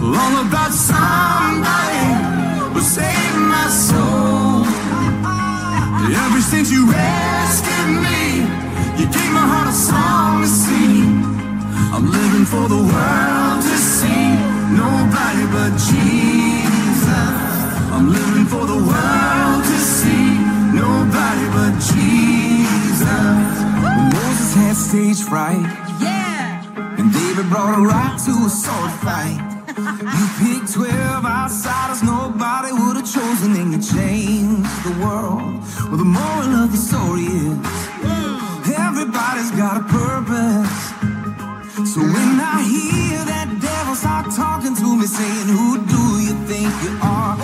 all 0.01 0.35
about 0.41 0.73
somebody 0.73 2.03
who 2.73 2.81
saved 2.81 3.37
my 3.53 3.69
soul. 3.69 4.65
Ever 6.25 6.41
since 6.41 6.71
you 6.71 6.89
rescued 6.89 8.01
me, 8.01 8.41
you 8.97 9.05
gave 9.13 9.29
my 9.29 9.45
heart 9.45 9.67
a 9.67 9.77
song 9.77 10.41
to 10.41 10.47
sing. 10.47 11.21
I'm 11.93 12.09
living 12.09 12.45
for 12.45 12.67
the 12.67 12.81
world 12.81 13.56
nobody 14.77 15.45
but 15.55 15.71
Jesus. 15.89 17.33
I'm 17.93 18.07
living 18.13 18.45
for 18.45 18.65
the 18.73 18.79
world 18.91 19.61
to 19.71 19.77
see 19.97 20.37
nobody 20.83 21.45
but 21.57 21.73
Jesus. 21.91 23.45
When 23.81 23.97
Moses 24.13 24.51
had 24.61 24.75
stage 24.75 25.21
fright. 25.29 25.65
Yeah. 25.99 26.61
And 26.97 27.11
David 27.11 27.49
brought 27.49 27.73
a 27.79 27.81
rock 27.81 28.13
to 28.25 28.33
a 28.45 28.49
sword 28.49 28.93
fight. 29.05 29.41
You 30.17 30.25
picked 30.41 30.73
12 30.73 31.25
outsiders 31.25 32.01
nobody 32.01 32.71
would 32.73 32.97
have 32.97 33.05
chosen, 33.05 33.55
and 33.55 33.73
you 33.73 33.79
changed 33.79 34.83
the 34.83 34.93
world. 35.03 35.61
Well, 35.87 35.97
the 35.97 36.11
moral 36.19 36.51
of 36.63 36.71
the 36.71 36.81
story 36.89 37.25
is 37.25 37.57
mm. 38.01 38.73
everybody's 38.87 39.51
got 39.51 39.77
a 39.77 39.85
purpose. 39.99 40.77
So 41.93 42.01
when 42.01 42.39
I 42.41 42.57
hear 42.67 43.23
that 43.31 43.46
start 43.97 44.29
talking 44.31 44.75
to 44.75 44.95
me, 44.95 45.07
saying, 45.07 45.47
Who 45.47 45.77
do 45.93 46.01
you 46.21 46.33
think 46.45 46.69
you 46.83 46.99
are? 47.01 47.36